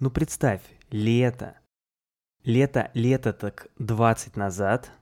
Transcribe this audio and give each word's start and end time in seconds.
Ну 0.00 0.10
представь, 0.10 0.60
лето. 0.92 1.54
Лето, 2.44 2.88
лето 2.94 3.32
так 3.32 3.66
20 3.78 4.36
назад. 4.36 4.92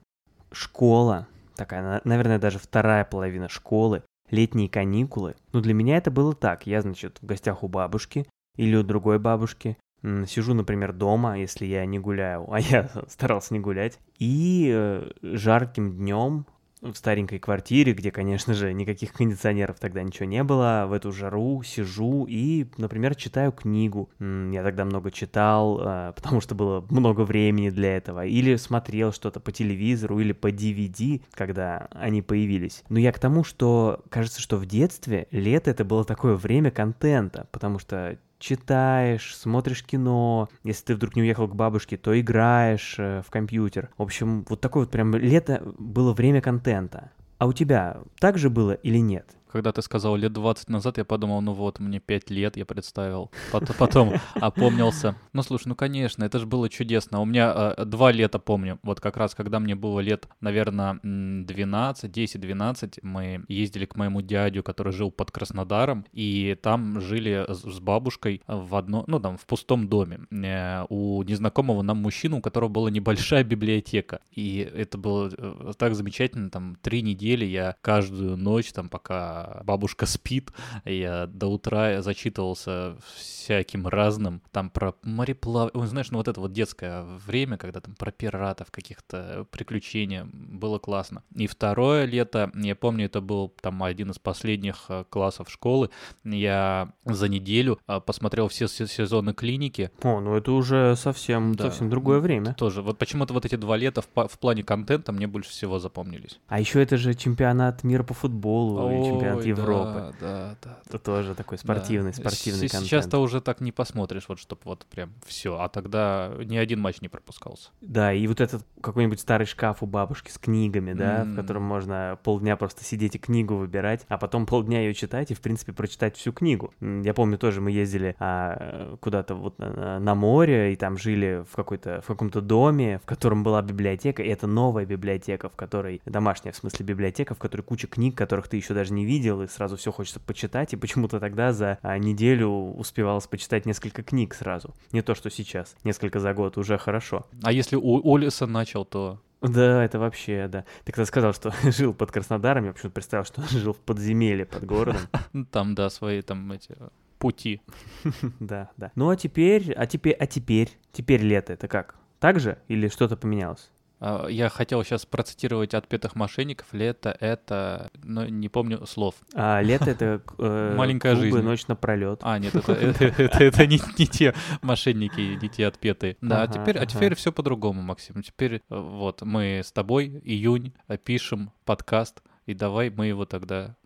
Школа. 0.52 1.26
Такая, 1.54 2.00
наверное, 2.04 2.38
даже 2.38 2.58
вторая 2.58 3.04
половина 3.04 3.50
школы. 3.50 4.02
Летние 4.30 4.70
каникулы. 4.70 5.36
Ну 5.52 5.60
для 5.60 5.74
меня 5.74 5.98
это 5.98 6.10
было 6.10 6.34
так. 6.34 6.66
Я, 6.66 6.80
значит, 6.80 7.18
в 7.20 7.26
гостях 7.26 7.62
у 7.62 7.68
бабушки 7.68 8.26
или 8.56 8.74
у 8.74 8.82
другой 8.82 9.18
бабушки. 9.18 9.76
Сижу, 10.02 10.54
например, 10.54 10.94
дома, 10.94 11.38
если 11.38 11.66
я 11.66 11.84
не 11.84 11.98
гуляю, 11.98 12.46
а 12.50 12.58
я 12.58 12.88
старался 13.08 13.52
не 13.52 13.60
гулять. 13.60 13.98
И 14.18 14.70
э, 14.74 15.10
жарким 15.20 15.92
днем 15.92 16.46
в 16.92 16.96
старенькой 16.96 17.38
квартире, 17.38 17.92
где, 17.92 18.10
конечно 18.10 18.54
же, 18.54 18.72
никаких 18.72 19.12
кондиционеров 19.12 19.78
тогда 19.78 20.02
ничего 20.02 20.26
не 20.26 20.42
было, 20.42 20.86
в 20.88 20.92
эту 20.92 21.12
жару 21.12 21.62
сижу 21.62 22.26
и, 22.28 22.66
например, 22.76 23.14
читаю 23.14 23.52
книгу. 23.52 24.10
Я 24.20 24.62
тогда 24.62 24.84
много 24.84 25.10
читал, 25.10 25.80
а, 25.80 26.12
потому 26.12 26.40
что 26.40 26.54
было 26.54 26.84
много 26.90 27.22
времени 27.22 27.70
для 27.70 27.96
этого. 27.96 28.24
Или 28.24 28.56
смотрел 28.56 29.12
что-то 29.12 29.40
по 29.40 29.52
телевизору 29.52 30.20
или 30.20 30.32
по 30.32 30.50
DVD, 30.50 31.22
когда 31.32 31.88
они 31.92 32.22
появились. 32.22 32.82
Но 32.88 32.98
я 32.98 33.12
к 33.12 33.18
тому, 33.18 33.44
что 33.44 34.04
кажется, 34.08 34.40
что 34.40 34.56
в 34.56 34.66
детстве 34.66 35.28
лето 35.30 35.70
это 35.70 35.84
было 35.84 36.04
такое 36.04 36.34
время 36.34 36.70
контента, 36.70 37.48
потому 37.52 37.78
что 37.78 38.18
читаешь, 38.38 39.36
смотришь 39.36 39.84
кино, 39.84 40.48
если 40.64 40.84
ты 40.84 40.94
вдруг 40.94 41.16
не 41.16 41.22
уехал 41.22 41.48
к 41.48 41.54
бабушке, 41.54 41.96
то 41.96 42.18
играешь 42.18 42.96
э, 42.98 43.22
в 43.26 43.30
компьютер. 43.30 43.90
В 43.96 44.02
общем, 44.02 44.44
вот 44.48 44.60
такое 44.60 44.84
вот 44.84 44.90
прям 44.90 45.14
лето 45.14 45.62
было 45.78 46.12
время 46.12 46.40
контента. 46.40 47.10
А 47.38 47.46
у 47.46 47.52
тебя 47.52 47.98
так 48.18 48.38
же 48.38 48.48
было 48.48 48.72
или 48.72 48.98
нет? 48.98 49.36
Когда 49.56 49.72
ты 49.72 49.80
сказал 49.80 50.16
лет 50.16 50.34
20 50.34 50.68
назад, 50.68 50.98
я 50.98 51.06
подумал, 51.06 51.40
ну 51.40 51.54
вот, 51.54 51.80
мне 51.80 51.98
5 51.98 52.28
лет, 52.28 52.58
я 52.58 52.66
представил. 52.66 53.30
Потом 53.78 54.12
опомнился. 54.34 55.16
Ну, 55.32 55.42
слушай, 55.42 55.68
ну, 55.68 55.74
конечно, 55.74 56.24
это 56.24 56.38
же 56.38 56.44
было 56.44 56.68
чудесно. 56.68 57.22
У 57.22 57.24
меня 57.24 57.74
э, 57.78 57.86
два 57.86 58.12
лета 58.12 58.38
помню. 58.38 58.78
Вот 58.82 59.00
как 59.00 59.16
раз, 59.16 59.34
когда 59.34 59.58
мне 59.58 59.74
было 59.74 60.00
лет, 60.00 60.28
наверное, 60.42 61.00
12, 61.02 62.14
10-12, 62.14 62.98
мы 63.00 63.46
ездили 63.48 63.86
к 63.86 63.96
моему 63.96 64.20
дядю, 64.20 64.62
который 64.62 64.92
жил 64.92 65.10
под 65.10 65.30
Краснодаром, 65.30 66.04
и 66.12 66.54
там 66.62 67.00
жили 67.00 67.46
с 67.48 67.80
бабушкой 67.80 68.42
в 68.46 68.76
одно, 68.76 69.04
ну, 69.06 69.20
там, 69.20 69.38
в 69.38 69.46
пустом 69.46 69.88
доме. 69.88 70.20
Э, 70.30 70.84
у 70.90 71.22
незнакомого 71.22 71.80
нам 71.80 71.96
мужчины, 71.96 72.36
у 72.36 72.40
которого 72.42 72.68
была 72.68 72.90
небольшая 72.90 73.42
библиотека. 73.42 74.20
И 74.32 74.58
это 74.58 74.98
было 74.98 75.30
э, 75.34 75.72
так 75.78 75.94
замечательно, 75.94 76.50
там, 76.50 76.76
три 76.82 77.00
недели 77.00 77.46
я 77.46 77.76
каждую 77.80 78.36
ночь, 78.36 78.70
там, 78.72 78.90
пока 78.90 79.45
бабушка 79.64 80.06
спит, 80.06 80.50
я 80.84 81.26
до 81.26 81.46
утра 81.48 82.02
зачитывался 82.02 82.96
всяким 83.16 83.86
разным, 83.86 84.42
там 84.50 84.70
про 84.70 84.94
мореплав... 85.02 85.70
знаешь, 85.74 86.10
ну 86.10 86.18
вот 86.18 86.28
это 86.28 86.40
вот 86.40 86.52
детское 86.52 87.04
время, 87.26 87.56
когда 87.56 87.80
там 87.80 87.94
про 87.94 88.10
пиратов, 88.10 88.70
каких-то 88.70 89.46
приключений, 89.50 90.22
было 90.24 90.78
классно. 90.78 91.22
И 91.34 91.46
второе 91.46 92.04
лето, 92.04 92.50
я 92.54 92.74
помню, 92.74 93.06
это 93.06 93.20
был 93.20 93.52
там 93.60 93.82
один 93.82 94.10
из 94.10 94.18
последних 94.18 94.86
э, 94.88 95.04
классов 95.08 95.50
школы, 95.50 95.90
я 96.24 96.92
за 97.04 97.28
неделю 97.28 97.78
э, 97.86 98.00
посмотрел 98.00 98.48
все 98.48 98.68
сезоны 98.68 99.32
клиники. 99.32 99.90
О, 100.02 100.20
ну 100.20 100.36
это 100.36 100.52
уже 100.52 100.96
совсем, 100.96 101.54
да. 101.54 101.64
совсем 101.64 101.88
другое 101.88 102.20
время. 102.20 102.54
Тоже, 102.54 102.82
вот 102.82 102.98
почему-то 102.98 103.32
вот 103.32 103.44
эти 103.44 103.56
два 103.56 103.76
лета 103.76 104.02
в, 104.02 104.28
в 104.28 104.38
плане 104.38 104.62
контента 104.62 105.12
мне 105.12 105.26
больше 105.26 105.50
всего 105.50 105.78
запомнились. 105.78 106.40
А 106.48 106.60
еще 106.60 106.82
это 106.82 106.96
же 106.96 107.14
чемпионат 107.14 107.84
мира 107.84 108.02
по 108.02 108.14
футболу, 108.14 108.86
Ой, 108.86 109.02
чемпионат 109.26 109.44
Ой, 109.44 109.48
Европы. 109.48 110.14
Да, 110.20 110.26
да, 110.26 110.56
да. 110.62 110.78
Это 110.86 110.98
тоже 110.98 111.34
такой 111.34 111.58
спортивный, 111.58 112.12
да. 112.12 112.16
спортивный 112.16 112.68
контент. 112.68 112.84
Сейчас-то 112.84 113.18
уже 113.18 113.40
так 113.40 113.60
не 113.60 113.72
посмотришь, 113.72 114.24
вот 114.28 114.38
чтобы 114.38 114.60
вот 114.64 114.86
прям 114.86 115.12
все. 115.26 115.58
А 115.58 115.68
тогда 115.68 116.32
ни 116.44 116.56
один 116.56 116.80
матч 116.80 117.00
не 117.00 117.08
пропускался. 117.08 117.70
Да, 117.80 118.12
и 118.12 118.26
вот 118.26 118.40
этот 118.40 118.64
какой-нибудь 118.80 119.20
старый 119.20 119.46
шкаф 119.46 119.82
у 119.82 119.86
бабушки 119.86 120.30
с 120.30 120.38
книгами, 120.38 120.92
да, 120.92 121.22
mm. 121.22 121.32
в 121.32 121.36
котором 121.36 121.62
можно 121.62 122.18
полдня 122.22 122.56
просто 122.56 122.84
сидеть 122.84 123.16
и 123.16 123.18
книгу 123.18 123.56
выбирать, 123.56 124.04
а 124.08 124.18
потом 124.18 124.46
полдня 124.46 124.80
ее 124.80 124.94
читать 124.94 125.30
и, 125.30 125.34
в 125.34 125.40
принципе, 125.40 125.72
прочитать 125.72 126.16
всю 126.16 126.32
книгу. 126.32 126.72
Я 126.80 127.14
помню 127.14 127.38
тоже, 127.38 127.60
мы 127.60 127.70
ездили 127.70 128.14
а, 128.18 128.96
куда-то 129.00 129.34
вот 129.34 129.58
на, 129.58 129.98
на 129.98 130.14
море, 130.14 130.72
и 130.72 130.76
там 130.76 130.98
жили 130.98 131.44
в 131.50 131.56
какой-то 131.56 132.00
в 132.02 132.06
каком-то 132.06 132.40
доме, 132.40 132.98
в 132.98 133.06
котором 133.06 133.42
была 133.42 133.62
библиотека, 133.62 134.22
и 134.22 134.28
это 134.28 134.46
новая 134.46 134.86
библиотека, 134.86 135.48
в 135.48 135.56
которой 135.56 136.00
домашняя, 136.04 136.52
в 136.52 136.56
смысле 136.56 136.86
библиотека, 136.86 137.34
в 137.34 137.38
которой 137.38 137.62
куча 137.62 137.86
книг, 137.86 138.16
которых 138.16 138.48
ты 138.48 138.56
еще 138.56 138.74
даже 138.74 138.92
не 138.92 139.04
видел, 139.04 139.15
и 139.24 139.46
сразу 139.46 139.76
все 139.76 139.92
хочется 139.92 140.20
почитать, 140.20 140.72
и 140.72 140.76
почему-то 140.76 141.20
тогда 141.20 141.52
за 141.52 141.78
а, 141.82 141.98
неделю 141.98 142.48
успевалось 142.48 143.26
почитать 143.26 143.66
несколько 143.66 144.02
книг 144.02 144.34
сразу. 144.34 144.74
Не 144.92 145.02
то, 145.02 145.14
что 145.14 145.30
сейчас. 145.30 145.76
Несколько 145.84 146.20
за 146.20 146.34
год 146.34 146.58
уже 146.58 146.78
хорошо. 146.78 147.26
А 147.42 147.52
если 147.52 147.76
у 147.76 148.14
Олиса 148.14 148.46
начал, 148.46 148.84
то 148.84 149.20
да, 149.42 149.84
это 149.84 149.98
вообще, 149.98 150.48
да. 150.48 150.64
Ты 150.84 150.92
когда 150.92 151.04
сказал, 151.04 151.34
что 151.34 151.52
жил 151.70 151.94
под 151.94 152.10
Краснодаром, 152.10 152.64
я 152.64 152.72
почему-то 152.72 152.94
представил, 152.94 153.24
что 153.24 153.42
он 153.42 153.48
жил 153.48 153.72
в 153.72 153.78
подземелье 153.78 154.46
под 154.46 154.64
городом. 154.64 155.02
Там, 155.50 155.74
да, 155.74 155.90
свои 155.90 156.22
там 156.22 156.50
эти 156.52 156.76
пути. 157.18 157.60
Да, 158.40 158.70
да. 158.76 158.92
Ну 158.94 159.08
а 159.08 159.16
теперь, 159.16 159.72
а 159.72 159.86
теперь, 159.86 160.14
а 160.14 160.26
теперь, 160.26 160.70
теперь 160.92 161.22
лето, 161.22 161.52
это 161.52 161.68
как? 161.68 161.96
Так 162.18 162.40
же 162.40 162.58
или 162.68 162.88
что-то 162.88 163.16
поменялось? 163.16 163.70
А, 163.98 164.26
я 164.28 164.48
хотел 164.48 164.82
сейчас 164.84 165.06
процитировать 165.06 165.74
отпетых 165.74 166.14
мошенников. 166.14 166.66
Лето— 166.72 167.16
это... 167.20 167.90
Ну, 168.02 168.26
не 168.26 168.48
помню 168.48 168.86
слов. 168.86 169.14
А, 169.34 169.60
лето— 169.62 169.84
это 169.90 170.22
э, 170.38 170.74
Маленькая 170.76 171.14
клубы, 171.14 171.30
жизнь. 171.30 171.44
ночь 171.44 171.66
напролет. 171.66 172.20
А, 172.22 172.38
нет, 172.38 172.54
это, 172.54 172.72
это, 172.72 173.04
это, 173.04 173.44
это 173.44 173.66
не, 173.66 173.80
не 173.98 174.06
те 174.06 174.34
мошенники, 174.62 175.38
не 175.40 175.48
те 175.48 175.66
отпетые. 175.66 176.16
Да, 176.20 176.42
ага, 176.42 176.52
а 176.52 176.54
теперь, 176.54 176.76
ага. 176.76 176.84
а 176.84 176.86
теперь 176.86 177.14
все 177.14 177.32
по-другому, 177.32 177.82
Максим. 177.82 178.22
Теперь 178.22 178.56
э, 178.56 178.60
вот 178.68 179.22
мы 179.22 179.62
с 179.64 179.72
тобой, 179.72 180.20
июнь, 180.24 180.74
пишем 181.04 181.52
подкаст, 181.64 182.22
и 182.46 182.54
давай 182.54 182.90
мы 182.90 183.06
его 183.06 183.24
тогда... 183.24 183.76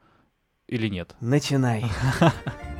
Или 0.66 0.88
нет? 0.88 1.16
Начинай. 1.20 1.84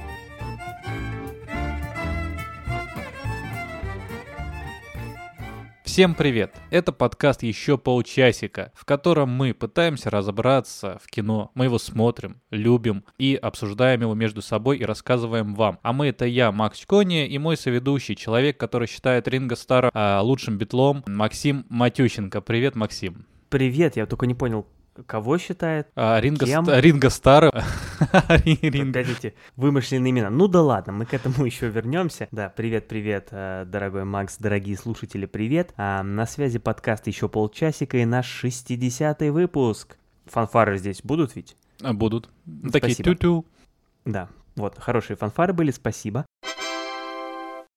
Всем 5.93 6.15
привет! 6.15 6.55
Это 6.71 6.93
подкаст 6.93 7.43
«Еще 7.43 7.77
полчасика», 7.77 8.71
в 8.77 8.85
котором 8.85 9.29
мы 9.31 9.53
пытаемся 9.53 10.09
разобраться 10.09 11.01
в 11.03 11.11
кино. 11.11 11.51
Мы 11.57 11.65
его 11.65 11.81
смотрим, 11.81 12.41
любим 12.53 13.05
и 13.19 13.35
обсуждаем 13.35 14.03
его 14.03 14.15
между 14.15 14.41
собой 14.41 14.79
и 14.79 14.85
рассказываем 14.85 15.57
вам. 15.57 15.81
А 15.83 15.93
мы 15.93 16.07
это 16.07 16.27
я, 16.27 16.53
Макс 16.53 16.87
Кони, 16.87 17.27
и 17.27 17.37
мой 17.39 17.57
соведущий, 17.57 18.15
человек, 18.15 18.57
который 18.57 18.87
считает 18.87 19.27
Ринго 19.27 19.57
Стара 19.57 19.91
а, 19.93 20.21
лучшим 20.23 20.59
битлом, 20.59 21.03
Максим 21.09 21.67
Матющенко. 21.69 22.41
Привет, 22.41 22.77
Максим. 22.77 23.27
Привет, 23.49 23.97
я 23.97 24.07
только 24.07 24.29
не 24.29 24.35
понял, 24.37 24.69
Кого 25.07 25.39
считает? 25.39 25.89
А, 25.95 26.21
Ринго, 26.21 26.47
Кем? 26.47 26.65
Ст- 26.65 26.73
Ринго. 26.75 27.09
Ринго. 28.45 28.99
эти 29.01 29.35
вымышленные 29.57 30.11
имена. 30.11 30.31
Ну 30.31 30.49
да 30.49 30.63
ладно, 30.63 30.93
мы 30.93 31.07
к 31.07 31.15
этому 31.15 31.45
еще 31.47 31.69
вернемся. 31.69 32.29
Да, 32.33 32.49
привет-привет, 32.49 33.29
э, 33.31 33.65
дорогой 33.67 34.05
Макс, 34.05 34.37
дорогие 34.39 34.77
слушатели, 34.77 35.27
привет. 35.27 35.73
А, 35.77 36.03
на 36.03 36.27
связи 36.27 36.59
подкаст 36.59 37.07
еще 37.07 37.29
полчасика 37.29 37.99
и 37.99 38.05
наш 38.05 38.45
60-й 38.45 39.31
выпуск. 39.31 39.97
Фанфары 40.27 40.79
здесь 40.79 41.03
будут 41.03 41.37
ведь? 41.37 41.57
А, 41.83 41.93
будут. 41.93 42.29
Такие 42.73 42.95
тю-тю. 42.97 43.47
Да, 44.05 44.29
вот, 44.57 44.79
хорошие 44.79 45.17
фанфары 45.17 45.53
были, 45.53 45.71
спасибо. 45.71 46.27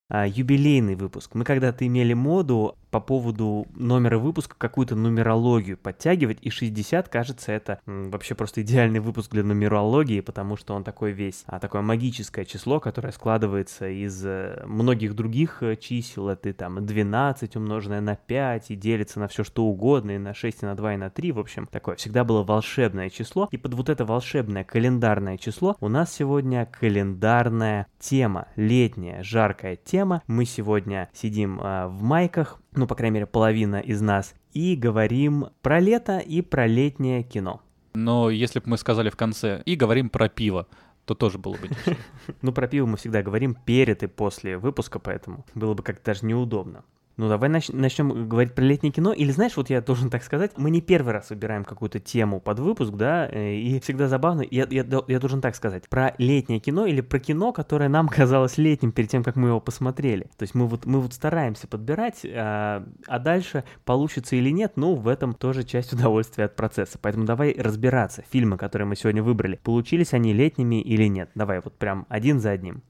А, 0.09 0.28
юбилейный 0.28 0.95
выпуск. 0.95 1.35
Мы 1.35 1.44
когда-то 1.44 1.85
имели 1.88 2.13
моду 2.13 2.75
по 2.93 2.99
поводу 2.99 3.65
номера 3.73 4.19
выпуска 4.19 4.55
какую-то 4.55 4.95
нумерологию 4.95 5.77
подтягивать, 5.77 6.37
и 6.43 6.51
60, 6.51 7.09
кажется, 7.09 7.51
это 7.51 7.79
вообще 7.87 8.35
просто 8.35 8.61
идеальный 8.61 8.99
выпуск 8.99 9.31
для 9.31 9.43
нумерологии, 9.43 10.21
потому 10.21 10.57
что 10.57 10.75
он 10.75 10.83
такой 10.83 11.11
весь, 11.11 11.43
а 11.47 11.59
такое 11.59 11.81
магическое 11.81 12.45
число, 12.45 12.79
которое 12.79 13.11
складывается 13.11 13.89
из 13.89 14.23
э, 14.23 14.61
многих 14.67 15.15
других 15.15 15.63
э, 15.63 15.75
чисел, 15.75 16.29
это 16.29 16.53
там 16.53 16.85
12 16.85 17.56
умноженное 17.56 18.00
на 18.00 18.15
5 18.15 18.69
и 18.69 18.75
делится 18.75 19.19
на 19.19 19.27
все 19.27 19.44
что 19.44 19.63
угодно, 19.63 20.12
и 20.12 20.19
на 20.19 20.35
6, 20.35 20.62
и 20.62 20.65
на 20.68 20.75
2, 20.75 20.94
и 20.94 20.97
на 20.97 21.09
3, 21.09 21.31
в 21.31 21.39
общем, 21.39 21.65
такое 21.65 21.95
всегда 21.95 22.23
было 22.23 22.44
волшебное 22.44 23.09
число, 23.09 23.47
и 23.50 23.57
под 23.57 23.73
вот 23.73 23.89
это 23.89 24.06
волшебное 24.06 24.63
календарное 24.63 25.39
число 25.39 25.75
у 25.79 25.88
нас 25.88 26.13
сегодня 26.13 26.68
календарная 26.68 27.88
тема, 27.97 28.50
летняя, 28.56 29.23
жаркая 29.23 29.77
тема. 29.77 30.21
Мы 30.27 30.45
сегодня 30.45 31.09
сидим 31.12 31.59
э, 31.59 31.88
в 31.88 32.03
майках, 32.03 32.59
ну, 32.75 32.87
по 32.87 32.95
крайней 32.95 33.15
мере, 33.15 33.25
половина 33.25 33.79
из 33.79 34.01
нас, 34.01 34.33
и 34.53 34.75
говорим 34.75 35.47
про 35.61 35.79
лето 35.79 36.19
и 36.19 36.41
про 36.41 36.67
летнее 36.67 37.23
кино. 37.23 37.61
Но 37.93 38.29
если 38.29 38.59
бы 38.59 38.69
мы 38.71 38.77
сказали 38.77 39.09
в 39.09 39.15
конце 39.15 39.61
«и 39.65 39.75
говорим 39.75 40.09
про 40.09 40.29
пиво», 40.29 40.67
то 41.05 41.15
тоже 41.15 41.37
было 41.37 41.53
бы 41.53 41.69
Ну, 42.41 42.51
про 42.51 42.67
пиво 42.67 42.85
мы 42.85 42.97
всегда 42.97 43.21
говорим 43.21 43.55
перед 43.65 44.03
и 44.03 44.07
после 44.07 44.57
выпуска, 44.57 44.99
поэтому 44.99 45.45
было 45.53 45.73
бы 45.73 45.83
как-то 45.83 46.05
даже 46.05 46.25
неудобно. 46.25 46.83
Ну, 47.15 47.30
давай 47.30 47.50
нач- 47.50 47.75
начнем 47.75 48.27
говорить 48.27 48.56
про 48.56 48.63
летнее 48.63 48.92
кино. 48.92 49.13
Или 49.13 49.31
знаешь, 49.31 49.56
вот 49.56 49.69
я 49.69 49.81
должен 49.81 50.10
так 50.10 50.24
сказать, 50.24 50.51
мы 50.57 50.71
не 50.71 50.81
первый 50.81 51.13
раз 51.13 51.30
выбираем 51.30 51.63
какую-то 51.63 52.00
тему 52.00 52.39
под 52.39 52.60
выпуск, 52.60 52.94
да, 52.94 53.30
э, 53.30 53.54
и 53.56 53.80
всегда 53.80 54.07
забавно, 54.07 54.44
я, 54.50 54.65
я, 54.69 54.86
я 55.07 55.19
должен 55.19 55.39
так 55.39 55.56
сказать, 55.56 55.88
про 55.89 56.15
летнее 56.18 56.60
кино 56.60 56.88
или 56.88 57.01
про 57.01 57.19
кино, 57.19 57.54
которое 57.54 57.88
нам 57.88 58.07
казалось 58.10 58.57
летним 58.57 58.92
перед 58.92 59.10
тем, 59.10 59.24
как 59.24 59.36
мы 59.36 59.50
его 59.50 59.60
посмотрели. 59.60 60.24
То 60.38 60.44
есть 60.44 60.56
мы 60.56 60.68
вот, 60.68 60.86
мы 60.86 61.01
вот 61.01 61.13
стараемся 61.13 61.68
подбирать, 61.68 62.25
а, 62.25 62.83
а 63.06 63.19
дальше 63.19 63.63
получится 63.86 64.36
или 64.36 64.50
нет, 64.50 64.74
ну, 64.75 64.95
в 64.95 65.07
этом 65.07 65.33
тоже 65.33 65.63
часть 65.63 65.94
удовольствия 65.94 66.45
от 66.45 66.56
процесса. 66.56 66.98
Поэтому 67.00 67.25
давай 67.25 67.54
разбираться. 67.56 68.24
Фильмы, 68.31 68.57
которые 68.57 68.88
мы 68.88 68.95
сегодня 68.95 69.21
выбрали, 69.21 69.59
получились 69.63 70.13
они 70.13 70.33
летними 70.33 70.81
или 70.81 71.06
нет. 71.07 71.30
Давай 71.36 71.62
вот 71.63 71.77
прям 71.77 72.07
один 72.09 72.39
за 72.39 72.51
одним. 72.51 72.81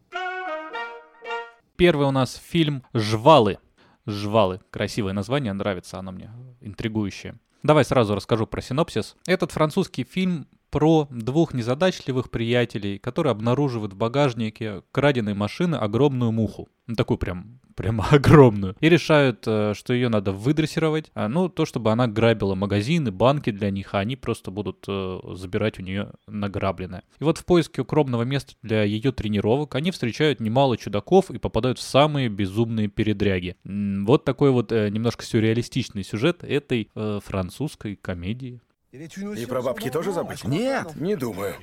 Первый 1.75 2.07
у 2.07 2.11
нас 2.11 2.35
фильм 2.35 2.83
«Жвалы». 2.93 3.57
«Жвалы». 4.05 4.61
Красивое 4.69 5.13
название, 5.13 5.53
нравится 5.53 5.99
оно 5.99 6.11
мне, 6.11 6.31
интригующее. 6.61 7.39
Давай 7.63 7.85
сразу 7.85 8.15
расскажу 8.15 8.45
про 8.45 8.61
синопсис. 8.61 9.15
Этот 9.25 9.51
французский 9.51 10.03
фильм 10.03 10.47
про 10.69 11.07
двух 11.11 11.53
незадачливых 11.53 12.31
приятелей, 12.31 12.97
которые 12.97 13.31
обнаруживают 13.31 13.93
в 13.93 13.95
багажнике 13.95 14.81
краденой 14.91 15.35
машины 15.35 15.75
огромную 15.75 16.31
муху. 16.31 16.67
Ну, 16.87 16.95
такую 16.95 17.19
прям, 17.19 17.59
прям 17.75 18.01
огромную. 18.11 18.75
И 18.79 18.89
решают, 18.89 19.43
э, 19.47 19.73
что 19.75 19.93
ее 19.93 20.09
надо 20.09 20.31
выдрессировать. 20.31 21.11
А, 21.13 21.27
ну, 21.27 21.49
то, 21.49 21.65
чтобы 21.65 21.91
она 21.91 22.07
грабила 22.07 22.55
магазины, 22.55 23.11
банки 23.11 23.51
для 23.51 23.69
них, 23.71 23.93
а 23.93 23.99
они 23.99 24.15
просто 24.15 24.51
будут 24.51 24.85
э, 24.87 25.19
забирать 25.33 25.79
у 25.79 25.83
нее 25.83 26.11
награбленное. 26.27 27.03
И 27.19 27.23
вот 27.23 27.37
в 27.37 27.45
поиске 27.45 27.81
укромного 27.81 28.23
места 28.23 28.53
для 28.61 28.83
ее 28.83 29.11
тренировок 29.11 29.75
они 29.75 29.91
встречают 29.91 30.39
немало 30.39 30.77
чудаков 30.77 31.31
и 31.31 31.37
попадают 31.37 31.79
в 31.79 31.83
самые 31.83 32.29
безумные 32.29 32.87
передряги. 32.87 33.55
Вот 33.63 34.25
такой 34.25 34.51
вот 34.51 34.71
э, 34.71 34.89
немножко 34.89 35.25
сюрреалистичный 35.25 36.03
сюжет 36.03 36.43
этой 36.43 36.89
французской 36.93 37.95
комедии. 37.95 38.61
И 38.93 39.45
про 39.47 39.63
бабки 39.63 39.89
тоже 39.89 40.11
забыть? 40.11 40.43
Нет, 40.43 40.95
Не 40.95 41.15
думаю. 41.15 41.55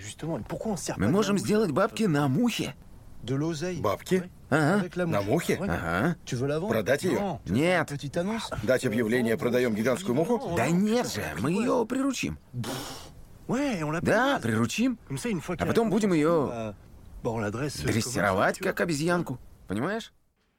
мы 0.97 1.09
можем 1.09 1.39
сделать 1.39 1.71
бабки 1.71 2.05
на 2.05 2.27
мухе. 2.27 2.75
Бабки? 3.81 4.31
Ага. 4.51 5.07
На 5.07 5.23
мухе? 5.23 5.59
Ага. 5.61 6.17
Продать 6.69 7.05
ее? 7.05 7.41
Нет. 7.47 7.93
Дать 8.63 8.85
объявление 8.85 9.37
«Продаем 9.37 9.75
гигантскую 9.75 10.15
муху»? 10.15 10.55
Да 10.57 10.69
нет 10.69 11.13
же, 11.13 11.25
мы 11.39 11.53
ее 11.53 11.87
приручим. 11.89 12.39
Да, 14.03 14.39
приручим. 14.43 14.99
А 15.59 15.67
потом 15.67 15.91
будем 15.91 16.13
ее 16.13 16.75
дрессировать, 17.23 18.59
как 18.59 18.81
обезьянку. 18.81 19.39
Понимаешь? 19.69 20.13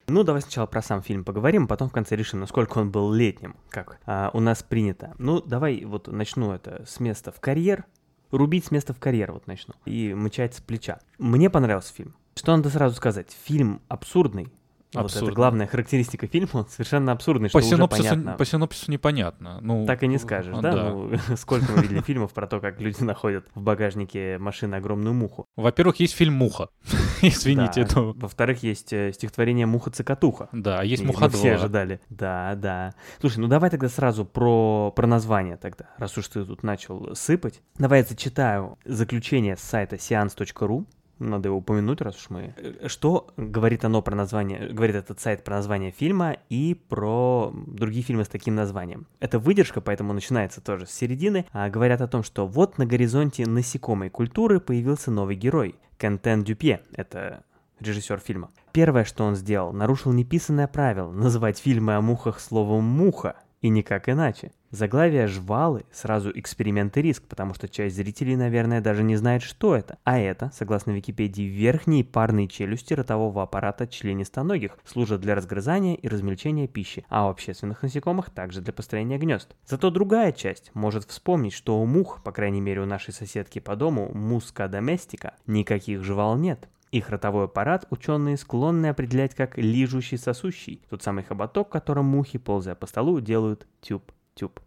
Ну, 0.07 0.23
давай 0.23 0.41
сначала 0.41 0.65
про 0.65 0.81
сам 0.81 1.01
фильм 1.01 1.23
поговорим, 1.23 1.65
а 1.65 1.67
потом 1.67 1.89
в 1.89 1.93
конце 1.93 2.15
решим, 2.15 2.39
насколько 2.39 2.79
он 2.79 2.91
был 2.91 3.13
летним, 3.13 3.55
как 3.69 3.99
а, 4.05 4.29
у 4.33 4.39
нас 4.39 4.63
принято. 4.63 5.13
Ну, 5.19 5.41
давай 5.41 5.85
вот 5.85 6.07
начну 6.07 6.51
это 6.51 6.85
с 6.87 6.99
места 6.99 7.31
в 7.31 7.39
карьер, 7.39 7.85
рубить 8.31 8.65
с 8.65 8.71
места 8.71 8.93
в 8.93 8.99
карьер 8.99 9.31
вот 9.31 9.47
начну, 9.47 9.73
и 9.85 10.13
мычать 10.13 10.55
с 10.55 10.59
плеча. 10.61 10.99
Мне 11.17 11.49
понравился 11.49 11.93
фильм. 11.93 12.15
Что 12.36 12.56
надо 12.56 12.69
сразу 12.69 12.95
сказать? 12.95 13.36
Фильм 13.45 13.81
абсурдный, 13.88 14.51
вот 14.94 15.06
Абсурдно. 15.06 15.28
это 15.28 15.36
главная 15.36 15.68
характеристика 15.68 16.28
фильма, 16.28 16.50
он 16.54 16.68
совершенно 16.68 17.13
абсурдный, 17.13 17.50
По 17.50 17.60
что 17.60 17.68
уже 17.68 17.78
синопсису, 17.78 18.10
понятно. 18.10 18.33
по 18.33 18.45
синопсису 18.45 18.92
непонятно. 18.92 19.60
Ну, 19.62 19.86
Так 19.86 20.04
и 20.04 20.07
не 20.07 20.18
скажешь, 20.18 20.54
а, 20.57 20.62
да? 20.62 20.89
Ну, 20.89 21.13
сколько 21.38 21.72
мы 21.72 21.83
видели 21.83 22.01
фильмов 22.01 22.33
про 22.33 22.45
то, 22.45 22.60
как 22.60 22.81
люди 22.81 23.01
находят 23.01 23.45
в 23.56 23.62
багажнике 23.62 24.38
машины 24.38 24.75
огромную 24.75 25.13
муху. 25.13 25.45
Во-первых, 25.56 26.01
есть 26.01 26.13
фильм 26.13 26.33
«Муха». 26.33 26.68
Извините, 27.22 27.86
Да. 27.86 28.01
но... 28.01 28.13
Во-вторых, 28.18 28.63
есть 28.63 28.92
э, 28.92 29.13
стихотворение 29.13 29.66
«Муха-цикатуха». 29.66 30.50
Да, 30.51 30.83
есть 30.83 31.04
И 31.04 31.06
«Муха 31.06 31.25
мы 31.25 31.30
все 31.30 31.51
2». 31.51 31.54
ожидали. 31.54 32.01
Да, 32.10 32.56
да. 32.56 32.94
Слушай, 33.22 33.38
ну 33.39 33.48
давай 33.48 33.69
тогда 33.69 33.88
сразу 33.88 34.25
про, 34.25 34.92
про 34.94 35.07
название 35.07 35.56
тогда, 35.56 35.86
раз 36.00 36.18
уж 36.18 36.28
ты 36.28 36.44
тут 36.44 36.63
начал 36.63 37.16
сыпать. 37.16 37.62
Давай 37.78 38.00
я 38.00 38.06
зачитаю 38.06 38.78
заключение 38.83 39.56
с 39.56 39.62
сайта 39.62 39.95
seance.ru. 39.95 40.86
Надо 41.21 41.50
его 41.50 41.57
упомянуть, 41.57 42.01
раз 42.01 42.18
уж 42.18 42.29
мы... 42.31 42.56
Э, 42.57 42.88
Что 42.88 43.27
говорит 43.38 43.85
оно 43.85 44.01
про 44.01 44.15
название, 44.15 44.69
говорит 44.69 44.95
этот 44.95 45.19
сайт 45.19 45.44
про 45.44 45.57
название 45.57 45.91
фильма 45.91 46.38
и 46.50 46.73
про 46.73 47.53
другие 47.53 48.03
фильмы 48.03 48.25
с 48.25 48.27
таким 48.27 48.56
названием. 48.56 49.06
Это 49.19 49.38
выдержка, 49.38 49.81
поэтому 49.81 50.13
начинается 50.13 50.62
тоже 50.62 50.88
с 50.88 50.91
середины. 50.91 51.45
А, 51.53 51.69
говорят 51.69 52.01
о 52.01 52.07
том, 52.07 52.23
что 52.23 52.47
вот 52.47 52.79
на 52.79 52.88
горизонте 52.88 53.45
насекомой 53.45 54.09
культуры 54.09 54.59
появился 54.59 55.12
новый 55.12 55.35
герой. 55.35 55.75
Кентен 56.00 56.44
Дюпье. 56.44 56.81
Это 56.94 57.44
режиссер 57.79 58.19
фильма. 58.19 58.50
Первое, 58.71 59.03
что 59.03 59.23
он 59.23 59.35
сделал, 59.35 59.73
нарушил 59.73 60.13
неписанное 60.13 60.68
правило 60.68 61.12
называть 61.12 61.59
фильмы 61.59 61.95
о 61.95 62.01
мухах 62.01 62.39
словом 62.39 62.83
«муха» 62.85 63.35
и 63.61 63.69
никак 63.69 64.09
иначе. 64.09 64.51
Заглавие 64.71 65.27
«Жвалы» 65.27 65.85
сразу 65.91 66.31
эксперимент 66.33 66.95
и 66.97 67.01
риск, 67.01 67.23
потому 67.27 67.53
что 67.53 67.67
часть 67.67 67.95
зрителей, 67.95 68.37
наверное, 68.37 68.79
даже 68.79 69.03
не 69.03 69.17
знает, 69.17 69.43
что 69.43 69.75
это. 69.75 69.97
А 70.05 70.17
это, 70.17 70.49
согласно 70.53 70.91
Википедии, 70.91 71.43
верхние 71.43 72.05
парные 72.05 72.47
челюсти 72.47 72.93
ротового 72.93 73.43
аппарата 73.43 73.85
членистоногих, 73.85 74.77
служат 74.85 75.19
для 75.19 75.35
разгрызания 75.35 75.95
и 75.95 76.07
размельчения 76.07 76.67
пищи, 76.67 77.05
а 77.09 77.27
у 77.27 77.29
общественных 77.29 77.83
насекомых 77.83 78.29
также 78.29 78.61
для 78.61 78.71
построения 78.71 79.17
гнезд. 79.17 79.55
Зато 79.65 79.89
другая 79.89 80.31
часть 80.31 80.71
может 80.73 81.03
вспомнить, 81.03 81.53
что 81.53 81.79
у 81.79 81.85
мух, 81.85 82.23
по 82.23 82.31
крайней 82.31 82.61
мере 82.61 82.81
у 82.81 82.85
нашей 82.85 83.13
соседки 83.13 83.59
по 83.59 83.75
дому, 83.75 84.09
муска 84.13 84.69
доместика, 84.69 85.35
никаких 85.45 86.03
жвал 86.03 86.37
нет. 86.37 86.69
Их 86.91 87.09
ротовой 87.09 87.45
аппарат 87.45 87.88
ученые 87.89 88.35
склонны 88.35 88.88
определять 88.88 89.33
как 89.33 89.57
лижущий-сосущий, 89.57 90.83
тот 90.89 91.01
самый 91.01 91.23
хоботок, 91.23 91.69
которым 91.69 92.05
мухи, 92.05 92.38
ползая 92.38 92.75
по 92.75 92.85
столу, 92.85 93.21
делают 93.21 93.65
тюб-тюб. 93.79 94.59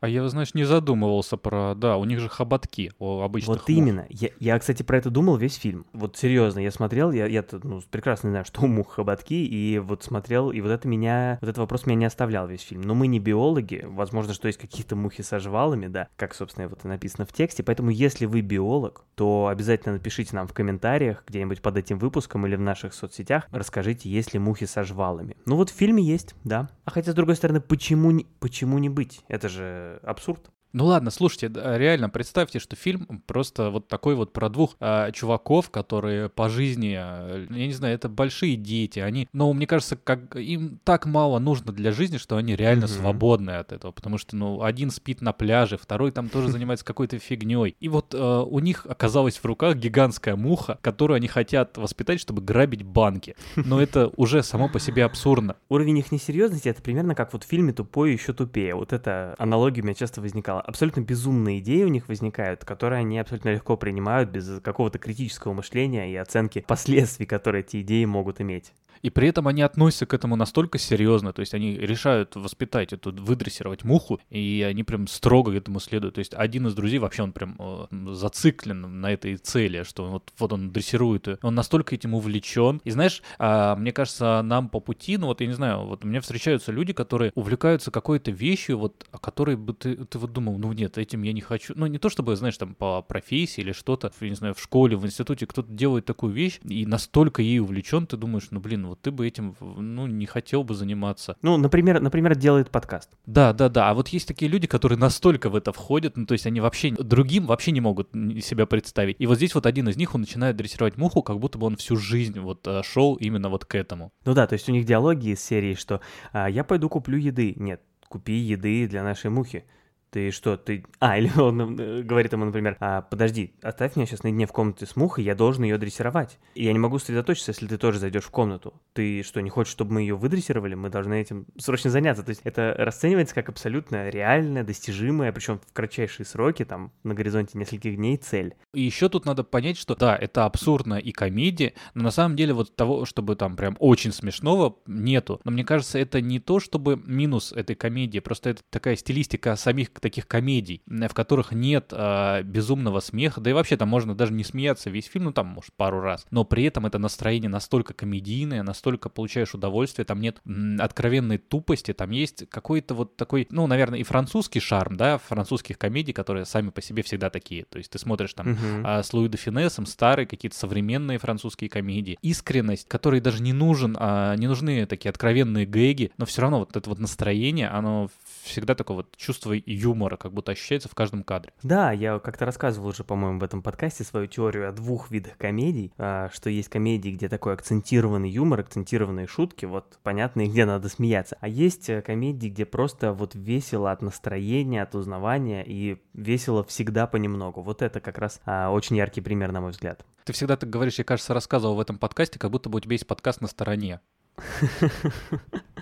А 0.00 0.08
я, 0.08 0.26
знаешь, 0.28 0.54
не 0.54 0.64
задумывался 0.64 1.36
про... 1.36 1.74
Да, 1.74 1.96
у 1.96 2.04
них 2.04 2.20
же 2.20 2.28
хоботки 2.28 2.92
у 2.98 3.20
обычных 3.20 3.58
Вот 3.58 3.68
мух. 3.68 3.78
именно. 3.78 4.06
Я, 4.08 4.30
я, 4.40 4.58
кстати, 4.58 4.82
про 4.82 4.98
это 4.98 5.10
думал 5.10 5.36
весь 5.36 5.56
фильм. 5.56 5.86
Вот 5.92 6.16
серьезно, 6.16 6.60
я 6.60 6.70
смотрел, 6.70 7.12
я, 7.12 7.26
я 7.26 7.44
ну, 7.62 7.80
прекрасно 7.90 8.30
знаю, 8.30 8.44
что 8.44 8.62
у 8.62 8.66
мух 8.66 8.94
хоботки, 8.94 9.34
и 9.34 9.78
вот 9.78 10.02
смотрел, 10.02 10.50
и 10.50 10.60
вот 10.60 10.70
это 10.70 10.88
меня, 10.88 11.38
вот 11.40 11.48
этот 11.48 11.58
вопрос 11.58 11.86
меня 11.86 11.96
не 11.96 12.04
оставлял 12.06 12.46
весь 12.46 12.62
фильм. 12.62 12.82
Но 12.82 12.94
мы 12.94 13.06
не 13.06 13.18
биологи, 13.18 13.84
возможно, 13.86 14.34
что 14.34 14.46
есть 14.46 14.58
какие-то 14.58 14.96
мухи 14.96 15.22
со 15.22 15.38
жвалами, 15.38 15.86
да, 15.86 16.08
как, 16.16 16.34
собственно, 16.34 16.68
вот 16.68 16.84
и 16.84 16.88
написано 16.88 17.26
в 17.26 17.32
тексте. 17.32 17.62
Поэтому, 17.62 17.90
если 17.90 18.26
вы 18.26 18.40
биолог, 18.40 19.04
то 19.14 19.48
обязательно 19.48 19.94
напишите 19.94 20.36
нам 20.36 20.46
в 20.46 20.52
комментариях, 20.52 21.24
где-нибудь 21.26 21.62
под 21.62 21.76
этим 21.76 21.98
выпуском 21.98 22.46
или 22.46 22.56
в 22.56 22.60
наших 22.60 22.94
соцсетях, 22.94 23.46
расскажите, 23.50 24.08
есть 24.08 24.34
ли 24.34 24.38
мухи 24.38 24.66
со 24.66 24.84
жвалами. 24.84 25.36
Ну 25.46 25.56
вот 25.56 25.70
в 25.70 25.74
фильме 25.74 26.02
есть, 26.02 26.34
да. 26.44 26.68
А 26.84 26.90
хотя, 26.90 27.12
с 27.12 27.14
другой 27.14 27.36
стороны, 27.36 27.60
почему 27.60 28.10
не, 28.10 28.26
почему 28.40 28.78
не 28.78 28.88
быть? 28.88 29.22
Это 29.28 29.48
же 29.48 29.75
абсурд. 30.02 30.50
Ну 30.76 30.84
ладно, 30.84 31.10
слушайте, 31.10 31.50
реально 31.54 32.10
представьте, 32.10 32.58
что 32.58 32.76
фильм 32.76 33.22
просто 33.24 33.70
вот 33.70 33.88
такой 33.88 34.14
вот 34.14 34.34
про 34.34 34.50
двух 34.50 34.76
а, 34.78 35.10
чуваков, 35.10 35.70
которые 35.70 36.28
по 36.28 36.50
жизни, 36.50 36.94
а, 36.98 37.46
я 37.48 37.66
не 37.66 37.72
знаю, 37.72 37.94
это 37.94 38.10
большие 38.10 38.56
дети, 38.56 38.98
они, 38.98 39.26
ну, 39.32 39.50
мне 39.54 39.66
кажется, 39.66 39.96
как 39.96 40.36
им 40.36 40.78
так 40.84 41.06
мало 41.06 41.38
нужно 41.38 41.72
для 41.72 41.92
жизни, 41.92 42.18
что 42.18 42.36
они 42.36 42.54
реально 42.54 42.88
Мгм. 42.88 42.94
свободны 42.94 43.52
от 43.52 43.72
этого, 43.72 43.90
потому 43.90 44.18
что, 44.18 44.36
ну, 44.36 44.62
один 44.62 44.90
спит 44.90 45.22
на 45.22 45.32
пляже, 45.32 45.78
второй 45.78 46.10
там 46.10 46.28
тоже 46.28 46.50
занимается 46.50 46.84
какой-то 46.84 47.18
фигней, 47.18 47.74
и 47.80 47.88
вот 47.88 48.14
а, 48.14 48.42
у 48.42 48.58
них 48.58 48.84
оказалась 48.84 49.38
в 49.38 49.44
руках 49.46 49.76
гигантская 49.76 50.36
муха, 50.36 50.78
которую 50.82 51.16
они 51.16 51.26
хотят 51.26 51.78
воспитать, 51.78 52.20
чтобы 52.20 52.42
грабить 52.42 52.82
банки, 52.82 53.34
но 53.56 53.80
это 53.80 54.12
уже 54.18 54.42
само 54.42 54.68
по 54.68 54.78
себе 54.78 55.06
абсурдно. 55.06 55.56
Уровень 55.70 55.96
их 55.96 56.12
несерьезности 56.12 56.68
это 56.68 56.82
примерно 56.82 57.14
как 57.14 57.32
вот 57.32 57.44
в 57.44 57.46
фильме 57.46 57.72
«Тупой 57.72 58.12
еще 58.12 58.34
тупее». 58.34 58.74
Вот 58.74 58.92
эта 58.92 59.34
аналогия 59.38 59.80
у 59.80 59.84
меня 59.84 59.94
часто 59.94 60.20
возникала. 60.20 60.65
Абсолютно 60.66 61.02
безумные 61.02 61.60
идеи 61.60 61.84
у 61.84 61.88
них 61.88 62.08
возникают, 62.08 62.64
которые 62.64 62.98
они 62.98 63.20
абсолютно 63.20 63.50
легко 63.50 63.76
принимают 63.76 64.30
без 64.30 64.60
какого-то 64.60 64.98
критического 64.98 65.52
мышления 65.52 66.10
и 66.10 66.16
оценки 66.16 66.64
последствий, 66.66 67.24
которые 67.24 67.62
эти 67.62 67.82
идеи 67.82 68.04
могут 68.04 68.40
иметь. 68.40 68.72
И 69.02 69.10
при 69.10 69.28
этом 69.28 69.48
они 69.48 69.62
относятся 69.62 70.06
к 70.06 70.14
этому 70.14 70.36
настолько 70.36 70.78
серьезно, 70.78 71.32
то 71.32 71.40
есть 71.40 71.54
они 71.54 71.76
решают 71.76 72.36
воспитать 72.36 72.92
эту, 72.92 73.12
выдрессировать 73.12 73.84
муху, 73.84 74.20
и 74.30 74.66
они 74.68 74.84
прям 74.84 75.06
строго 75.06 75.52
к 75.52 75.54
этому 75.54 75.80
следуют. 75.80 76.14
То 76.14 76.20
есть 76.20 76.34
один 76.34 76.66
из 76.66 76.74
друзей 76.74 76.98
вообще 76.98 77.22
он 77.22 77.32
прям 77.32 77.56
э, 77.58 77.86
зациклен 78.12 79.00
на 79.00 79.12
этой 79.12 79.36
цели, 79.36 79.82
что 79.82 80.06
вот, 80.06 80.32
вот 80.38 80.52
он 80.52 80.70
дрессирует 80.70 81.26
ее, 81.26 81.38
он 81.42 81.54
настолько 81.54 81.94
этим 81.94 82.14
увлечен. 82.14 82.80
И 82.84 82.90
знаешь, 82.90 83.22
а, 83.38 83.76
мне 83.76 83.92
кажется, 83.92 84.42
нам 84.42 84.68
по 84.68 84.80
пути, 84.80 85.16
ну 85.16 85.26
вот 85.26 85.40
я 85.40 85.46
не 85.46 85.52
знаю, 85.52 85.86
вот 85.86 86.04
у 86.04 86.08
меня 86.08 86.20
встречаются 86.20 86.72
люди, 86.72 86.92
которые 86.92 87.32
увлекаются 87.34 87.90
какой-то 87.90 88.30
вещью, 88.30 88.78
вот, 88.78 89.06
о 89.10 89.18
которой 89.18 89.56
бы 89.56 89.72
ты, 89.72 89.96
ты 89.96 90.18
вот 90.18 90.32
думал, 90.32 90.58
ну 90.58 90.72
нет, 90.72 90.98
этим 90.98 91.22
я 91.22 91.32
не 91.32 91.40
хочу. 91.40 91.74
Ну 91.76 91.86
не 91.86 91.98
то 91.98 92.08
чтобы, 92.08 92.36
знаешь, 92.36 92.56
там 92.56 92.74
по 92.74 93.02
профессии 93.02 93.60
или 93.60 93.72
что-то, 93.72 94.12
я 94.20 94.28
не 94.28 94.34
знаю, 94.34 94.54
в 94.54 94.60
школе, 94.60 94.96
в 94.96 95.04
институте 95.04 95.46
кто-то 95.46 95.70
делает 95.70 96.04
такую 96.04 96.32
вещь, 96.32 96.60
и 96.64 96.86
настолько 96.86 97.42
ей 97.42 97.60
увлечен, 97.60 98.06
ты 98.06 98.16
думаешь, 98.16 98.48
ну 98.50 98.60
блин, 98.60 98.85
блин, 98.86 98.88
вот 98.88 99.00
ты 99.02 99.10
бы 99.10 99.26
этим, 99.26 99.54
ну, 99.60 100.06
не 100.06 100.26
хотел 100.26 100.64
бы 100.64 100.74
заниматься. 100.74 101.36
Ну, 101.42 101.56
например, 101.56 102.00
например, 102.00 102.36
делает 102.36 102.70
подкаст. 102.70 103.10
Да, 103.26 103.52
да, 103.52 103.68
да. 103.68 103.90
А 103.90 103.94
вот 103.94 104.08
есть 104.08 104.28
такие 104.28 104.50
люди, 104.50 104.66
которые 104.66 104.98
настолько 104.98 105.50
в 105.50 105.56
это 105.56 105.72
входят, 105.72 106.16
ну, 106.16 106.26
то 106.26 106.32
есть 106.32 106.46
они 106.46 106.60
вообще 106.60 106.90
другим 106.90 107.46
вообще 107.46 107.72
не 107.72 107.80
могут 107.80 108.10
себя 108.42 108.66
представить. 108.66 109.16
И 109.18 109.26
вот 109.26 109.36
здесь 109.36 109.54
вот 109.54 109.66
один 109.66 109.88
из 109.88 109.96
них, 109.96 110.14
он 110.14 110.22
начинает 110.22 110.56
дрессировать 110.56 110.96
муху, 110.96 111.22
как 111.22 111.38
будто 111.38 111.58
бы 111.58 111.66
он 111.66 111.76
всю 111.76 111.96
жизнь 111.96 112.38
вот 112.40 112.66
э, 112.66 112.82
шел 112.82 113.14
именно 113.14 113.48
вот 113.48 113.64
к 113.64 113.74
этому. 113.74 114.12
Ну 114.24 114.34
да, 114.34 114.46
то 114.46 114.54
есть 114.54 114.68
у 114.68 114.72
них 114.72 114.84
диалоги 114.84 115.30
из 115.30 115.42
серии, 115.42 115.74
что 115.74 116.00
а, 116.32 116.48
я 116.48 116.64
пойду 116.64 116.88
куплю 116.88 117.18
еды. 117.18 117.54
Нет, 117.56 117.82
купи 118.08 118.34
еды 118.34 118.86
для 118.88 119.02
нашей 119.02 119.30
мухи. 119.30 119.64
Ты 120.10 120.30
что, 120.30 120.56
ты... 120.56 120.84
А, 120.98 121.18
или 121.18 121.30
он 121.38 121.78
э, 121.78 122.02
говорит 122.02 122.32
ему, 122.32 122.44
например, 122.44 122.76
а, 122.80 123.02
подожди, 123.02 123.54
оставь 123.62 123.96
меня 123.96 124.06
сейчас 124.06 124.22
наедине 124.22 124.46
в 124.46 124.52
комнате 124.52 124.86
с 124.86 124.96
мухой, 124.96 125.24
я 125.24 125.34
должен 125.34 125.64
ее 125.64 125.78
дрессировать. 125.78 126.38
И 126.54 126.64
я 126.64 126.72
не 126.72 126.78
могу 126.78 126.98
сосредоточиться, 126.98 127.50
если 127.50 127.66
ты 127.66 127.76
тоже 127.76 127.98
зайдешь 127.98 128.24
в 128.24 128.30
комнату. 128.30 128.80
Ты 128.92 129.22
что, 129.22 129.40
не 129.40 129.50
хочешь, 129.50 129.72
чтобы 129.72 129.94
мы 129.94 130.00
ее 130.02 130.16
выдрессировали? 130.16 130.74
Мы 130.74 130.88
должны 130.90 131.20
этим 131.20 131.46
срочно 131.58 131.90
заняться. 131.90 132.22
То 132.22 132.30
есть 132.30 132.40
это 132.44 132.74
расценивается 132.78 133.34
как 133.34 133.48
абсолютно 133.48 134.08
реальная, 134.08 134.64
достижимая, 134.64 135.32
причем 135.32 135.58
в 135.58 135.72
кратчайшие 135.72 136.24
сроки, 136.24 136.64
там, 136.64 136.92
на 137.02 137.14
горизонте 137.14 137.58
нескольких 137.58 137.96
дней 137.96 138.16
цель. 138.16 138.54
И 138.72 138.82
еще 138.82 139.08
тут 139.08 139.26
надо 139.26 139.44
понять, 139.44 139.76
что 139.76 139.96
да, 139.96 140.16
это 140.16 140.44
абсурдно 140.44 140.94
и 140.94 141.12
комедия, 141.12 141.74
но 141.94 142.04
на 142.04 142.10
самом 142.10 142.36
деле 142.36 142.54
вот 142.54 142.74
того, 142.76 143.04
чтобы 143.04 143.36
там 143.36 143.56
прям 143.56 143.76
очень 143.80 144.12
смешного, 144.12 144.76
нету. 144.86 145.40
Но 145.44 145.50
мне 145.50 145.64
кажется, 145.64 145.98
это 145.98 146.20
не 146.20 146.38
то, 146.38 146.60
чтобы 146.60 147.00
минус 147.04 147.52
этой 147.52 147.76
комедии, 147.76 148.20
просто 148.20 148.50
это 148.50 148.62
такая 148.70 148.96
стилистика 148.96 149.56
самих 149.56 149.90
таких 150.00 150.26
комедий, 150.26 150.82
в 150.86 151.14
которых 151.14 151.52
нет 151.52 151.92
э, 151.92 152.42
безумного 152.42 153.00
смеха, 153.00 153.40
да 153.40 153.50
и 153.50 153.52
вообще 153.52 153.76
там 153.76 153.88
можно 153.88 154.14
даже 154.14 154.32
не 154.32 154.44
смеяться 154.44 154.90
весь 154.90 155.06
фильм, 155.06 155.26
ну 155.26 155.32
там, 155.32 155.46
может, 155.46 155.72
пару 155.74 156.00
раз, 156.00 156.26
но 156.30 156.44
при 156.44 156.64
этом 156.64 156.86
это 156.86 156.98
настроение 156.98 157.48
настолько 157.48 157.94
комедийное, 157.94 158.62
настолько 158.62 159.08
получаешь 159.08 159.54
удовольствие, 159.54 160.04
там 160.04 160.20
нет 160.20 160.40
м, 160.46 160.78
откровенной 160.80 161.38
тупости, 161.38 161.92
там 161.92 162.10
есть 162.10 162.48
какой-то 162.48 162.94
вот 162.94 163.16
такой, 163.16 163.46
ну, 163.50 163.66
наверное, 163.66 163.98
и 163.98 164.02
французский 164.02 164.60
шарм, 164.60 164.96
да, 164.96 165.18
французских 165.18 165.78
комедий, 165.78 166.12
которые 166.12 166.44
сами 166.44 166.70
по 166.70 166.82
себе 166.82 167.02
всегда 167.02 167.30
такие, 167.30 167.64
то 167.64 167.78
есть 167.78 167.90
ты 167.90 167.98
смотришь 167.98 168.34
там 168.34 168.48
uh-huh. 168.48 168.82
а, 168.84 169.02
с 169.02 169.12
Луи 169.12 169.28
де 169.28 169.38
Финесом, 169.38 169.86
старые 169.86 170.26
какие-то 170.26 170.56
современные 170.56 171.18
французские 171.18 171.70
комедии, 171.70 172.18
искренность, 172.22 172.88
которой 172.88 173.20
даже 173.20 173.42
не 173.42 173.52
нужен, 173.52 173.96
а, 173.98 174.34
не 174.36 174.46
нужны 174.46 174.86
такие 174.86 175.10
откровенные 175.10 175.66
гэги, 175.66 176.12
но 176.18 176.26
все 176.26 176.42
равно 176.42 176.60
вот 176.60 176.76
это 176.76 176.88
вот 176.88 176.98
настроение, 176.98 177.68
оно 177.68 178.08
всегда 178.46 178.74
такое 178.74 178.98
вот 178.98 179.16
чувство 179.16 179.52
юмора, 179.52 180.16
как 180.16 180.32
будто 180.32 180.52
ощущается 180.52 180.88
в 180.88 180.94
каждом 180.94 181.22
кадре. 181.22 181.52
Да, 181.62 181.92
я 181.92 182.18
как-то 182.18 182.44
рассказывал 182.44 182.88
уже, 182.88 183.04
по-моему, 183.04 183.40
в 183.40 183.44
этом 183.44 183.62
подкасте 183.62 184.04
свою 184.04 184.26
теорию 184.26 184.68
о 184.68 184.72
двух 184.72 185.10
видах 185.10 185.36
комедий, 185.36 185.92
а, 185.98 186.30
что 186.32 186.50
есть 186.50 186.68
комедии, 186.68 187.10
где 187.10 187.28
такой 187.28 187.54
акцентированный 187.54 188.30
юмор, 188.30 188.60
акцентированные 188.60 189.26
шутки, 189.26 189.64
вот 189.64 189.98
понятно, 190.02 190.42
и 190.42 190.48
где 190.48 190.64
надо 190.64 190.88
смеяться. 190.88 191.36
А 191.40 191.48
есть 191.48 191.88
э, 191.88 192.02
комедии, 192.02 192.48
где 192.48 192.64
просто 192.64 193.12
вот 193.12 193.34
весело 193.34 193.90
от 193.90 194.02
настроения, 194.02 194.82
от 194.82 194.94
узнавания, 194.94 195.64
и 195.66 196.02
весело 196.14 196.64
всегда 196.64 197.06
понемногу. 197.06 197.62
Вот 197.62 197.82
это 197.82 198.00
как 198.00 198.18
раз 198.18 198.40
а, 198.44 198.70
очень 198.70 198.96
яркий 198.96 199.20
пример, 199.20 199.52
на 199.52 199.60
мой 199.60 199.70
взгляд. 199.70 200.04
Ты 200.24 200.32
всегда 200.32 200.56
так 200.56 200.70
говоришь, 200.70 200.98
я, 200.98 201.04
кажется, 201.04 201.34
рассказывал 201.34 201.76
в 201.76 201.80
этом 201.80 201.98
подкасте, 201.98 202.38
как 202.38 202.50
будто 202.50 202.68
бы 202.68 202.78
у 202.78 202.80
тебя 202.80 202.94
есть 202.94 203.06
подкаст 203.06 203.40
на 203.40 203.48
стороне. 203.48 204.00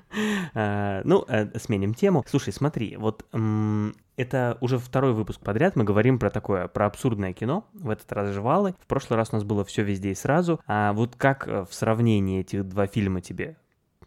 А, 0.54 1.02
ну, 1.04 1.24
э, 1.28 1.58
сменим 1.58 1.94
тему. 1.94 2.24
Слушай, 2.28 2.52
смотри, 2.52 2.96
вот 2.96 3.24
это 4.16 4.58
уже 4.60 4.78
второй 4.78 5.12
выпуск 5.12 5.40
подряд. 5.40 5.76
Мы 5.76 5.84
говорим 5.84 6.18
про 6.18 6.30
такое, 6.30 6.68
про 6.68 6.86
абсурдное 6.86 7.32
кино. 7.32 7.66
В 7.72 7.90
этот 7.90 8.10
раз 8.12 8.30
«Жвалы». 8.30 8.74
В 8.80 8.86
прошлый 8.86 9.16
раз 9.16 9.30
у 9.32 9.36
нас 9.36 9.44
было 9.44 9.64
все 9.64 9.82
везде 9.82 10.10
и 10.10 10.14
сразу. 10.14 10.60
А 10.66 10.92
вот 10.92 11.16
как 11.16 11.48
э, 11.48 11.64
в 11.68 11.74
сравнении 11.74 12.40
этих 12.40 12.66
два 12.68 12.86
фильма 12.86 13.20
тебе 13.20 13.56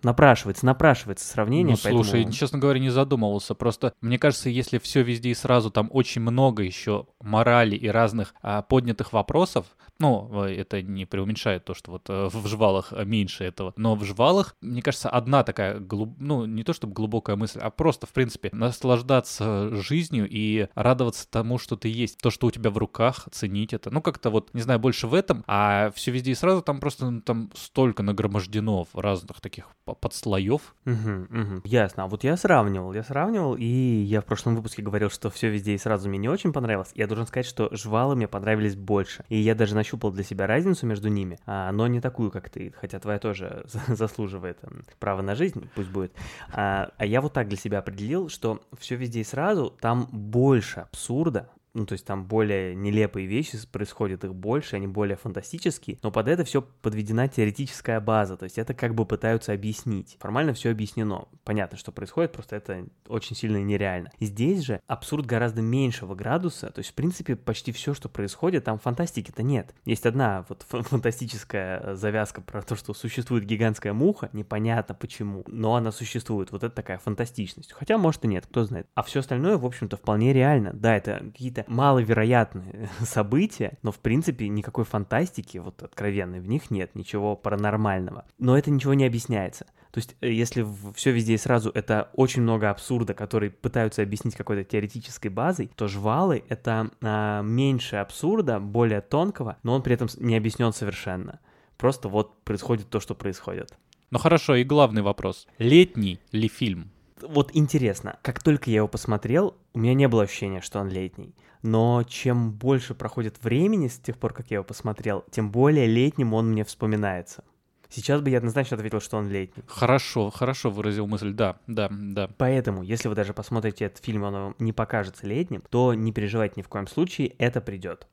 напрашивается, 0.04 0.66
напрашивается 0.66 1.27
сравнение. 1.27 1.75
Ну, 1.75 1.82
поэтому... 1.82 2.04
слушай, 2.04 2.32
честно 2.32 2.60
говоря, 2.60 2.80
не 2.80 2.89
задумывался. 2.89 3.56
Просто 3.56 3.94
мне 4.01 4.18
кажется, 4.20 4.50
если 4.50 4.77
все 4.77 5.01
везде 5.01 5.30
и 5.30 5.34
сразу, 5.34 5.72
там 5.72 5.89
очень 5.92 6.22
много 6.22 6.63
еще 6.63 7.08
морали 7.22 7.75
и 7.75 7.88
разных 7.88 8.34
а, 8.42 8.62
поднятых 8.62 9.13
вопросов, 9.13 9.66
ну, 10.00 10.46
э, 10.46 10.56
это 10.56 10.82
не 10.82 11.06
преуменьшает 11.06 11.66
то, 11.66 11.74
что 11.74 11.92
вот 11.92 12.10
э, 12.10 12.30
в 12.32 12.48
жвалах 12.48 12.92
меньше 12.92 13.44
этого. 13.44 13.74
Но 13.77 13.96
в 13.96 14.04
жвалах, 14.04 14.56
мне 14.62 14.82
кажется, 14.82 15.10
одна 15.10 15.44
такая, 15.44 15.80
глуб... 15.80 16.16
ну, 16.20 16.46
не 16.46 16.63
то 16.63 16.74
чтобы 16.74 16.94
глубокая 16.94 17.36
мысль, 17.36 17.60
а 17.60 17.70
просто, 17.70 18.06
в 18.06 18.12
принципе, 18.12 18.50
наслаждаться 18.54 19.70
жизнью 19.75 20.27
и 20.30 20.68
радоваться 20.75 21.30
тому, 21.30 21.58
что 21.58 21.75
ты 21.75 21.89
есть, 21.89 22.20
то, 22.20 22.30
что 22.30 22.48
у 22.48 22.51
тебя 22.51 22.70
в 22.70 22.77
руках, 22.77 23.27
ценить 23.32 23.74
это. 23.74 23.89
Ну, 23.89 24.01
как-то 24.01 24.30
вот, 24.30 24.54
не 24.54 24.62
знаю, 24.62 24.80
больше 24.80 25.08
в 25.08 25.13
этом, 25.13 25.44
а 25.48 25.92
все 25.96 26.12
везде 26.12 26.32
и 26.32 26.36
сразу 26.36 26.62
там 26.62 26.80
просто 26.80 27.10
ну, 27.10 27.22
там 27.22 27.51
столько 27.56 28.04
нагромождено 28.04 28.88
разных 28.94 29.42
таких 29.42 29.68
подслоев. 29.94 30.75
Угу, 30.86 31.41
угу. 31.41 31.62
Ясно. 31.63 32.03
А 32.03 32.08
вот 32.08 32.24
я 32.24 32.38
сравнивал, 32.38 32.94
я 32.94 33.03
сравнивал, 33.03 33.56
и 33.56 33.65
я 33.65 34.22
в 34.22 34.25
прошлом 34.25 34.56
выпуске 34.56 34.82
говорил, 34.82 35.10
что 35.10 35.29
все 35.29 35.50
везде 35.50 35.74
и 35.74 35.77
сразу 35.77 36.10
мне 36.10 36.17
не 36.17 36.29
очень 36.29 36.53
понравилось. 36.53 36.91
Я 36.96 37.08
должен 37.08 37.27
сказать, 37.27 37.46
что 37.46 37.70
жвалы 37.72 38.15
мне 38.15 38.27
понравились 38.27 38.75
больше. 38.75 39.25
И 39.29 39.38
я 39.38 39.56
даже 39.56 39.75
нащупал 39.75 40.12
для 40.12 40.24
себя 40.24 40.48
разницу 40.48 40.86
между 40.86 41.10
ними, 41.10 41.39
а, 41.46 41.72
но 41.72 41.88
не 41.88 42.01
такую, 42.01 42.32
как 42.32 42.50
ты, 42.50 42.74
хотя 42.79 43.00
твоя 43.00 43.20
тоже 43.20 43.65
заслуживает 43.88 44.60
um, 44.63 44.84
права 45.00 45.22
на 45.22 45.36
жизнь, 45.36 45.70
пусть 45.75 45.89
будет. 45.89 46.13
А, 46.51 46.91
а 46.98 47.06
я 47.06 47.22
вот 47.22 47.34
так 47.34 47.48
для 47.48 47.58
себя 47.58 47.79
определил, 47.79 48.29
что 48.29 48.62
все 48.77 48.96
везде 48.96 49.22
и 49.22 49.24
сразу, 49.24 49.74
там 49.79 50.08
больше 50.12 50.82
абсурда, 50.82 51.50
ну, 51.77 51.86
то 51.86 51.93
есть 51.93 52.05
там 52.05 52.25
более 52.25 52.74
нелепые 52.74 53.27
вещи 53.27 53.55
происходят, 53.72 54.24
их 54.24 54.34
больше, 54.34 54.75
они 54.75 54.88
более 54.88 55.15
фантастические, 55.15 56.00
но 56.01 56.12
под 56.12 56.27
это 56.27 56.43
все 56.43 56.63
подведена 56.63 57.27
теоретическая 57.27 58.00
база, 58.00 58.36
то 58.36 58.46
есть 58.46 58.57
это 58.57 58.74
как 58.74 58.96
бы 58.96 59.05
пытаются 59.05 59.53
объяснить. 59.53 60.17
Формально 60.19 60.53
все 60.53 60.72
объяснено. 60.72 61.27
Понятно, 61.43 61.77
что 61.77 61.91
происходит, 61.91 62.31
просто 62.31 62.55
это 62.55 62.88
очень 63.07 63.36
сильно 63.36 63.57
нереально. 63.57 64.10
Здесь 64.19 64.63
же 64.63 64.81
абсурд 64.88 65.27
гораздо 65.27 65.62
меньшего 65.62 66.15
градуса, 66.15 66.72
то 66.72 66.79
есть, 66.79 66.89
в 66.89 66.93
принципе, 66.96 67.36
почти 67.36 67.72
все, 67.72 67.93
что 67.93 68.10
происходит, 68.10 68.63
там 68.63 68.79
фантастики-то 68.79 69.43
нет. 69.43 69.75
Есть 69.86 70.07
одна 70.07 70.46
вот 70.50 70.65
фантастическая 70.67 71.79
э, 71.79 71.96
завязка 71.96 72.41
про 72.41 72.63
то, 72.63 72.75
что 72.75 72.96
существует 72.96 73.46
гигантская 73.46 73.93
муха, 73.93 74.31
непонятно 74.34 74.96
почему, 74.96 75.43
но 75.46 75.75
она 75.75 75.91
существует, 75.91 76.51
вот 76.51 76.63
это 76.63 76.75
такая 76.75 76.98
фантастичность. 76.98 77.72
Хотя, 77.74 78.00
может 78.00 78.25
и 78.25 78.27
нет, 78.27 78.48
кто 78.48 78.63
знает. 78.63 78.88
А 78.96 79.03
все 79.03 79.19
остальное, 79.19 79.57
в 79.57 79.65
общем-то, 79.65 79.96
вполне 79.98 80.34
реально. 80.34 80.74
Да, 80.74 80.98
это 80.98 81.19
какие-то 81.19 81.66
маловероятные 81.67 82.89
события, 83.05 83.77
но 83.83 83.91
в 83.91 84.00
принципе 84.00 84.47
никакой 84.47 84.86
фантастики 84.86 85.57
вот 85.57 85.83
откровенной 85.83 86.39
в 86.39 86.47
них 86.47 86.71
нет, 86.71 86.95
ничего 86.95 87.36
паранормального. 87.36 88.25
Но 88.38 88.57
это 88.57 88.71
ничего 88.71 88.93
не 88.93 89.05
объясняется. 89.05 89.65
То 89.91 90.00
есть, 90.00 90.15
э, 90.21 90.31
если 90.31 90.65
все 90.95 91.12
везде 91.12 91.33
и 91.33 91.38
сразу 91.38 91.71
это 91.71 92.09
очень 92.13 92.41
много 92.41 92.69
абсурда, 92.69 93.13
который 93.13 93.50
пытаются 93.50 94.01
объяснить 94.01 94.36
какой-то 94.36 94.63
теоретической 94.63 95.31
базой, 95.31 95.71
то 95.75 95.88
жвалы 95.88 96.43
это 96.50 96.91
а, 97.01 97.41
меньше 97.41 97.95
абсурда, 97.95 98.59
более 98.59 99.01
тонкого, 99.01 99.57
но 99.63 99.74
он 99.74 99.81
при 99.81 99.93
этом 99.93 100.07
не 100.17 100.38
объяснен 100.38 100.71
совершенно. 100.74 101.39
Просто 101.77 102.09
вот 102.09 102.43
происходит 102.43 102.89
то, 102.89 103.00
что 103.00 103.15
происходит. 103.15 103.77
Ну 104.12 104.19
хорошо, 104.19 104.55
и 104.55 104.63
главный 104.63 105.01
вопрос. 105.01 105.47
Летний 105.57 106.19
ли 106.31 106.47
фильм? 106.47 106.91
Вот 107.21 107.51
интересно, 107.53 108.17
как 108.21 108.43
только 108.43 108.69
я 108.69 108.77
его 108.77 108.88
посмотрел, 108.88 109.55
у 109.74 109.79
меня 109.79 109.93
не 109.93 110.07
было 110.07 110.24
ощущения, 110.24 110.62
что 110.62 110.79
он 110.79 110.89
летний 110.89 111.36
но 111.62 112.03
чем 112.03 112.51
больше 112.51 112.93
проходит 112.93 113.43
времени 113.43 113.88
с 113.88 113.97
тех 113.97 114.17
пор, 114.17 114.33
как 114.33 114.50
я 114.51 114.55
его 114.55 114.63
посмотрел, 114.63 115.25
тем 115.31 115.51
более 115.51 115.86
летним 115.86 116.33
он 116.33 116.51
мне 116.51 116.63
вспоминается. 116.63 117.43
Сейчас 117.89 118.19
бы 118.21 118.29
я 118.29 118.39
однозначно 118.39 118.75
ответил, 118.75 119.00
что 119.00 119.17
он 119.17 119.29
летний. 119.29 119.63
Хорошо, 119.65 120.29
хорошо 120.29 120.69
выразил 120.69 121.07
мысль, 121.07 121.31
да, 121.31 121.57
да, 121.67 121.88
да. 121.89 122.29
Поэтому, 122.38 122.83
если 122.83 123.07
вы 123.07 123.15
даже 123.15 123.33
посмотрите 123.33 123.86
этот 123.86 124.03
фильм, 124.03 124.24
он 124.24 124.33
вам 124.33 124.55
не 124.59 124.74
покажется 124.74 125.25
летним, 125.25 125.63
то 125.69 125.93
не 125.93 126.12
переживайте 126.12 126.55
ни 126.57 126.63
в 126.63 126.67
коем 126.67 126.88
случае, 126.88 127.29
это 127.38 127.62
придет. 127.62 128.07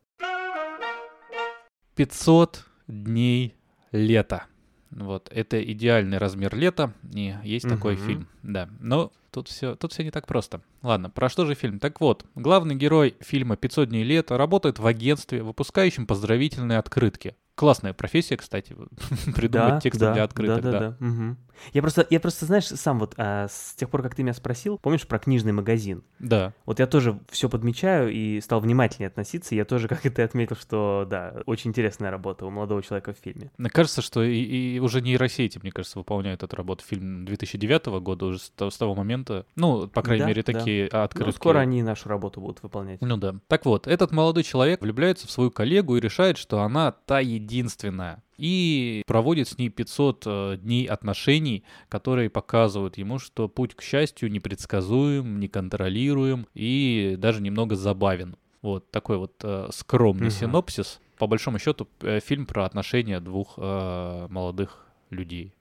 500 1.97 2.65
дней 2.87 3.57
лета. 3.91 4.47
Вот, 4.95 5.29
это 5.33 5.63
идеальный 5.63 6.19
размер 6.19 6.55
лета, 6.55 6.93
и 7.13 7.35
есть 7.43 7.67
угу. 7.67 7.75
такой 7.75 7.97
фильм, 7.97 8.29
да. 8.43 8.69
Но 8.81 9.13
тут 9.33 9.49
все, 9.49 9.75
тут 9.75 9.93
все 9.93 10.05
не 10.05 10.13
так 10.13 10.27
просто. 10.27 10.61
Ладно, 10.83 11.11
про 11.11 11.29
что 11.29 11.47
же 11.47 11.55
фильм? 11.55 11.81
Так 11.81 12.01
вот, 12.01 12.25
главный 12.37 12.77
герой 12.77 13.17
фильма 13.21 13.57
«500 13.57 13.87
дней 13.87 14.05
лета» 14.05 14.39
работает 14.39 14.79
в 14.79 14.87
агентстве, 14.87 15.43
выпускающем 15.43 16.07
поздравительные 16.07 16.79
открытки. 16.79 17.35
Классная 17.55 17.93
профессия, 17.93 18.37
кстати, 18.37 18.75
придумать 19.35 19.75
да, 19.75 19.81
тексты 19.81 20.01
да, 20.01 20.13
для 20.13 20.25
открыток. 20.25 20.63
Да, 20.63 20.71
да, 20.73 20.79
да. 20.81 20.97
да. 20.99 21.07
Угу. 21.07 21.37
Я 21.73 21.83
просто, 21.83 22.07
я 22.11 22.21
просто, 22.21 22.47
знаешь, 22.47 22.67
сам 22.67 22.99
вот 22.99 23.15
а, 23.17 23.47
с 23.49 23.75
тех 23.75 23.89
пор, 23.89 24.03
как 24.03 24.15
ты 24.15 24.23
меня 24.23 24.35
спросил, 24.35 24.79
помнишь 24.79 25.07
про 25.07 25.19
книжный 25.19 25.53
магазин? 25.53 26.03
Да. 26.19 26.53
Вот 26.67 26.81
я 26.81 26.87
тоже 26.87 27.19
все 27.31 27.49
подмечаю 27.49 28.13
и 28.13 28.41
стал 28.41 28.61
внимательнее 28.61 29.09
относиться. 29.09 29.55
Я 29.55 29.65
тоже, 29.65 29.89
как 29.95 30.05
и 30.07 30.11
ты 30.11 30.23
отметил, 30.23 30.57
что 30.57 31.07
да, 31.09 31.43
очень 31.47 31.71
интересная 31.71 32.11
работа 32.11 32.47
у 32.47 32.51
молодого 32.51 32.83
человека 32.83 33.13
в 33.13 33.19
фильме. 33.19 33.51
Мне 33.57 33.71
кажется, 33.71 34.03
что 34.03 34.23
и, 34.23 34.37
и 34.41 34.79
уже 34.81 35.01
нейросети, 35.01 35.59
мне 35.63 35.73
кажется, 35.73 35.99
выполняют 35.99 36.43
эту 36.43 36.57
работу. 36.57 36.85
Фильм 36.85 37.25
2009 37.25 37.87
года 38.01 38.27
уже 38.27 38.39
с, 38.39 38.53
с 38.57 38.77
того 38.77 38.95
момента, 38.95 39.47
ну, 39.57 39.89
по 39.89 40.03
крайней 40.03 40.23
да, 40.23 40.29
мере, 40.29 40.43
такие 40.43 40.89
да. 40.89 41.05
открытки. 41.05 41.29
Ну, 41.29 41.33
скоро 41.33 41.59
они 41.59 41.83
нашу 41.83 42.09
работу 42.09 42.41
будут 42.41 42.63
выполнять. 42.63 43.01
Ну 43.01 43.17
да. 43.17 43.37
Так 43.49 43.65
вот, 43.65 43.87
этот 43.87 44.13
молодой 44.13 44.43
человек 44.43 44.81
влюбляется 44.81 45.27
в 45.27 45.31
свою 45.31 45.51
коллегу 45.51 45.97
и 45.97 46.01
решает, 46.01 46.39
что 46.39 46.63
она 46.63 46.93
та 46.93 47.21
единственная 47.21 47.44
единственная. 47.45 48.23
И 48.37 49.03
проводит 49.07 49.49
с 49.49 49.59
ней 49.59 49.69
500 49.69 50.23
э, 50.27 50.57
дней 50.59 50.87
отношений, 50.87 51.63
которые 51.89 52.31
показывают 52.31 52.99
ему, 52.99 53.19
что 53.19 53.49
путь 53.49 53.75
к 53.75 53.83
счастью 53.83 54.31
непредсказуем, 54.31 55.39
неконтролируем 55.39 56.47
и 56.55 57.15
даже 57.19 57.41
немного 57.43 57.77
забавен. 57.77 58.37
Вот 58.63 58.91
такой 58.91 59.19
вот 59.19 59.35
э, 59.43 59.69
скромный 59.73 60.27
Мгм. 60.29 60.31
синопсис. 60.35 61.01
По 61.19 61.27
большому 61.27 61.59
счету, 61.59 61.87
э, 62.01 62.19
фильм 62.21 62.47
про 62.47 62.65
отношения 62.65 63.21
двух 63.21 63.55
э, 63.57 64.27
молодых 64.31 64.87
людей. 65.11 65.53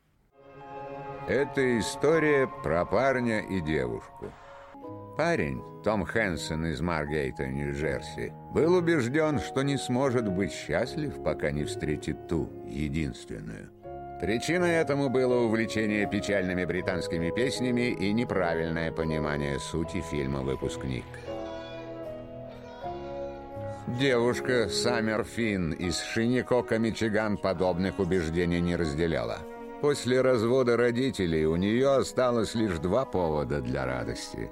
Это 1.27 1.79
история 1.79 2.47
про 2.63 2.85
парня 2.85 3.39
и 3.39 3.61
девушку. 3.61 4.33
Парень, 5.17 5.61
Том 5.83 6.05
Хэнсон 6.05 6.65
из 6.65 6.81
Маргейта, 6.81 7.45
Нью-Джерси, 7.45 8.33
был 8.51 8.75
убежден, 8.75 9.39
что 9.39 9.61
не 9.61 9.77
сможет 9.77 10.27
быть 10.27 10.51
счастлив, 10.51 11.21
пока 11.23 11.51
не 11.51 11.65
встретит 11.65 12.27
ту, 12.27 12.49
единственную. 12.65 13.69
Причиной 14.19 14.71
этому 14.71 15.09
было 15.09 15.41
увлечение 15.41 16.09
печальными 16.09 16.65
британскими 16.65 17.29
песнями 17.29 17.91
и 17.91 18.11
неправильное 18.11 18.91
понимание 18.91 19.59
сути 19.59 20.01
фильма 20.01 20.41
«Выпускник». 20.41 21.05
Девушка 23.99 24.69
Саммер 24.69 25.23
Финн 25.25 25.73
из 25.73 25.99
Шиникока, 25.99 26.79
Мичиган, 26.79 27.37
подобных 27.37 27.99
убеждений 27.99 28.61
не 28.61 28.75
разделяла. 28.75 29.39
После 29.81 30.21
развода 30.21 30.75
родителей 30.77 31.45
у 31.45 31.55
нее 31.57 31.97
осталось 31.97 32.55
лишь 32.55 32.79
два 32.79 33.05
повода 33.05 33.61
для 33.61 33.85
радости. 33.85 34.49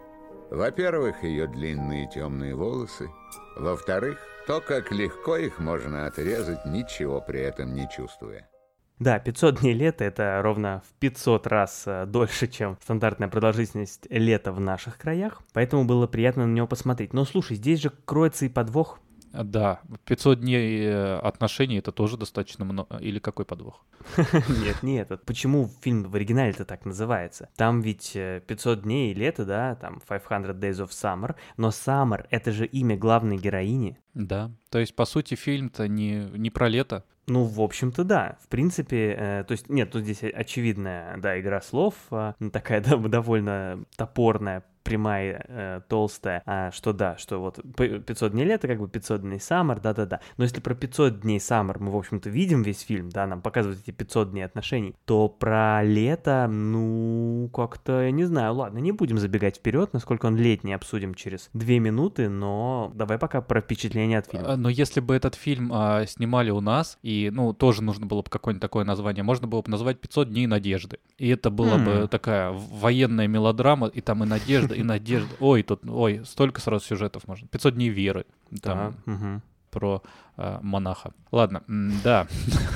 Во-первых, 0.52 1.24
ее 1.24 1.48
длинные 1.48 2.10
темные 2.10 2.56
волосы. 2.56 3.10
Во-вторых, 3.56 4.20
то, 4.48 4.60
как 4.60 4.92
легко 4.92 5.38
их 5.38 5.60
можно 5.60 6.08
отрезать, 6.08 6.66
ничего 6.66 7.22
при 7.22 7.40
этом 7.40 7.74
не 7.74 7.90
чувствуя. 7.90 8.50
Да, 9.00 9.18
500 9.18 9.62
дней 9.62 9.74
лета— 9.74 10.04
это 10.06 10.42
ровно 10.44 10.84
в 10.86 10.94
500 11.00 11.48
раз 11.48 11.84
э, 11.86 12.06
дольше, 12.06 12.48
чем 12.48 12.78
стандартная 12.84 13.30
продолжительность 13.30 14.08
лета 14.10 14.52
в 14.52 14.60
наших 14.60 14.98
краях, 14.98 15.42
поэтому 15.54 15.86
было 15.86 16.06
приятно 16.06 16.46
на 16.46 16.52
него 16.54 16.68
посмотреть. 16.68 17.14
Но 17.14 17.24
слушай, 17.24 17.56
здесь 17.56 17.80
же 17.80 17.90
кроется 18.04 18.46
и 18.46 18.50
подвох. 18.50 19.00
Да, 19.32 19.82
500 20.06 20.42
дней 20.42 20.86
э, 20.86 21.18
отношений 21.20 21.78
это 21.78 21.92
тоже 21.92 22.18
достаточно 22.18 22.66
много. 22.66 22.98
Или 22.98 23.20
какой 23.20 23.46
подвох? 23.46 23.86
Нет, 24.18 24.84
не 24.84 24.98
этот. 24.98 25.26
Почему 25.26 25.70
фильм 25.82 26.04
в 26.04 26.16
оригинале-то 26.16 26.66
так 26.66 26.86
называется? 26.86 27.50
Там 27.56 27.82
ведь 27.82 28.16
э, 28.16 28.42
500 28.46 28.82
дней 28.84 29.14
лета, 29.14 29.46
да, 29.46 29.76
там 29.76 30.02
500 30.02 30.56
Days 30.58 30.86
of 30.86 30.90
Summer, 30.90 31.36
но 31.58 31.70
Summer— 31.70 32.26
это 32.30 32.52
же 32.52 32.66
имя 32.66 32.98
главной 32.98 33.38
героини. 33.38 33.98
Да. 34.14 34.52
То 34.70 34.80
есть, 34.80 34.96
по 34.96 35.06
сути, 35.06 35.36
фильм-то 35.36 35.88
не, 35.88 36.28
не 36.34 36.50
про 36.50 36.68
лето. 36.68 37.06
Ну, 37.28 37.46
в 37.46 37.62
общем-то, 37.62 38.04
да. 38.04 38.38
В 38.44 38.48
принципе, 38.48 39.16
э, 39.18 39.44
то 39.48 39.54
есть, 39.54 39.70
нет, 39.70 39.92
тут 39.92 40.04
здесь 40.04 40.24
очевидная, 40.24 41.18
да, 41.18 41.40
игра 41.40 41.62
слов, 41.62 41.96
э, 42.12 42.34
такая 42.52 42.82
да, 42.84 42.98
довольно 42.98 43.86
топорная, 43.96 44.64
прямая, 44.84 45.46
э, 45.48 45.82
толстая, 45.88 46.42
а, 46.46 46.72
что 46.72 46.94
да, 46.94 47.18
что 47.18 47.40
вот 47.40 47.60
п- 47.76 48.00
500 48.00 48.32
дней 48.32 48.46
лета, 48.46 48.68
как 48.68 48.80
бы 48.80 48.88
500 48.88 49.22
дней 49.22 49.38
Summer, 49.38 49.80
да-да-да. 49.82 50.20
Но 50.38 50.44
если 50.44 50.60
про 50.62 50.74
500 50.76 51.20
дней 51.22 51.38
Summer 51.38 51.78
мы, 51.80 51.92
в 51.92 51.96
общем-то, 51.98 52.30
видим 52.30 52.64
весь 52.64 52.82
фильм, 52.82 53.10
да, 53.10 53.28
нам 53.28 53.42
показывают 53.42 53.80
эти 53.82 53.92
500 53.92 54.32
дней 54.32 54.44
отношений, 54.44 54.96
то 55.06 55.28
про 55.30 55.84
лето, 55.84 56.48
ну, 56.50 57.50
как-то, 57.54 58.02
я 58.04 58.12
не 58.12 58.24
знаю, 58.26 58.54
ладно, 58.56 58.80
не 58.80 58.92
будем 58.92 59.18
забегать 59.18 59.58
вперед, 59.58 59.94
насколько 59.94 60.26
он 60.26 60.36
летний, 60.38 60.74
обсудим 60.74 61.14
через 61.16 61.50
две 61.54 61.80
минуты, 61.80 62.30
но 62.30 62.92
давай 62.96 63.18
пока 63.18 63.42
про 63.42 63.62
впечатления 63.62 64.18
от 64.20 64.28
фильма. 64.28 64.54
А, 64.54 64.58
Но 64.58 64.70
если 64.70 65.00
бы 65.00 65.16
этот 65.16 65.36
фильм 65.36 65.72
а, 65.74 66.06
снимали 66.06 66.50
у 66.52 66.62
нас, 66.62 66.98
и, 67.04 67.30
ну, 67.34 67.54
тоже 67.54 67.84
нужно 67.84 68.06
было 68.06 68.22
бы 68.22 68.30
какое-нибудь 68.30 68.62
такое 68.62 68.86
название, 68.86 69.24
можно 69.24 69.48
было 69.48 69.62
бы 69.62 69.70
назвать 69.72 69.98
«500 70.00 70.26
дней 70.26 70.48
надежды». 70.48 71.00
И 71.18 71.30
это 71.30 71.50
была 71.50 71.78
бы 71.78 71.92
М. 71.92 72.08
такая 72.08 72.52
военная 72.52 73.28
мелодрама, 73.28 73.88
и 73.88 74.02
там 74.02 74.24
и 74.24 74.28
надежда, 74.28 74.71
и 74.74 74.84
надежда. 74.84 75.36
Ой, 75.40 75.64
тут, 75.64 75.82
ой, 75.88 76.22
столько 76.26 76.62
сразу 76.62 76.86
сюжетов 76.86 77.28
можно. 77.28 77.48
«500 77.48 77.72
дней 77.76 77.90
веры». 77.90 78.26
Там 78.62 78.96
Да, 79.06 79.12
мгм. 79.12 79.42
Про 79.72 80.04
а, 80.38 80.60
монаха. 80.62 81.14
Ладно, 81.32 81.64
да. 82.04 82.28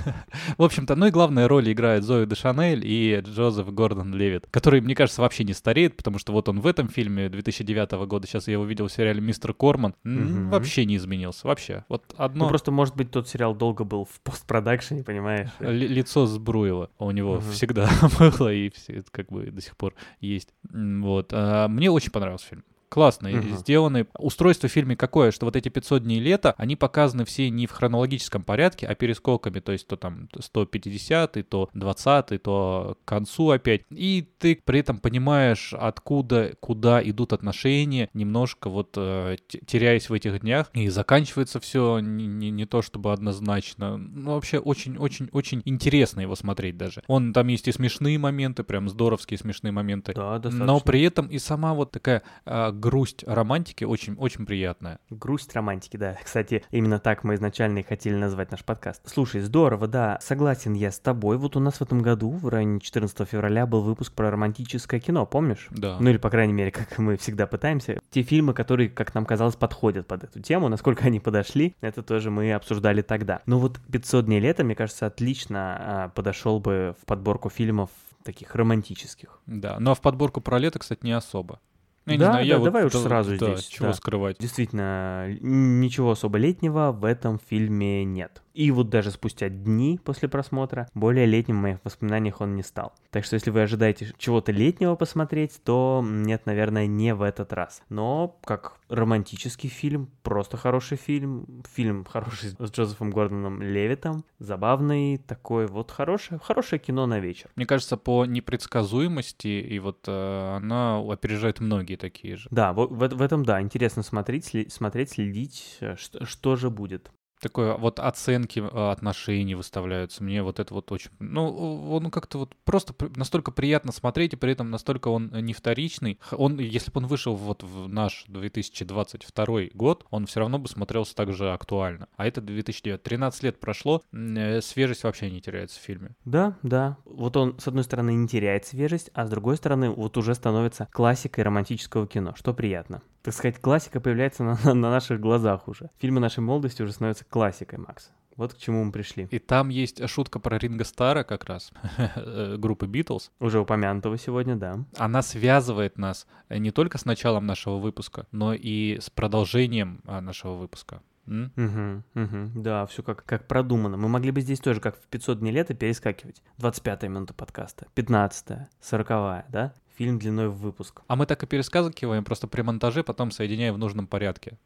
В 0.57 0.63
общем-то, 0.63 0.95
ну 0.95 1.07
и 1.07 1.11
главные 1.11 1.47
роли 1.47 1.71
играют 1.73 2.03
Зои 2.05 2.25
де 2.25 2.35
Шанель 2.35 2.81
и 2.85 3.19
Джозеф 3.21 3.71
Гордон 3.73 4.13
Левит, 4.13 4.47
который, 4.51 4.81
мне 4.81 4.95
кажется, 4.95 5.21
вообще 5.21 5.43
не 5.43 5.53
стареет, 5.53 5.97
потому 5.97 6.19
что 6.19 6.31
вот 6.31 6.49
он 6.49 6.61
в 6.61 6.67
этом 6.67 6.87
фильме 6.87 7.29
2009 7.29 7.91
года, 8.07 8.27
сейчас 8.27 8.47
я 8.47 8.53
его 8.53 8.65
видел 8.65 8.87
в 8.87 8.91
сериале 8.91 9.21
«Мистер 9.21 9.53
Корман», 9.53 9.95
вообще 10.03 10.85
не 10.85 10.95
изменился, 10.97 11.47
вообще. 11.47 11.85
Вот 11.89 12.13
одно 12.17 12.45
Ну, 12.45 12.49
просто, 12.49 12.71
может 12.71 12.95
быть, 12.95 13.11
тот 13.11 13.27
сериал 13.27 13.53
долго 13.55 13.83
был 13.83 14.05
в 14.05 14.19
постпродакшене, 14.21 15.03
понимаешь? 15.03 15.49
ли- 15.59 15.87
лицо 15.87 16.25
Сбруева 16.25 16.89
у 16.99 17.11
него 17.11 17.39
всегда 17.39 17.89
было 18.19 18.53
и 18.53 18.69
все, 18.69 19.03
как 19.11 19.27
бы 19.31 19.51
до 19.51 19.61
сих 19.61 19.75
пор 19.75 19.93
есть. 20.19 20.53
Вот. 20.71 21.29
А, 21.33 21.67
Мне 21.67 21.89
очень 21.91 22.11
понравился 22.11 22.47
фильм. 22.47 22.63
Классно 22.95 23.29
Мгм. 23.29 23.57
сделаны. 23.57 24.07
Устройство 24.17 24.69
в 24.69 24.71
фильме 24.71 24.95
какое, 24.95 25.31
что 25.31 25.45
вот 25.45 25.57
эти 25.57 25.67
500 25.67 26.03
дней 26.03 26.21
лета, 26.21 26.55
они 26.57 26.77
показаны 26.77 27.25
все 27.25 27.49
не 27.49 27.67
в 27.67 27.71
хронологическом 27.71 28.41
порядке, 28.41 28.87
а 28.87 28.95
перескоками, 28.95 29.59
то 29.59 29.73
есть 29.73 29.85
то 29.85 29.97
там 29.97 30.29
150, 30.39 31.45
то 31.49 31.69
20, 31.73 32.41
то 32.41 32.97
к 33.03 33.05
концу 33.05 33.49
опять. 33.49 33.81
И 33.89 34.25
ты 34.39 34.61
при 34.63 34.79
этом 34.79 34.99
понимаешь, 34.99 35.73
откуда, 35.77 36.53
куда 36.61 37.03
идут 37.03 37.33
отношения, 37.33 38.09
немножко 38.13 38.69
вот 38.69 38.93
э, 38.95 39.35
те- 39.45 39.59
теряясь 39.59 40.09
в 40.09 40.13
этих 40.13 40.39
днях. 40.39 40.69
И 40.71 40.87
заканчивается 40.87 41.59
все 41.59 41.99
не, 41.99 42.27
не, 42.27 42.49
не 42.49 42.65
то 42.65 42.81
чтобы 42.81 43.11
однозначно. 43.11 43.97
Ну, 43.97 44.35
вообще 44.35 44.57
очень-очень-очень 44.57 45.61
интересно 45.65 46.21
его 46.21 46.37
смотреть 46.37 46.77
даже. 46.77 47.03
Он 47.07 47.33
там 47.33 47.49
есть 47.49 47.67
и 47.67 47.73
смешные 47.73 48.17
моменты, 48.17 48.63
прям 48.63 48.87
здоровские 48.87 49.37
смешные 49.37 49.73
моменты. 49.73 50.13
Да, 50.13 50.35
достаточно. 50.35 50.65
Но 50.65 50.79
при 50.79 51.01
этом 51.01 51.27
и 51.27 51.39
сама 51.39 51.73
вот 51.73 51.91
такая 51.91 52.23
а, 52.45 52.71
грусть 52.85 53.23
романтики 53.25 53.83
очень, 53.83 54.13
очень 54.13 54.45
приятная. 54.45 54.99
Грусть 55.09 55.55
романтики, 55.55 55.97
да. 55.97 56.17
Кстати, 56.23 56.63
именно 56.69 56.99
так 56.99 57.23
мы 57.23 57.33
изначально 57.33 57.79
и 57.79 57.83
хотели 57.83 58.13
назвать 58.13 58.51
наш 58.51 58.63
подкаст. 58.63 59.01
Слушай, 59.05 59.41
здорово, 59.41 59.87
да, 59.87 60.19
согласен 60.21 60.73
я 60.73 60.91
с 60.91 60.99
тобой. 60.99 61.37
Вот 61.37 61.55
у 61.55 61.59
нас 61.59 61.77
в 61.77 61.81
этом 61.81 62.03
году, 62.03 62.29
в 62.29 62.47
районе 62.47 62.79
14 62.79 63.27
февраля, 63.27 63.65
был 63.65 63.81
выпуск 63.81 64.13
про 64.13 64.29
романтическое 64.29 64.99
кино, 64.99 65.25
помнишь? 65.25 65.67
Да. 65.71 65.97
Ну 65.99 66.11
или, 66.11 66.17
по 66.17 66.29
крайней 66.29 66.53
мере, 66.53 66.69
как 66.79 66.99
мы 66.99 67.17
всегда 67.17 67.47
пытаемся. 67.47 67.99
Те 68.11 68.21
фильмы, 68.21 68.53
которые, 68.53 68.89
как 68.89 69.15
нам 69.15 69.25
казалось, 69.25 69.55
подходят 69.55 70.05
под 70.05 70.23
эту 70.23 70.39
тему, 70.39 70.69
насколько 70.69 71.05
они 71.05 71.19
подошли, 71.19 71.73
это 71.81 72.03
тоже 72.03 72.29
мы 72.29 72.53
обсуждали 72.53 73.01
тогда. 73.01 73.41
Но 73.47 73.57
вот 73.57 73.79
500 73.91 74.25
дней 74.25 74.39
лета, 74.39 74.63
мне 74.63 74.75
кажется, 74.75 75.07
отлично 75.07 75.77
а, 75.79 76.09
подошел 76.09 76.59
бы 76.59 76.95
в 77.01 77.05
подборку 77.07 77.49
фильмов 77.49 77.89
таких 78.23 78.53
романтических. 78.53 79.39
Да. 79.47 79.77
Ну 79.79 79.89
а 79.89 79.95
в 79.95 80.01
подборку 80.01 80.39
про 80.39 80.59
лето, 80.59 80.77
кстати, 80.77 81.03
не 81.03 81.13
особо. 81.13 81.59
Ну, 82.05 82.11
я 82.13 82.17
не 82.17 82.19
Да, 82.19 82.31
знаю, 82.31 82.45
да, 82.45 82.49
я 82.53 82.57
вот 82.59 82.65
давай 82.65 82.85
уж 82.85 82.93
да, 82.93 82.99
сразу 82.99 83.37
да, 83.37 83.55
здесь, 83.55 83.65
Чего 83.67 83.87
да. 83.87 83.93
скрывать. 83.93 84.37
Действительно, 84.39 85.27
ничего 85.41 86.11
особо 86.11 86.37
летнего 86.37 86.91
в 86.91 87.03
этом 87.03 87.39
фильме 87.39 88.03
нет. 88.05 88.41
И 88.55 88.71
вот 88.71 88.89
даже 88.89 89.11
спустя 89.11 89.49
дни 89.49 89.99
после 90.03 90.29
просмотра, 90.29 90.87
более 90.93 91.25
летним 91.25 91.57
в 91.57 91.61
моих 91.61 91.77
воспоминаниях 91.83 92.39
он 92.39 92.55
не 92.55 92.63
стал. 92.63 92.93
Так 93.11 93.25
что 93.25 93.33
если 93.33 93.49
вы 93.51 93.61
ожидаете 93.61 94.13
чего-то 94.17 94.53
летнего 94.53 94.95
посмотреть, 94.95 95.59
то 95.65 96.01
нет, 96.05 96.45
наверное, 96.45 96.87
не 96.87 97.13
в 97.13 97.21
этот 97.21 97.51
раз. 97.51 97.81
Но 97.89 98.39
как 98.45 98.77
романтический 98.87 99.67
фильм, 99.69 100.09
просто 100.23 100.55
хороший 100.55 100.97
фильм, 100.97 101.63
фильм 101.69 102.05
хороший 102.05 102.51
с 102.51 102.71
Джозефом 102.71 103.11
Гордоном 103.11 103.61
Левитом, 103.61 104.23
забавный, 104.39 105.17
такой 105.17 105.67
вот 105.67 105.91
хорошее, 105.91 106.39
хорошее 106.41 106.79
кино 106.79 107.05
на 107.07 107.19
вечер. 107.19 107.49
Мне 107.57 107.65
кажется, 107.65 107.97
по 107.97 108.25
непредсказуемости, 108.25 109.47
и 109.47 109.79
вот 109.79 110.05
э, 110.07 110.55
она 110.57 110.99
опережает 110.99 111.59
многие 111.59 111.95
такие 111.97 112.37
же. 112.37 112.47
Да, 112.51 112.71
в, 112.73 112.87
в- 112.87 113.15
в 113.15 113.21
этом, 113.21 113.43
да, 113.43 113.61
интересно 113.61 114.01
смотреть, 114.03 114.45
сли- 114.53 114.69
смотреть 114.69 115.11
следить, 115.11 115.77
э, 115.81 115.95
что, 115.97 116.25
что 116.25 116.55
же 116.55 116.69
будет. 116.69 117.11
Такое 117.45 117.75
вот 117.75 117.99
оценки 117.99 118.57
э, 118.59 118.91
отношений 118.91 119.53
выставляются. 119.53 120.23
Мне 120.23 120.41
вот 120.41 120.59
это 120.59 120.73
вот 120.73 120.91
очень... 120.91 121.11
Ну, 121.19 121.91
он 121.91 122.09
как-то 122.09 122.39
вот 122.39 122.55
просто 122.63 122.95
настолько 123.15 123.51
приятно 123.51 123.91
смотреть, 123.91 124.33
и 124.33 124.35
при 124.35 124.53
этом 124.53 124.71
настолько 124.71 125.09
он 125.09 125.27
не 125.31 125.53
вторичный. 125.53 126.19
Он, 126.31 126.57
если 126.57 126.89
бы 126.89 127.01
он 127.01 127.05
вышел 127.05 127.35
вот 127.35 127.61
в 127.61 127.87
наш 127.87 128.25
2022 128.29 129.45
год, 129.75 130.07
он 130.09 130.25
все 130.25 130.39
равно 130.39 130.57
бы 130.57 130.67
смотрелся 130.67 131.13
так 131.13 131.33
же 131.33 131.53
актуально. 131.53 132.07
А 132.17 132.25
это 132.25 132.41
2009. 132.41 133.03
13 133.03 133.43
лет 133.43 133.59
прошло, 133.59 134.01
э, 134.11 134.61
свежесть 134.61 135.03
вообще 135.03 135.29
не 135.29 135.39
теряется 135.39 135.79
в 135.79 135.83
фильме. 135.83 136.15
Да, 136.25 136.57
да. 136.63 136.97
Вот 137.05 137.37
он, 137.37 137.59
с 137.59 137.67
одной 137.67 137.83
стороны, 137.83 138.15
не 138.15 138.27
теряет 138.27 138.65
свежесть, 138.65 139.11
а 139.13 139.27
с 139.27 139.29
другой 139.29 139.57
стороны, 139.57 139.91
вот 139.91 140.17
уже 140.17 140.33
становится 140.33 140.87
классикой 140.91 141.43
романтического 141.43 142.07
кино, 142.07 142.33
что 142.35 142.55
приятно. 142.55 143.03
Так 143.25 143.33
сказать, 143.33 143.59
классика 143.59 143.99
появляется 143.99 144.43
на, 144.43 144.55
на 144.75 144.91
наших 144.91 145.19
глазах 145.19 145.67
уже. 145.67 145.89
Фильмы 145.97 146.19
нашей 146.19 146.41
молодости 146.41 146.83
уже 146.83 146.93
становятся 146.93 147.25
классикой, 147.25 147.79
Макс. 147.79 148.11
Вот 148.35 148.53
к 148.53 148.57
чему 148.59 148.83
мы 148.83 148.91
пришли. 148.91 149.27
И 149.31 149.39
там 149.39 149.69
есть 149.69 150.07
шутка 150.07 150.37
про 150.37 150.59
Ринга 150.59 150.83
Стара 150.83 151.23
как 151.23 151.45
раз, 151.45 151.71
э, 151.97 152.55
группы 152.59 152.85
Битлз. 152.85 153.31
Уже 153.39 153.59
упомянутого 153.59 154.19
сегодня, 154.19 154.55
да. 154.55 154.85
Она 154.97 155.23
связывает 155.23 155.97
нас 155.97 156.27
э, 156.49 156.59
не 156.59 156.69
только 156.69 156.99
с 156.99 157.05
началом 157.05 157.47
нашего 157.47 157.77
выпуска, 157.77 158.27
но 158.31 158.53
и 158.53 158.99
с 158.99 159.09
продолжением 159.09 160.01
а, 160.05 160.21
нашего 160.21 160.53
выпуска. 160.53 161.01
Угу, 161.25 162.03
угу, 162.13 162.61
да, 162.61 162.85
все 162.85 163.01
как, 163.01 163.25
как 163.25 163.47
продумано. 163.47 163.97
Мы 163.97 164.07
могли 164.07 164.29
бы 164.29 164.41
здесь 164.41 164.59
тоже, 164.59 164.79
как 164.79 164.95
в 164.97 165.07
500 165.07 165.39
дней 165.39 165.51
лета, 165.51 165.73
перескакивать. 165.73 166.43
25-я 166.59 167.07
минута 167.07 167.33
подкаста, 167.33 167.87
15-я, 167.95 168.69
40-я, 168.83 169.45
да? 169.49 169.73
Фильм 169.97 170.19
длиной 170.19 170.49
в 170.49 170.57
выпуск. 170.57 171.01
А 171.07 171.15
мы 171.15 171.25
так 171.25 171.41
и 171.43 171.47
перескакиваем, 171.47 172.23
просто 172.23 172.47
при 172.47 172.61
монтаже 172.61 173.03
потом 173.03 173.31
соединяем 173.31 173.73
в 173.73 173.77
нужном 173.77 174.07
порядке. 174.07 174.57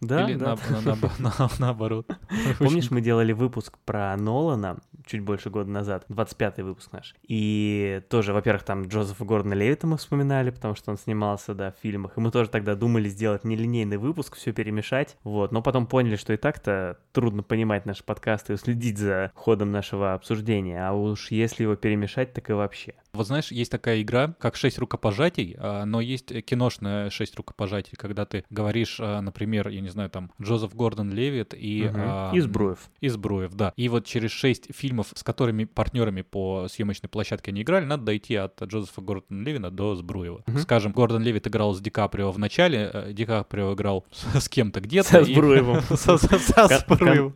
Да, 0.00 0.28
Или 0.28 0.36
да. 0.36 0.56
на- 0.70 0.80
на- 0.80 0.94
на- 0.96 1.12
на- 1.38 1.48
наоборот. 1.58 2.06
Помнишь, 2.58 2.90
мы 2.90 3.00
делали 3.00 3.32
выпуск 3.32 3.78
про 3.84 4.16
Нолана 4.16 4.78
чуть 5.06 5.20
больше 5.20 5.50
года 5.50 5.70
назад, 5.70 6.04
25-й 6.08 6.62
выпуск 6.62 6.92
наш. 6.92 7.14
И 7.22 8.02
тоже, 8.10 8.32
во-первых, 8.32 8.64
там 8.64 8.82
Джозефа 8.88 9.24
Гордона 9.24 9.54
Левита 9.54 9.86
мы 9.86 9.96
вспоминали, 9.96 10.50
потому 10.50 10.74
что 10.74 10.90
он 10.90 10.98
снимался, 10.98 11.54
да, 11.54 11.70
в 11.72 11.76
фильмах. 11.80 12.16
И 12.16 12.20
мы 12.20 12.30
тоже 12.30 12.50
тогда 12.50 12.74
думали 12.74 13.08
сделать 13.08 13.44
нелинейный 13.44 13.96
выпуск, 13.98 14.34
все 14.36 14.52
перемешать, 14.52 15.16
вот. 15.22 15.52
Но 15.52 15.62
потом 15.62 15.86
поняли, 15.86 16.16
что 16.16 16.32
и 16.32 16.36
так-то 16.36 16.98
трудно 17.12 17.42
понимать 17.42 17.86
наши 17.86 18.02
подкасты 18.04 18.54
и 18.54 18.56
следить 18.56 18.98
за 18.98 19.30
ходом 19.34 19.70
нашего 19.70 20.14
обсуждения. 20.14 20.86
А 20.86 20.92
уж 20.92 21.30
если 21.30 21.62
его 21.62 21.76
перемешать, 21.76 22.32
так 22.32 22.50
и 22.50 22.52
вообще. 22.52 22.94
Вот 23.12 23.28
знаешь, 23.28 23.50
есть 23.52 23.70
такая 23.70 24.02
игра, 24.02 24.34
как 24.40 24.56
шесть 24.56 24.78
рукопожатий, 24.78 25.56
а, 25.58 25.84
но 25.84 26.00
есть 26.00 26.44
киношная 26.44 27.08
шесть 27.10 27.36
рукопожатий, 27.36 27.96
когда 27.96 28.26
ты 28.26 28.44
говоришь, 28.50 28.98
а, 29.00 29.20
например, 29.20 29.68
я 29.68 29.80
не 29.86 29.90
знаю, 29.92 30.10
там, 30.10 30.30
Джозеф 30.42 30.74
Гордон 30.74 31.12
Левит 31.12 31.54
и... 31.56 31.84
Мгм. 31.88 32.00
а, 32.04 32.30
И 32.34 32.40
Збруев. 32.40 32.78
И 33.00 33.08
Збруев, 33.08 33.54
да. 33.54 33.72
И 33.76 33.88
вот 33.88 34.04
через 34.06 34.30
шесть 34.30 34.74
фильмов, 34.74 35.08
с 35.14 35.22
которыми 35.22 35.64
партнерами 35.64 36.22
по 36.22 36.66
съемочной 36.68 37.08
площадке 37.08 37.50
они 37.50 37.62
играли, 37.62 37.84
надо 37.84 38.04
дойти 38.04 38.34
от 38.34 38.60
Джозефа 38.62 39.00
Гордона 39.00 39.42
Левина 39.44 39.70
до 39.70 39.94
Збруева. 39.94 40.42
Мгм. 40.46 40.58
Скажем, 40.58 40.92
Гордон 40.92 41.22
Левит 41.22 41.46
играл 41.46 41.72
с 41.74 41.80
Ди 41.80 41.90
Каприо 41.90 42.30
в 42.32 42.38
начале, 42.38 42.90
э, 42.92 43.12
Ди 43.12 43.24
Каприо 43.24 43.74
играл 43.74 44.04
с, 44.34 44.48
кем-то 44.48 44.80
где-то. 44.80 45.08
Со 45.08 45.24
Збруевым. 45.24 45.80
Со- 45.96 46.16
Збруевым. 46.16 47.34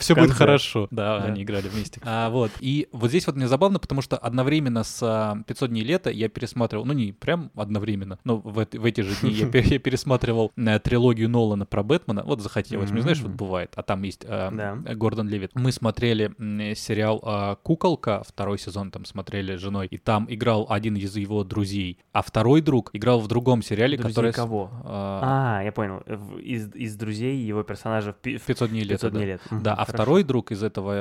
Все 0.00 0.14
в 0.14 0.18
будет 0.18 0.32
хорошо. 0.32 0.88
Да, 0.90 1.22
они 1.22 1.42
играли 1.42 1.68
вместе. 1.68 2.00
А, 2.04 2.30
вот. 2.30 2.50
И 2.60 2.88
вот 2.92 3.10
здесь 3.10 3.26
вот 3.26 3.36
мне 3.36 3.46
забавно, 3.48 3.78
потому 3.78 4.02
что 4.02 4.16
одновременно 4.16 4.82
с 4.84 4.98
а, 5.02 5.42
500 5.46 5.70
дней 5.70 5.84
лета 5.84 6.10
я 6.10 6.28
пересматривал, 6.28 6.84
ну 6.84 6.92
не 6.92 7.12
прям 7.12 7.50
одновременно, 7.54 8.18
но 8.24 8.38
в, 8.38 8.58
эт- 8.58 8.78
в 8.78 8.84
эти 8.84 9.02
же 9.02 9.14
дни 9.20 9.30
я 9.32 9.46
пересматривал 9.78 10.52
э, 10.56 10.78
трилогию 10.78 11.28
Нолана 11.28 11.66
про 11.66 11.82
Бэтмена. 11.90 12.22
Вот 12.24 12.40
захотелось. 12.40 12.90
Мне 12.90 13.02
знаешь, 13.02 13.20
вот 13.20 13.32
бывает. 13.32 13.72
А 13.74 13.82
там 13.82 14.02
есть 14.02 14.24
а, 14.26 14.50
Да. 14.52 14.94
Гордон 14.94 15.28
Левит. 15.28 15.50
Мы 15.54 15.72
смотрели 15.72 16.32
сериал 16.74 17.20
а, 17.24 17.56
«Куколка», 17.56 18.22
второй 18.26 18.58
сезон 18.58 18.90
там 18.90 19.04
смотрели 19.04 19.56
с 19.56 19.60
женой, 19.60 19.88
и 19.90 19.98
там 19.98 20.26
играл 20.28 20.66
один 20.68 20.94
из 20.96 21.16
его 21.16 21.42
друзей, 21.44 21.98
а 22.12 22.22
второй 22.22 22.60
друг 22.60 22.90
играл 22.92 23.18
в 23.20 23.26
другом 23.28 23.62
сериале, 23.62 23.96
Друзей 23.96 24.14
который... 24.14 24.32
кого? 24.32 24.70
а, 24.84 25.58
А, 25.58 25.64
я 25.64 25.72
понял. 25.72 25.98
Из, 26.38 26.72
из 26.74 26.96
друзей 26.96 27.36
его 27.38 27.62
персонажа 27.62 28.12
в 28.12 28.16
пи- 28.16 28.36
в 28.38 28.42
500 28.44 28.70
дней 28.70 28.82
лета. 28.84 29.08
500 29.08 29.12
да. 29.12 29.18
дней 29.18 29.26
лет. 29.26 29.40
Мгм, 29.50 29.62
Да, 29.62 29.72
а 29.72 29.76
хорошо. 29.84 29.92
второй 29.92 30.22
друг 30.24 30.52
из 30.52 30.62
этого 30.62 30.92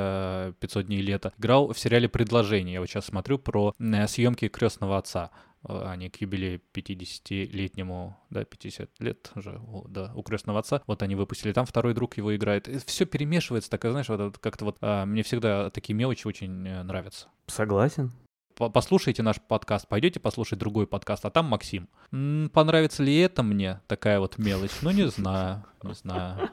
э, 0.49 0.53
500 0.59 0.85
дней 0.87 1.01
лета 1.01 1.33
играл 1.37 1.71
в 1.73 1.77
сериале 1.79 2.09
«Предложение». 2.09 2.73
Я 2.75 2.79
вот 2.79 2.89
сейчас 2.89 3.05
смотрю 3.05 3.37
про 3.37 3.73
э, 3.79 4.07
съемки 4.07 4.47
«Крестного 4.47 4.97
отца». 4.97 5.29
Они 5.63 6.09
к 6.09 6.21
юбилею 6.21 6.61
50-летнему, 6.73 8.17
да, 8.29 8.45
50 8.45 8.89
лет 8.99 9.31
уже, 9.35 9.59
да, 9.87 10.11
у 10.15 10.23
крестного 10.23 10.59
отца. 10.59 10.81
Вот 10.87 11.01
они 11.03 11.15
выпустили, 11.15 11.51
там 11.51 11.65
второй 11.65 11.93
друг 11.93 12.17
его 12.17 12.35
играет. 12.35 12.67
Все 12.85 13.05
перемешивается, 13.05 13.69
так, 13.69 13.81
знаешь, 13.83 14.09
вот 14.09 14.37
как-то 14.37 14.65
вот 14.65 14.77
а, 14.81 15.05
мне 15.05 15.23
всегда 15.23 15.69
такие 15.69 15.95
мелочи 15.95 16.27
очень 16.27 16.65
э, 16.67 16.83
нравятся. 16.83 17.27
Согласен. 17.47 18.11
По- 18.55 18.69
Послушайте 18.69 19.21
наш 19.23 19.39
подкаст, 19.41 19.87
пойдете 19.87 20.19
послушать 20.19 20.59
другой 20.59 20.87
подкаст, 20.87 21.25
а 21.25 21.29
там 21.29 21.45
Максим. 21.45 21.89
М, 22.11 22.49
понравится 22.53 23.03
ли 23.03 23.17
это 23.17 23.43
мне, 23.43 23.81
такая 23.87 24.19
вот 24.19 24.37
мелочь? 24.37 24.71
Ну, 24.81 24.91
не 24.91 25.07
знаю, 25.07 25.65
не 25.83 25.93
знаю. 25.93 26.49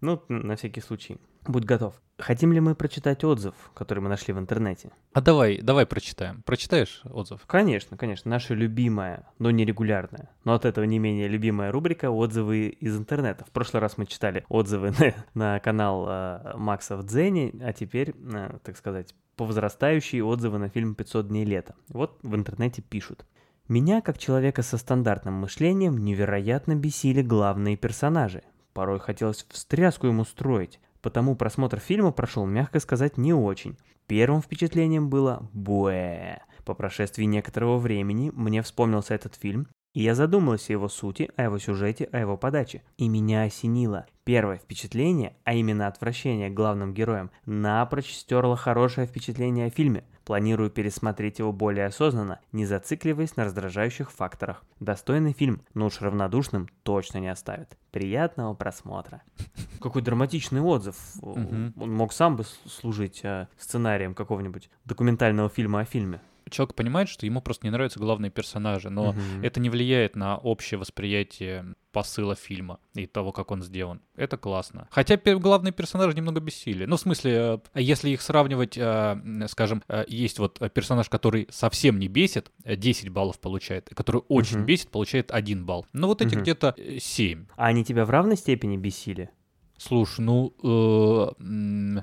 Ну, 0.00 0.22
на 0.28 0.54
всякий 0.56 0.80
случай. 0.80 1.18
Будь 1.46 1.64
готов. 1.64 1.94
Хотим 2.18 2.52
ли 2.52 2.60
мы 2.60 2.74
прочитать 2.74 3.24
отзыв, 3.24 3.54
который 3.74 4.00
мы 4.00 4.08
нашли 4.08 4.34
в 4.34 4.38
интернете? 4.38 4.90
А 5.12 5.20
давай, 5.20 5.60
давай 5.62 5.86
прочитаем. 5.86 6.42
Прочитаешь 6.42 7.02
отзыв? 7.04 7.40
Конечно, 7.46 7.96
конечно, 7.96 8.30
наша 8.30 8.54
любимая, 8.54 9.26
но 9.38 9.50
не 9.50 9.64
регулярная, 9.64 10.30
но 10.44 10.54
от 10.54 10.64
этого 10.64 10.84
не 10.84 10.98
менее 10.98 11.28
любимая 11.28 11.72
рубрика 11.72 12.10
«Отзывы 12.10 12.68
из 12.68 12.96
интернета». 12.96 13.44
В 13.44 13.50
прошлый 13.50 13.80
раз 13.80 13.98
мы 13.98 14.06
читали 14.06 14.44
отзывы 14.48 14.92
на, 14.98 15.14
на 15.34 15.60
канал 15.60 16.06
э, 16.08 16.52
Макса 16.56 16.96
в 16.96 17.04
Дзене, 17.04 17.52
а 17.62 17.72
теперь, 17.72 18.10
э, 18.10 18.58
так 18.62 18.76
сказать, 18.76 19.14
по 19.36 19.44
возрастающей 19.44 20.20
отзывы 20.20 20.58
на 20.58 20.68
фильм 20.68 20.96
«500 20.98 21.28
дней 21.28 21.44
лета». 21.44 21.74
Вот 21.88 22.18
в 22.22 22.34
интернете 22.34 22.82
пишут. 22.82 23.24
Меня, 23.68 24.00
как 24.00 24.18
человека 24.18 24.62
со 24.62 24.78
стандартным 24.78 25.34
мышлением, 25.34 25.98
невероятно 25.98 26.74
бесили 26.74 27.22
главные 27.22 27.76
персонажи. 27.76 28.42
Порой 28.78 29.00
хотелось 29.00 29.44
встряску 29.50 30.06
им 30.06 30.20
устроить, 30.20 30.78
потому 31.02 31.34
просмотр 31.34 31.80
фильма 31.80 32.12
прошел, 32.12 32.46
мягко 32.46 32.78
сказать, 32.78 33.18
не 33.18 33.34
очень. 33.34 33.76
Первым 34.06 34.40
впечатлением 34.40 35.10
было 35.10 35.50
«Буэ». 35.52 36.38
По 36.64 36.74
прошествии 36.74 37.24
некоторого 37.24 37.78
времени 37.78 38.30
мне 38.32 38.62
вспомнился 38.62 39.14
этот 39.16 39.34
фильм, 39.34 39.66
и 39.94 40.02
я 40.02 40.14
задумался 40.14 40.72
о 40.72 40.74
его 40.74 40.88
сути, 40.88 41.30
о 41.36 41.44
его 41.44 41.58
сюжете, 41.58 42.08
о 42.12 42.18
его 42.18 42.36
подаче. 42.36 42.82
И 42.98 43.08
меня 43.08 43.42
осенило. 43.42 44.06
Первое 44.24 44.58
впечатление, 44.58 45.34
а 45.44 45.54
именно 45.54 45.86
отвращение 45.86 46.50
к 46.50 46.54
главным 46.54 46.92
героям, 46.92 47.30
напрочь 47.46 48.12
стерло 48.12 48.56
хорошее 48.56 49.06
впечатление 49.06 49.66
о 49.66 49.70
фильме. 49.70 50.04
Планирую 50.24 50.68
пересмотреть 50.68 51.38
его 51.38 51.52
более 51.52 51.86
осознанно, 51.86 52.38
не 52.52 52.66
зацикливаясь 52.66 53.36
на 53.36 53.44
раздражающих 53.44 54.12
факторах. 54.12 54.62
Достойный 54.78 55.32
фильм, 55.32 55.62
но 55.72 55.86
уж 55.86 56.02
равнодушным 56.02 56.68
точно 56.82 57.18
не 57.18 57.28
оставит. 57.28 57.78
Приятного 57.90 58.52
просмотра. 58.52 59.22
Какой 59.80 60.02
драматичный 60.02 60.60
отзыв. 60.60 60.96
Он 61.22 61.72
мог 61.76 62.12
сам 62.12 62.36
бы 62.36 62.44
служить 62.66 63.20
э, 63.24 63.48
сценарием 63.56 64.14
какого-нибудь 64.14 64.68
документального 64.84 65.48
фильма 65.48 65.80
о 65.80 65.84
фильме. 65.86 66.20
Человек 66.50 66.74
понимает, 66.74 67.08
что 67.08 67.26
ему 67.26 67.40
просто 67.40 67.66
не 67.66 67.70
нравятся 67.70 67.98
главные 67.98 68.30
персонажи, 68.30 68.90
но 68.90 69.12
Мгм. 69.12 69.42
это 69.44 69.60
не 69.60 69.70
влияет 69.70 70.16
на 70.16 70.36
общее 70.38 70.78
восприятие 70.78 71.74
посыла 71.92 72.34
фильма 72.34 72.78
и 72.94 73.06
того, 73.06 73.32
как 73.32 73.50
он 73.50 73.62
сделан. 73.62 74.00
Это 74.14 74.36
классно. 74.36 74.86
Хотя 74.90 75.16
главные 75.16 75.72
персонажи 75.72 76.14
немного 76.16 76.38
бессили. 76.40 76.84
Ну, 76.84 76.96
в 76.96 77.00
смысле, 77.00 77.60
э, 77.74 77.80
если 77.80 78.10
их 78.10 78.20
сравнивать, 78.22 78.76
э, 78.76 79.46
скажем, 79.48 79.82
э, 79.88 80.04
есть 80.06 80.38
вот 80.38 80.60
персонаж, 80.74 81.08
который 81.08 81.48
совсем 81.50 81.98
не 81.98 82.08
бесит, 82.08 82.52
э, 82.64 82.76
10 82.76 83.08
баллов 83.08 83.40
получает, 83.40 83.90
и 83.90 83.94
который 83.94 84.22
очень 84.28 84.58
Мгм. 84.58 84.66
бесит, 84.66 84.90
получает 84.90 85.32
1 85.32 85.64
балл. 85.64 85.86
Ну, 85.92 86.06
вот 86.08 86.20
эти 86.22 86.34
Мгм. 86.34 86.42
где-то 86.42 86.74
э, 86.76 86.98
7. 87.00 87.46
А 87.56 87.66
они 87.66 87.84
тебя 87.84 88.04
в 88.04 88.10
равной 88.10 88.36
степени 88.36 88.76
бесили? 88.76 89.30
Слушай, 89.78 90.20
ну, 90.22 90.54
э, 90.62 92.02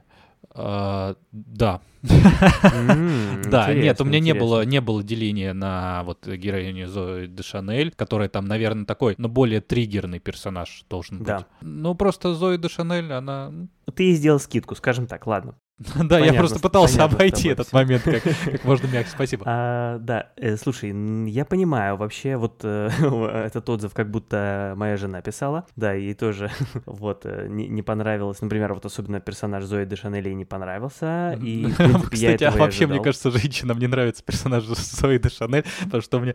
а, 0.55 1.15
да. 1.31 1.81
Да, 2.01 3.73
нет, 3.73 3.99
у 3.99 4.03
интересно, 4.03 4.03
меня 4.05 4.19
не 4.19 4.33
было, 4.33 4.65
не 4.65 4.81
было 4.81 5.03
деления 5.03 5.53
на 5.53 6.03
вот 6.03 6.27
героиню 6.27 6.87
Зои 6.87 7.27
де 7.27 7.43
Шанель, 7.43 7.91
которая 7.91 8.29
там, 8.29 8.45
наверное, 8.45 8.85
такой, 8.85 9.15
но 9.17 9.27
более 9.27 9.61
триггерный 9.61 10.19
персонаж 10.19 10.85
должен 10.89 11.19
быть. 11.19 11.27
Да. 11.27 11.45
Ну, 11.61 11.95
просто 11.95 12.33
Зои 12.33 12.57
де 12.57 12.69
Шанель, 12.69 13.11
она... 13.11 13.51
Ты 13.93 14.03
ей 14.03 14.15
сделал 14.15 14.39
скидку, 14.39 14.75
скажем 14.75 15.07
так, 15.07 15.27
ладно. 15.27 15.55
Да, 16.05 16.19
я 16.19 16.33
просто 16.33 16.59
пытался 16.59 17.03
обойти 17.03 17.49
этот 17.49 17.71
момент 17.73 18.03
как, 18.03 18.23
можно 18.63 18.87
мягче. 18.87 19.11
Спасибо. 19.11 19.43
А, 19.57 19.99
да, 19.99 20.31
э, 20.37 20.57
слушай, 20.57 20.93
я 21.29 21.45
понимаю, 21.45 21.97
вообще 21.97 22.35
вот 22.35 22.61
э, 22.63 22.89
этот 23.45 23.69
отзыв 23.69 23.93
как 23.93 24.09
будто 24.09 24.73
моя 24.75 24.97
жена 24.97 25.21
писала, 25.21 25.65
да, 25.75 25.93
ей 25.93 26.13
тоже 26.13 26.51
вот 26.85 27.25
э, 27.25 27.47
не, 27.47 27.81
понравилось, 27.81 28.41
например, 28.41 28.73
вот 28.73 28.85
особенно 28.85 29.19
персонаж 29.19 29.63
Зои 29.63 29.85
де 29.85 29.95
Шанель 29.95 30.27
ей 30.27 30.35
не 30.35 30.45
понравился, 30.45 31.37
и, 31.41 31.67
Кстати, 32.11 32.43
а 32.43 32.51
вообще, 32.51 32.87
мне 32.87 33.01
кажется, 33.01 33.31
женщинам 33.31 33.79
не 33.79 33.87
нравится 33.87 34.23
персонаж 34.23 34.63
Зои 34.65 35.19
де 35.19 35.29
Шанель, 35.29 35.65
потому 35.83 36.01
что 36.01 36.17
у 36.17 36.21
меня 36.21 36.33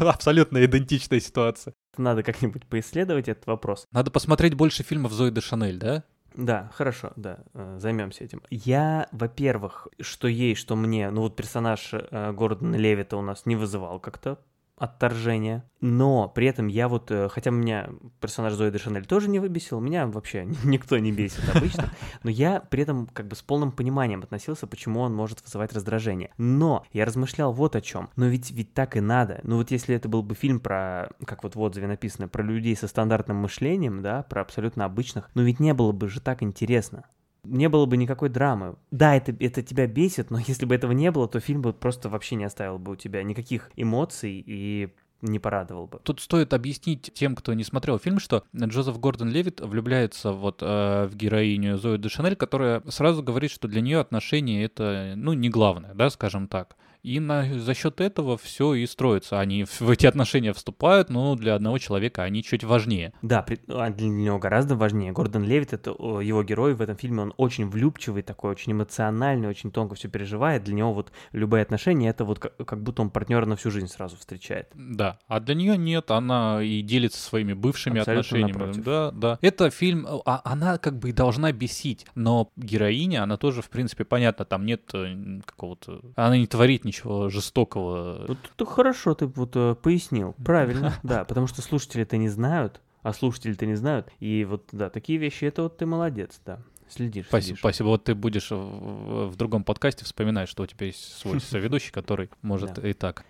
абсолютно 0.00 0.64
идентичная 0.64 1.20
ситуация. 1.20 1.74
Надо 1.96 2.22
как-нибудь 2.22 2.66
поисследовать 2.66 3.28
этот 3.28 3.46
вопрос. 3.46 3.86
Надо 3.92 4.10
посмотреть 4.10 4.54
больше 4.54 4.82
фильмов 4.82 5.12
Зои 5.12 5.30
де 5.30 5.40
Шанель, 5.40 5.78
да? 5.78 6.04
Да, 6.34 6.70
хорошо, 6.74 7.12
да, 7.16 7.40
займемся 7.78 8.24
этим. 8.24 8.42
Я, 8.50 9.08
во-первых, 9.12 9.88
что 10.00 10.28
ей, 10.28 10.54
что 10.54 10.76
мне, 10.76 11.10
ну 11.10 11.22
вот 11.22 11.36
персонаж 11.36 11.90
э, 11.92 12.32
Гордона 12.32 12.76
Левита 12.76 13.16
у 13.16 13.22
нас 13.22 13.46
не 13.46 13.56
вызывал 13.56 14.00
как-то 14.00 14.38
отторжения, 14.76 15.64
но 15.80 16.28
при 16.28 16.46
этом 16.46 16.66
я 16.66 16.88
вот, 16.88 17.10
э, 17.10 17.28
хотя 17.28 17.50
меня 17.50 17.90
персонаж 18.20 18.54
Зои 18.54 18.70
де 18.70 18.78
Шанель 18.78 19.06
тоже 19.06 19.28
не 19.28 19.38
выбесил, 19.38 19.80
меня 19.80 20.06
вообще 20.06 20.44
никто 20.64 20.98
не 20.98 21.12
бесит 21.12 21.42
обычно, 21.54 21.90
но 22.22 22.30
я 22.30 22.60
при 22.60 22.82
этом 22.82 23.06
как 23.06 23.28
бы 23.28 23.36
с 23.36 23.42
полным 23.42 23.72
пониманием 23.72 24.22
относился, 24.22 24.66
почему 24.66 25.00
он 25.00 25.14
может 25.14 25.42
вызывать 25.42 25.72
раздражение. 25.72 26.30
Но 26.38 26.84
я 26.92 27.04
размышлял 27.04 27.52
вот 27.52 27.76
о 27.76 27.80
чем. 27.80 28.10
Но 28.16 28.26
ведь, 28.26 28.50
ведь 28.50 28.74
так 28.74 28.96
и 28.96 29.00
надо. 29.00 29.40
Ну 29.44 29.56
вот 29.56 29.70
если 29.70 29.94
это 29.94 30.08
был 30.08 30.22
бы 30.22 30.34
фильм 30.34 30.60
про, 30.60 31.10
как 31.26 31.42
вот 31.42 31.54
в 31.54 31.60
отзыве 31.60 31.86
написано, 31.86 32.28
про 32.28 32.42
людей 32.42 32.76
со 32.76 32.88
стандартным 32.88 33.36
мышлением, 33.36 34.02
да, 34.02 34.22
про 34.22 34.42
абсолютно 34.42 34.84
обычных, 34.84 35.30
но 35.34 35.42
ведь 35.42 35.60
не 35.60 35.74
было 35.74 35.92
бы 35.92 36.08
же 36.08 36.20
так 36.20 36.42
интересно. 36.42 37.04
Не 37.44 37.68
было 37.68 37.86
бы 37.86 37.96
никакой 37.96 38.28
драмы. 38.28 38.76
Да, 38.90 39.16
это, 39.16 39.34
это 39.40 39.62
тебя 39.62 39.86
бесит, 39.86 40.30
но 40.30 40.38
если 40.46 40.64
бы 40.64 40.74
этого 40.74 40.92
не 40.92 41.10
было, 41.10 41.28
то 41.28 41.40
фильм 41.40 41.62
бы 41.62 41.72
просто 41.72 42.08
вообще 42.08 42.36
не 42.36 42.44
оставил 42.44 42.78
бы 42.78 42.92
у 42.92 42.96
тебя 42.96 43.22
никаких 43.22 43.70
эмоций 43.76 44.42
и 44.46 44.90
не 45.22 45.38
порадовал 45.38 45.86
бы. 45.86 46.00
Тут 46.02 46.20
стоит 46.20 46.52
объяснить 46.52 47.12
тем, 47.14 47.36
кто 47.36 47.54
не 47.54 47.64
смотрел 47.64 47.98
фильм, 47.98 48.18
что 48.18 48.44
Джозеф 48.54 48.98
Гордон-Левит 48.98 49.60
влюбляется 49.60 50.32
вот 50.32 50.58
э, 50.62 51.06
в 51.06 51.14
героиню 51.14 51.78
Зою 51.78 51.98
де 51.98 52.08
Шанель, 52.08 52.36
которая 52.36 52.82
сразу 52.88 53.22
говорит, 53.22 53.52
что 53.52 53.68
для 53.68 53.80
нее 53.80 54.00
отношения 54.00 54.64
это, 54.64 55.14
ну, 55.16 55.32
не 55.32 55.48
главное, 55.48 55.94
да, 55.94 56.10
скажем 56.10 56.48
так. 56.48 56.76
И 57.02 57.18
на, 57.18 57.58
за 57.58 57.74
счет 57.74 58.00
этого 58.00 58.38
все 58.38 58.74
и 58.74 58.86
строится. 58.86 59.40
Они 59.40 59.64
в, 59.64 59.80
в 59.80 59.90
эти 59.90 60.06
отношения 60.06 60.52
вступают, 60.52 61.10
но 61.10 61.34
для 61.34 61.56
одного 61.56 61.78
человека 61.78 62.22
они 62.22 62.42
чуть 62.44 62.62
важнее. 62.62 63.12
Да, 63.22 63.44
а 63.68 63.90
для 63.90 64.08
него 64.08 64.38
гораздо 64.38 64.76
важнее. 64.76 65.12
Гордон 65.12 65.42
Левит, 65.42 65.72
это 65.72 65.90
его 65.90 66.44
герой 66.44 66.74
в 66.74 66.82
этом 66.82 66.96
фильме, 66.96 67.22
он 67.22 67.34
очень 67.36 67.68
влюбчивый 67.68 68.22
такой, 68.22 68.52
очень 68.52 68.72
эмоциональный, 68.72 69.48
очень 69.48 69.72
тонко 69.72 69.96
все 69.96 70.08
переживает. 70.08 70.62
Для 70.64 70.74
него 70.74 70.92
вот 70.94 71.12
любые 71.32 71.62
отношения, 71.62 72.08
это 72.08 72.24
вот 72.24 72.38
как, 72.38 72.56
как 72.56 72.82
будто 72.82 73.02
он 73.02 73.10
партнера 73.10 73.46
на 73.46 73.56
всю 73.56 73.70
жизнь 73.70 73.88
сразу 73.88 74.16
встречает. 74.16 74.68
Да, 74.74 75.18
а 75.26 75.40
для 75.40 75.56
нее 75.56 75.76
нет, 75.76 76.10
она 76.10 76.62
и 76.62 76.82
делится 76.82 77.20
своими 77.20 77.52
бывшими 77.52 77.98
Абсолютно 77.98 78.20
отношениями. 78.20 78.52
напротив. 78.52 78.84
Да, 78.84 79.10
да. 79.10 79.38
Это 79.42 79.70
фильм, 79.70 80.06
а, 80.24 80.40
она 80.44 80.78
как 80.78 80.98
бы 80.98 81.10
и 81.10 81.12
должна 81.12 81.50
бесить, 81.50 82.06
но 82.14 82.50
героиня, 82.56 83.24
она 83.24 83.36
тоже, 83.36 83.60
в 83.60 83.70
принципе, 83.70 84.04
понятно, 84.04 84.44
там 84.44 84.64
нет 84.64 84.82
э, 84.94 85.40
какого-то... 85.44 86.00
Она 86.14 86.36
не 86.36 86.46
творит 86.46 86.84
ничего 86.84 86.91
жестокого. 86.92 88.26
Вот 88.28 88.38
ты 88.56 88.66
хорошо 88.66 89.14
ты 89.14 89.26
вот 89.26 89.56
э, 89.56 89.74
пояснил, 89.74 90.34
правильно, 90.44 90.94
да, 91.02 91.24
потому 91.24 91.46
что 91.46 91.62
слушатели 91.62 92.02
это 92.02 92.16
не 92.16 92.28
знают, 92.28 92.80
а 93.02 93.12
слушатели-то 93.12 93.66
не 93.66 93.74
знают, 93.74 94.10
и 94.20 94.44
вот, 94.44 94.68
да, 94.72 94.90
такие 94.90 95.18
вещи, 95.18 95.44
это 95.44 95.62
вот 95.64 95.76
ты 95.78 95.86
молодец, 95.86 96.40
да, 96.46 96.60
следишь, 96.88 97.26
Спасибо, 97.26 97.46
следишь. 97.46 97.58
спасибо. 97.60 97.86
Вот 97.88 98.04
ты 98.04 98.14
будешь 98.14 98.50
в, 98.50 99.28
в- 99.30 99.36
другом 99.36 99.64
подкасте 99.64 100.04
вспоминать, 100.04 100.48
что 100.48 100.62
у 100.62 100.66
тебя 100.66 100.86
есть 100.86 101.16
свой 101.18 101.40
соведущий, 101.40 101.90
который 101.90 102.30
может 102.42 102.78
и 102.78 102.92
так. 102.92 103.24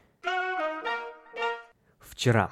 Вчера. 2.01 2.51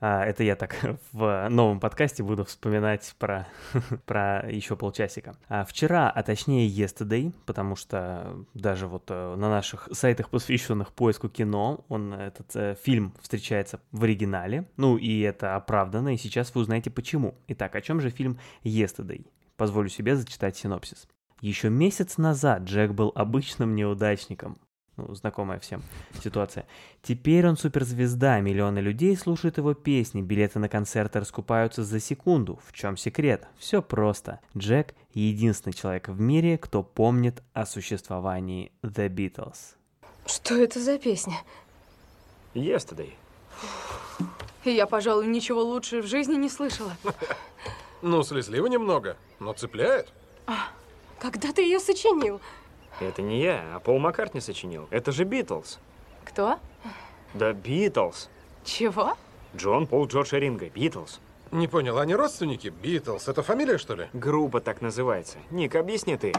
А, 0.00 0.24
это 0.24 0.44
я 0.44 0.56
так 0.56 0.76
в 1.12 1.48
новом 1.48 1.80
подкасте 1.80 2.22
буду 2.22 2.44
вспоминать 2.44 3.14
про, 3.18 3.46
про 4.06 4.46
еще 4.50 4.76
полчасика. 4.76 5.36
А 5.48 5.64
вчера, 5.64 6.10
а 6.10 6.22
точнее 6.22 6.68
yesterday, 6.68 7.32
потому 7.46 7.76
что 7.76 8.44
даже 8.54 8.86
вот 8.86 9.04
э, 9.08 9.34
на 9.36 9.48
наших 9.48 9.88
сайтах, 9.92 10.30
посвященных 10.30 10.92
поиску 10.92 11.28
кино, 11.28 11.84
он, 11.88 12.12
этот 12.12 12.54
э, 12.54 12.76
фильм 12.82 13.14
встречается 13.20 13.80
в 13.92 14.04
оригинале. 14.04 14.68
Ну 14.76 14.96
и 14.96 15.20
это 15.20 15.56
оправдано, 15.56 16.14
и 16.14 16.18
сейчас 16.18 16.54
вы 16.54 16.62
узнаете 16.62 16.90
почему. 16.90 17.34
Итак, 17.48 17.74
о 17.74 17.80
чем 17.80 18.00
же 18.00 18.10
фильм 18.10 18.38
yesterday? 18.64 19.26
Позволю 19.56 19.88
себе 19.88 20.16
зачитать 20.16 20.56
синопсис. 20.56 21.08
Еще 21.40 21.68
месяц 21.68 22.16
назад 22.16 22.62
Джек 22.62 22.92
был 22.92 23.12
обычным 23.14 23.74
неудачником. 23.74 24.58
Ну, 24.96 25.14
знакомая 25.14 25.58
всем 25.58 25.82
ситуация. 26.22 26.66
Теперь 27.02 27.46
он 27.46 27.56
суперзвезда, 27.56 28.40
миллионы 28.40 28.78
людей 28.78 29.16
слушают 29.16 29.58
его 29.58 29.74
песни, 29.74 30.22
билеты 30.22 30.58
на 30.58 30.68
концерты 30.68 31.20
раскупаются 31.20 31.84
за 31.84 32.00
секунду. 32.00 32.58
В 32.66 32.72
чем 32.72 32.96
секрет? 32.96 33.46
Все 33.58 33.82
просто. 33.82 34.40
Джек— 34.56 34.94
единственный 35.12 35.74
человек 35.74 36.08
в 36.08 36.20
мире, 36.20 36.56
кто 36.56 36.82
помнит 36.82 37.42
о 37.52 37.66
существовании 37.66 38.72
The 38.82 39.08
Beatles. 39.08 39.76
Что 40.24 40.54
это 40.54 40.80
за 40.80 40.98
песня? 40.98 41.36
Yesterday. 42.54 43.12
Я, 44.64 44.86
пожалуй, 44.86 45.26
ничего 45.26 45.62
лучше 45.62 46.02
в 46.02 46.06
жизни 46.06 46.36
не 46.36 46.48
слышала. 46.48 46.96
Ну, 48.02 48.22
слезливо 48.22 48.66
немного, 48.66 49.16
но 49.40 49.54
цепляет. 49.54 50.12
Когда 51.18 51.50
ты 51.52 51.62
ее 51.62 51.80
сочинил? 51.80 52.42
Это 53.00 53.20
не 53.20 53.42
я, 53.42 53.62
а 53.74 53.80
Пол 53.80 53.98
Маккартни 53.98 54.40
сочинил. 54.40 54.88
Это 54.90 55.12
же 55.12 55.24
Битлз. 55.24 55.78
Кто? 56.24 56.58
Да 57.34 57.52
Битлз. 57.52 58.30
Чего? 58.64 59.16
Джон, 59.54 59.86
Пол, 59.86 60.06
Джордж 60.06 60.34
и 60.34 60.38
Ринго. 60.38 60.68
Битлз. 60.70 61.20
Не 61.52 61.68
понял, 61.68 61.98
они 61.98 62.14
родственники? 62.14 62.68
Битлз. 62.68 63.28
Это 63.28 63.42
фамилия, 63.42 63.78
что 63.78 63.94
ли? 63.94 64.08
Группа 64.14 64.60
так 64.60 64.80
называется. 64.80 65.38
Ник, 65.50 65.74
объясни 65.74 66.16
ты. 66.16 66.32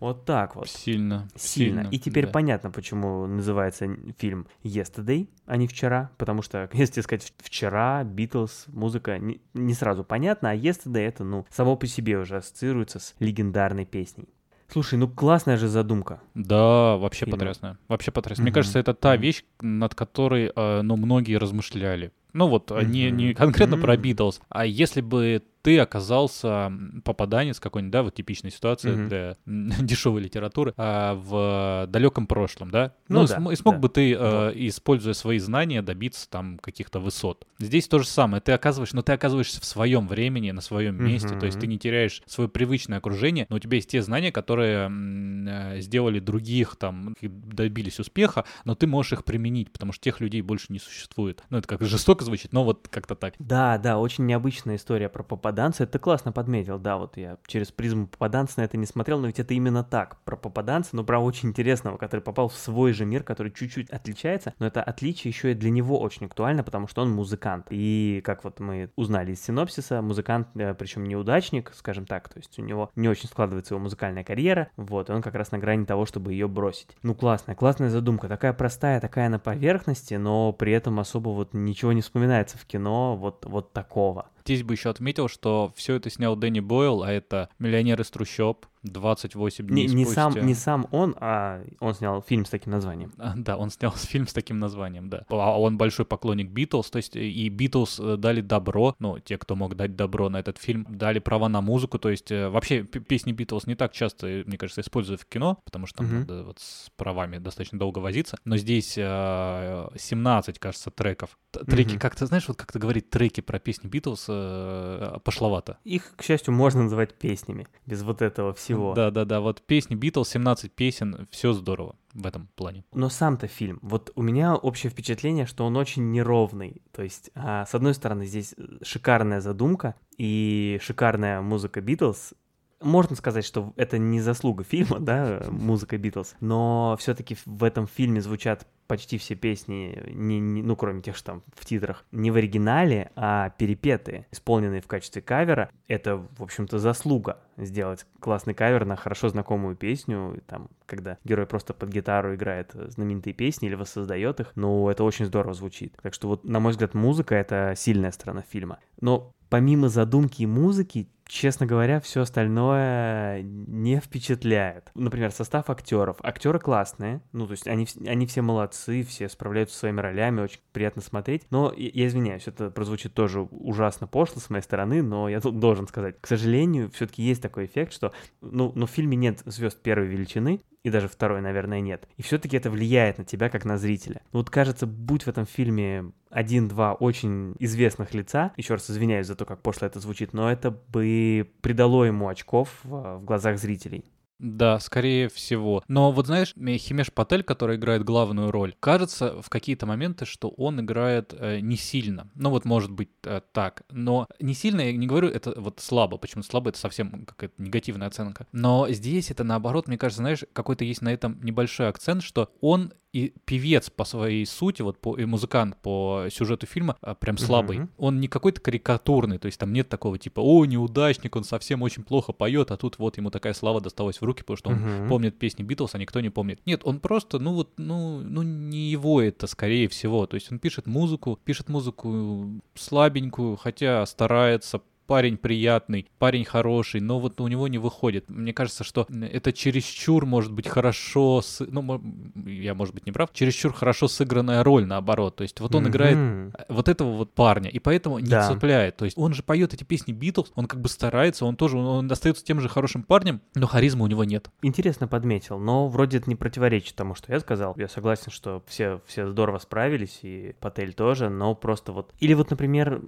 Вот 0.00 0.24
так 0.24 0.56
вот. 0.56 0.68
Сильно. 0.68 1.28
Сильно. 1.36 1.86
И 1.92 1.98
теперь 1.98 2.26
да. 2.26 2.32
понятно, 2.32 2.70
почему 2.72 3.26
называется 3.26 3.88
фильм 4.18 4.48
Yesterday, 4.64 5.28
а 5.46 5.56
не 5.56 5.68
вчера. 5.68 6.10
Потому 6.18 6.42
что, 6.42 6.68
если 6.72 7.02
сказать 7.02 7.32
вчера, 7.38 8.02
Битлз, 8.02 8.64
музыка, 8.68 9.18
не, 9.18 9.40
не 9.54 9.74
сразу 9.74 10.02
понятно, 10.02 10.50
а 10.50 10.56
Yesterday 10.56 11.06
это, 11.06 11.22
ну, 11.24 11.46
само 11.50 11.76
по 11.76 11.86
себе 11.86 12.18
уже 12.18 12.38
ассоциируется 12.38 12.98
с 12.98 13.14
легендарной 13.20 13.84
песней. 13.84 14.28
Слушай, 14.72 14.98
ну 14.98 15.06
классная 15.06 15.58
же 15.58 15.68
задумка. 15.68 16.20
Да, 16.34 16.96
вообще 16.96 17.26
Фильма. 17.26 17.38
потрясно. 17.38 17.78
Вообще 17.88 18.10
потрясно. 18.10 18.42
Мне 18.42 18.50
Мгм. 18.50 18.54
кажется, 18.54 18.78
это 18.78 18.94
та 18.94 19.16
вещь, 19.16 19.44
над 19.60 19.94
которой, 19.94 20.50
э, 20.54 20.80
ну, 20.82 20.96
многие 20.96 21.36
размышляли. 21.36 22.10
Ну 22.32 22.48
вот, 22.48 22.72
а 22.72 22.82
не, 22.82 23.10
не 23.10 23.34
конкретно 23.34 23.76
про 23.76 23.92
Мгм. 23.92 24.02
Битлз, 24.02 24.40
а 24.48 24.64
если 24.64 25.02
бы 25.02 25.42
ты 25.62 25.78
оказался 25.78 26.72
попаданец 27.04 27.60
какой-нибудь, 27.60 27.92
да, 27.92 28.02
вот 28.02 28.14
типичная 28.14 28.50
ситуация 28.50 28.96
Мгм. 28.96 29.08
для 29.08 29.36
дешевой 29.46 30.20
литературы, 30.22 30.74
а, 30.76 31.14
в 31.14 31.86
далеком 31.90 32.26
прошлом, 32.26 32.70
да? 32.70 32.92
Ну 33.08 33.20
Ну, 33.22 33.26
да, 33.26 33.34
см- 33.36 33.52
и 33.52 33.56
смог 33.56 33.74
да. 33.76 33.80
бы 33.80 33.88
ты, 33.88 34.12
э, 34.12 34.46
Вот. 34.46 34.56
используя 34.56 35.14
свои 35.14 35.38
знания, 35.38 35.82
добиться 35.82 36.28
там 36.28 36.58
каких-то 36.58 36.98
высот. 37.00 37.46
Здесь 37.58 37.86
то 37.88 37.98
же 38.00 38.06
самое. 38.06 38.40
Ты 38.40 38.52
оказываешь, 38.52 38.92
но 38.92 39.02
ты 39.02 39.12
оказываешься 39.12 39.60
в 39.60 39.64
своем 39.64 40.08
времени, 40.08 40.50
на 40.50 40.60
своем 40.60 41.02
месте, 41.02 41.36
то 41.38 41.46
есть 41.46 41.60
ты 41.60 41.66
не 41.66 41.78
теряешь 41.78 42.22
свое 42.26 42.48
привычное 42.48 42.98
окружение, 42.98 43.46
но 43.48 43.56
у 43.56 43.58
тебя 43.58 43.76
есть 43.76 43.90
те 43.90 44.02
знания, 44.02 44.32
которые 44.32 44.90
э, 44.90 45.80
сделали 45.80 46.18
других 46.20 46.76
там, 46.76 47.14
и 47.20 47.28
добились 47.28 48.00
успеха, 48.00 48.44
но 48.64 48.74
ты 48.74 48.86
можешь 48.86 49.12
их 49.12 49.24
применить, 49.24 49.70
потому 49.72 49.92
что 49.92 50.02
тех 50.02 50.20
людей 50.20 50.42
больше 50.42 50.66
не 50.70 50.78
существует. 50.78 51.42
Ну, 51.50 51.58
это 51.58 51.68
как 51.68 51.82
жестоко 51.82 52.24
звучит, 52.24 52.52
но 52.52 52.64
вот 52.64 52.88
как-то 52.90 53.14
так. 53.14 53.34
Да, 53.38 53.78
да, 53.78 53.98
очень 53.98 54.26
необычная 54.26 54.76
история 54.76 55.08
про 55.08 55.22
попаданца. 55.52 55.84
Это 55.84 55.98
классно 55.98 56.32
подметил, 56.32 56.78
да, 56.78 56.96
вот 56.96 57.16
я 57.16 57.36
через 57.46 57.70
призму 57.70 58.06
попаданца 58.06 58.60
на 58.60 58.64
это 58.64 58.76
не 58.78 58.86
смотрел, 58.86 59.20
но 59.20 59.26
ведь 59.26 59.38
это 59.38 59.52
именно 59.54 59.84
так, 59.84 60.16
про 60.24 60.36
попаданца, 60.36 60.96
но 60.96 61.04
про 61.04 61.18
очень 61.18 61.50
интересного, 61.50 61.98
который 61.98 62.20
попал 62.20 62.48
в 62.48 62.54
свой 62.54 62.92
же 62.92 63.04
мир, 63.04 63.22
который 63.22 63.52
чуть-чуть 63.52 63.90
отличается, 63.90 64.54
но 64.58 64.66
это 64.66 64.82
отличие 64.82 65.30
еще 65.30 65.52
и 65.52 65.54
для 65.54 65.70
него 65.70 66.00
очень 66.00 66.26
актуально, 66.26 66.62
потому 66.62 66.88
что 66.88 67.02
он 67.02 67.10
музыкант. 67.10 67.66
И 67.70 68.22
как 68.24 68.44
вот 68.44 68.60
мы 68.60 68.90
узнали 68.96 69.32
из 69.32 69.44
синопсиса, 69.44 70.00
музыкант, 70.00 70.48
причем 70.54 71.04
неудачник, 71.04 71.72
скажем 71.74 72.06
так, 72.06 72.28
то 72.28 72.38
есть 72.38 72.58
у 72.58 72.62
него 72.62 72.90
не 72.96 73.08
очень 73.08 73.28
складывается 73.28 73.74
его 73.74 73.82
музыкальная 73.82 74.24
карьера, 74.24 74.68
вот, 74.76 75.10
и 75.10 75.12
он 75.12 75.20
как 75.20 75.34
раз 75.34 75.52
на 75.52 75.58
грани 75.58 75.84
того, 75.84 76.06
чтобы 76.06 76.32
ее 76.32 76.48
бросить. 76.48 76.88
Ну, 77.02 77.14
классная, 77.14 77.54
классная 77.54 77.90
задумка, 77.90 78.28
такая 78.28 78.54
простая, 78.54 79.00
такая 79.00 79.28
на 79.28 79.38
поверхности, 79.38 80.14
но 80.14 80.52
при 80.52 80.72
этом 80.72 80.98
особо 80.98 81.30
вот 81.30 81.52
ничего 81.52 81.92
не 81.92 82.00
вспоминается 82.00 82.56
в 82.56 82.64
кино 82.64 83.16
вот, 83.16 83.44
вот 83.44 83.72
такого. 83.72 84.26
Здесь 84.44 84.64
бы 84.64 84.74
еще 84.74 84.90
отметил, 84.90 85.28
что 85.28 85.72
все 85.76 85.94
это 85.94 86.10
снял 86.10 86.34
Дэнни 86.34 86.60
Бойл, 86.60 87.02
а 87.02 87.12
это 87.12 87.48
«Миллионер 87.58 88.00
из 88.00 88.10
трущоб», 88.10 88.66
28 88.82 89.66
дней 89.66 89.86
Не, 89.86 89.94
не, 89.94 90.04
спустя. 90.04 90.30
сам, 90.32 90.46
не 90.46 90.54
сам 90.54 90.86
он, 90.90 91.14
а 91.20 91.62
он 91.80 91.94
снял 91.94 92.22
фильм 92.22 92.44
с 92.44 92.50
таким 92.50 92.72
названием. 92.72 93.12
А, 93.18 93.34
Да, 93.36 93.56
он 93.56 93.70
снял 93.70 93.92
фильм 93.96 94.26
с 94.26 94.32
таким 94.32 94.58
названием, 94.58 95.08
да. 95.08 95.24
А 95.28 95.60
он 95.60 95.78
большой 95.78 96.04
поклонник 96.04 96.50
Битлз, 96.50 96.90
то 96.90 96.96
есть 96.96 97.14
и 97.16 97.48
Битлз 97.48 98.00
э, 98.00 98.16
дали 98.16 98.40
добро, 98.40 98.94
ну, 98.98 99.18
те, 99.20 99.38
кто 99.38 99.54
мог 99.56 99.76
дать 99.76 99.94
добро 99.96 100.28
на 100.28 100.38
этот 100.40 100.58
фильм, 100.58 100.86
дали 100.88 101.18
права 101.20 101.48
на 101.48 101.60
музыку, 101.60 101.98
то 101.98 102.08
есть 102.10 102.32
э, 102.32 102.48
вообще 102.48 102.82
песни 102.82 103.32
Битлз 103.32 103.66
не 103.66 103.74
так 103.76 103.92
часто, 103.92 104.26
э, 104.26 104.44
мне 104.46 104.58
кажется, 104.58 104.80
используют 104.80 105.20
в 105.20 105.26
кино, 105.26 105.58
потому 105.64 105.86
что 105.86 105.98
там 105.98 106.06
Мгм. 106.06 106.18
надо 106.20 106.44
вот 106.44 106.58
с 106.58 106.90
правами 106.96 107.38
достаточно 107.38 107.78
долго 107.78 107.98
возиться, 108.00 108.36
но 108.44 108.56
здесь 108.56 108.94
э, 108.98 109.88
17, 109.96 110.58
кажется, 110.58 110.90
треков. 110.90 111.38
Треки, 111.66 111.92
Мгм. 111.92 112.00
как-то, 112.00 112.26
знаешь, 112.26 112.48
вот 112.48 112.56
как-то 112.56 112.78
говорить 112.78 113.10
треки 113.10 113.40
про 113.42 113.58
песни 113.58 113.86
Битлз 113.88 114.26
э, 114.28 115.18
пошловато. 115.22 115.78
Их, 115.84 116.14
к 116.16 116.22
счастью, 116.22 116.54
можно 116.54 116.82
называть 116.84 117.14
песнями, 117.14 117.66
без 117.86 118.02
вот 118.02 118.22
этого 118.22 118.52
всего. 118.54 118.71
Да-да-да, 118.94 119.40
вот 119.40 119.62
песни 119.62 119.94
Битлз, 119.94 120.28
17 120.30 120.72
песен, 120.72 121.26
все 121.30 121.52
здорово 121.52 121.96
в 122.14 122.26
этом 122.26 122.48
плане. 122.54 122.84
Но 122.92 123.08
сам-то 123.08 123.46
фильм, 123.46 123.78
вот 123.82 124.12
у 124.14 124.22
меня 124.22 124.54
общее 124.54 124.90
впечатление, 124.90 125.46
что 125.46 125.64
он 125.64 125.76
очень 125.76 126.10
неровный. 126.10 126.82
То 126.92 127.02
есть, 127.02 127.30
а, 127.34 127.64
с 127.66 127.74
одной 127.74 127.94
стороны, 127.94 128.26
здесь 128.26 128.54
э, 128.56 128.62
шикарная 128.82 129.40
задумка 129.40 129.94
и 130.18 130.78
шикарная 130.82 131.40
музыка 131.40 131.80
Битлз. 131.80 132.34
Можно 132.82 133.16
сказать, 133.16 133.44
что 133.44 133.72
это 133.76 133.98
не 133.98 134.20
заслуга 134.20 134.64
фильма, 134.64 135.00
да, 135.00 135.42
музыка 135.50 135.96
Битлз, 135.98 136.34
но 136.40 136.96
все-таки 136.98 137.36
в 137.46 137.64
этом 137.64 137.86
фильме 137.86 138.20
звучат 138.20 138.66
почти 138.86 139.16
все 139.16 139.34
песни, 139.34 139.98
не, 140.10 140.38
не- 140.38 140.62
ну, 140.62 140.76
кроме 140.76 141.00
тех, 141.00 141.16
что 141.16 141.26
там 141.32 141.42
в 141.54 141.64
титрах, 141.64 142.04
не 142.12 142.30
в 142.30 142.36
оригинале, 142.36 143.10
а 143.16 143.50
перепетые, 143.50 144.26
исполненные 144.30 144.82
в 144.82 144.86
качестве 144.86 145.22
кавера. 145.22 145.70
Это, 145.88 146.16
в 146.16 146.42
общем-то, 146.42 146.78
заслуга 146.78 147.38
сделать 147.56 148.04
классный 148.20 148.52
кавер 148.52 148.84
на 148.84 148.96
хорошо 148.96 149.30
знакомую 149.30 149.76
песню, 149.76 150.42
там, 150.46 150.68
когда 150.84 151.16
герой 151.24 151.46
просто 151.46 151.72
под 151.72 151.88
гитару 151.88 152.34
играет 152.34 152.72
знаменитые 152.74 153.32
песни 153.32 153.68
или 153.68 153.76
воссоздает 153.76 154.40
их, 154.40 154.52
ну, 154.56 154.88
это 154.90 155.04
очень 155.04 155.24
здорово 155.24 155.54
звучит. 155.54 155.96
Так 156.02 156.12
что 156.12 156.28
вот, 156.28 156.44
на 156.44 156.60
мой 156.60 156.72
взгляд, 156.72 156.92
музыка— 156.92 157.34
это 157.36 157.72
сильная 157.76 158.12
сторона 158.12 158.42
фильма. 158.42 158.78
Но 159.00 159.32
помимо 159.48 159.88
задумки 159.88 160.42
и 160.42 160.46
музыки, 160.46 161.08
честно 161.32 161.64
говоря, 161.64 161.98
все 162.00 162.20
остальное 162.20 163.42
не 163.42 164.00
впечатляет. 164.00 164.90
Например, 164.94 165.32
состав 165.32 165.70
актеров. 165.70 166.18
Актеры 166.22 166.58
классные, 166.58 167.22
ну, 167.32 167.46
то 167.46 167.52
есть 167.52 167.66
они, 167.66 167.88
они 168.06 168.26
все 168.26 168.42
молодцы, 168.42 169.02
все 169.02 169.28
справляются 169.30 169.74
со 169.74 169.80
своими 169.80 170.00
ролями, 170.00 170.42
очень 170.42 170.60
приятно 170.72 171.00
смотреть. 171.00 171.46
Но 171.50 171.72
я, 171.74 172.06
извиняюсь, 172.06 172.46
это 172.46 172.70
прозвучит 172.70 173.14
тоже 173.14 173.40
ужасно 173.40 174.06
пошло 174.06 174.40
с 174.40 174.50
моей 174.50 174.62
стороны, 174.62 175.02
но 175.02 175.28
я 175.28 175.40
тут 175.40 175.58
должен 175.58 175.88
сказать, 175.88 176.20
к 176.20 176.26
сожалению, 176.26 176.90
все-таки 176.90 177.22
есть 177.22 177.40
такой 177.40 177.64
эффект, 177.64 177.94
что, 177.94 178.12
ну, 178.42 178.72
ну 178.74 178.86
в 178.86 178.90
фильме 178.90 179.16
нет 179.16 179.40
звезд 179.46 179.80
первой 179.80 180.08
величины, 180.08 180.60
и 180.84 180.90
даже 180.90 181.08
второй, 181.08 181.40
наверное, 181.40 181.80
нет. 181.80 182.08
И 182.16 182.22
все-таки 182.22 182.56
это 182.56 182.70
влияет 182.70 183.18
на 183.18 183.24
тебя 183.24 183.48
как 183.48 183.64
на 183.64 183.78
зрителя. 183.78 184.22
Ну, 184.32 184.40
вот 184.40 184.50
кажется, 184.50 184.86
будь 184.86 185.24
в 185.24 185.28
этом 185.28 185.46
фильме 185.46 186.12
один-два 186.30 186.94
очень 186.94 187.54
известных 187.58 188.14
лица, 188.14 188.52
еще 188.56 188.74
раз 188.74 188.90
извиняюсь 188.90 189.26
за 189.26 189.36
то, 189.36 189.44
как 189.44 189.62
пошло 189.62 189.86
это 189.86 190.00
звучит, 190.00 190.32
но 190.32 190.50
это 190.50 190.70
бы 190.70 191.50
придало 191.60 192.04
ему 192.04 192.28
очков 192.28 192.80
в, 192.82 193.18
в 193.18 193.24
глазах 193.24 193.58
зрителей. 193.58 194.04
Да, 194.42 194.80
скорее 194.80 195.28
всего. 195.28 195.84
Но 195.86 196.10
вот 196.10 196.26
знаешь, 196.26 196.52
Химеш 196.56 197.12
Патель, 197.12 197.44
который 197.44 197.76
играет 197.76 198.02
главную 198.02 198.50
роль, 198.50 198.74
кажется 198.80 199.40
в 199.40 199.48
какие-то 199.48 199.86
моменты, 199.86 200.26
что 200.26 200.48
он 200.48 200.80
играет 200.80 201.32
э, 201.38 201.60
не 201.60 201.76
сильно. 201.76 202.28
Ну 202.34 202.50
вот 202.50 202.64
может 202.64 202.90
быть 202.90 203.10
э, 203.22 203.40
так. 203.52 203.84
Но 203.88 204.26
не 204.40 204.54
сильно, 204.54 204.80
я 204.80 204.92
не 204.92 205.06
говорю, 205.06 205.28
это 205.28 205.54
вот 205.56 205.78
слабо. 205.78 206.18
Почему 206.18 206.42
слабо? 206.42 206.70
Это 206.70 206.78
совсем 206.80 207.24
какая-то 207.24 207.54
негативная 207.62 208.08
оценка. 208.08 208.48
Но 208.50 208.88
здесь 208.90 209.30
это 209.30 209.44
наоборот, 209.44 209.86
мне 209.86 209.96
кажется, 209.96 210.22
знаешь, 210.22 210.44
какой-то 210.52 210.84
есть 210.84 211.02
на 211.02 211.12
этом 211.12 211.38
небольшой 211.40 211.86
акцент, 211.88 212.24
что 212.24 212.50
он 212.60 212.92
и 213.12 213.34
певец 213.44 213.90
по 213.90 214.04
своей 214.04 214.46
сути, 214.46 214.80
вот 214.82 214.98
по, 214.98 215.16
и 215.16 215.26
музыкант 215.26 215.76
по 215.82 216.26
сюжету 216.30 216.66
фильма 216.66 216.96
а, 217.02 217.14
прям 217.14 217.36
слабый. 217.36 217.78
Mm-hmm. 217.78 217.88
Он 217.98 218.20
не 218.20 218.28
какой-то 218.28 218.60
карикатурный, 218.60 219.38
то 219.38 219.46
есть 219.46 219.58
там 219.58 219.72
нет 219.72 219.88
такого 219.88 220.18
типа, 220.18 220.40
о, 220.40 220.64
неудачник, 220.64 221.36
он 221.36 221.44
совсем 221.44 221.82
очень 221.82 222.04
плохо 222.04 222.32
поет, 222.32 222.70
а 222.70 222.76
тут 222.78 222.98
вот 222.98 223.18
ему 223.18 223.30
такая 223.30 223.52
слава 223.52 223.80
досталась 223.80 224.20
в 224.20 224.24
руки, 224.24 224.40
потому 224.40 224.56
что 224.56 224.70
он 224.70 224.76
mm-hmm. 224.76 225.08
помнит 225.08 225.38
песни 225.38 225.62
Битлз, 225.62 225.94
а 225.94 225.98
никто 225.98 226.20
не 226.20 226.30
помнит. 226.30 226.60
Нет, 226.64 226.80
он 226.84 227.00
просто, 227.00 227.38
ну 227.38 227.52
вот, 227.52 227.72
ну, 227.76 228.20
ну 228.20 228.42
не 228.42 228.90
его 228.90 229.20
это, 229.20 229.46
скорее 229.46 229.88
всего. 229.88 230.26
То 230.26 230.36
есть 230.36 230.50
он 230.50 230.58
пишет 230.58 230.86
музыку, 230.86 231.38
пишет 231.44 231.68
музыку 231.68 232.62
слабенькую, 232.74 233.56
хотя 233.56 234.06
старается, 234.06 234.80
парень 235.06 235.36
приятный, 235.36 236.08
парень 236.18 236.44
хороший, 236.44 237.00
но 237.00 237.18
вот 237.18 237.40
у 237.40 237.48
него 237.48 237.68
не 237.68 237.78
выходит. 237.78 238.30
Мне 238.30 238.52
кажется, 238.52 238.84
что 238.84 239.06
это 239.30 239.52
чересчур, 239.52 240.26
может 240.26 240.52
быть, 240.52 240.68
хорошо, 240.68 241.42
с... 241.42 241.64
ну, 241.66 242.02
я, 242.46 242.74
может 242.74 242.94
быть, 242.94 243.06
не 243.06 243.12
прав, 243.12 243.32
чересчур 243.32 243.72
хорошо 243.72 244.08
сыгранная 244.08 244.62
роль, 244.62 244.86
наоборот. 244.86 245.36
То 245.36 245.42
есть 245.42 245.60
вот 245.60 245.74
он 245.74 245.86
mm-hmm. 245.86 245.88
играет 245.88 246.16
э, 246.16 246.64
вот 246.68 246.88
этого 246.88 247.16
вот 247.16 247.32
парня, 247.32 247.70
и 247.70 247.78
поэтому 247.78 248.18
не 248.18 248.28
да. 248.28 248.48
цепляет. 248.48 248.96
То 248.96 249.04
есть 249.04 249.18
он 249.18 249.34
же 249.34 249.42
поет 249.42 249.74
эти 249.74 249.84
песни 249.84 250.12
Битлз, 250.12 250.52
он 250.54 250.66
как 250.66 250.80
бы 250.80 250.88
старается, 250.88 251.44
он 251.44 251.56
тоже, 251.56 251.78
он 251.78 252.10
остается 252.10 252.44
тем 252.44 252.60
же 252.60 252.68
хорошим 252.68 253.02
парнем, 253.02 253.40
но 253.54 253.66
харизмы 253.66 254.04
у 254.04 254.08
него 254.08 254.24
нет. 254.24 254.50
Интересно 254.62 255.08
подметил, 255.08 255.58
но 255.58 255.88
вроде 255.88 256.18
это 256.18 256.28
не 256.28 256.36
противоречит 256.36 256.94
тому, 256.94 257.14
что 257.14 257.32
я 257.32 257.40
сказал. 257.40 257.74
Я 257.76 257.88
согласен, 257.88 258.30
что 258.30 258.62
все, 258.66 259.00
все 259.06 259.28
здорово 259.28 259.58
справились, 259.58 260.20
и 260.22 260.54
Патель 260.60 260.94
тоже, 260.94 261.28
но 261.28 261.54
просто 261.54 261.92
вот... 261.92 262.12
Или 262.20 262.34
вот, 262.34 262.50
например, 262.50 263.02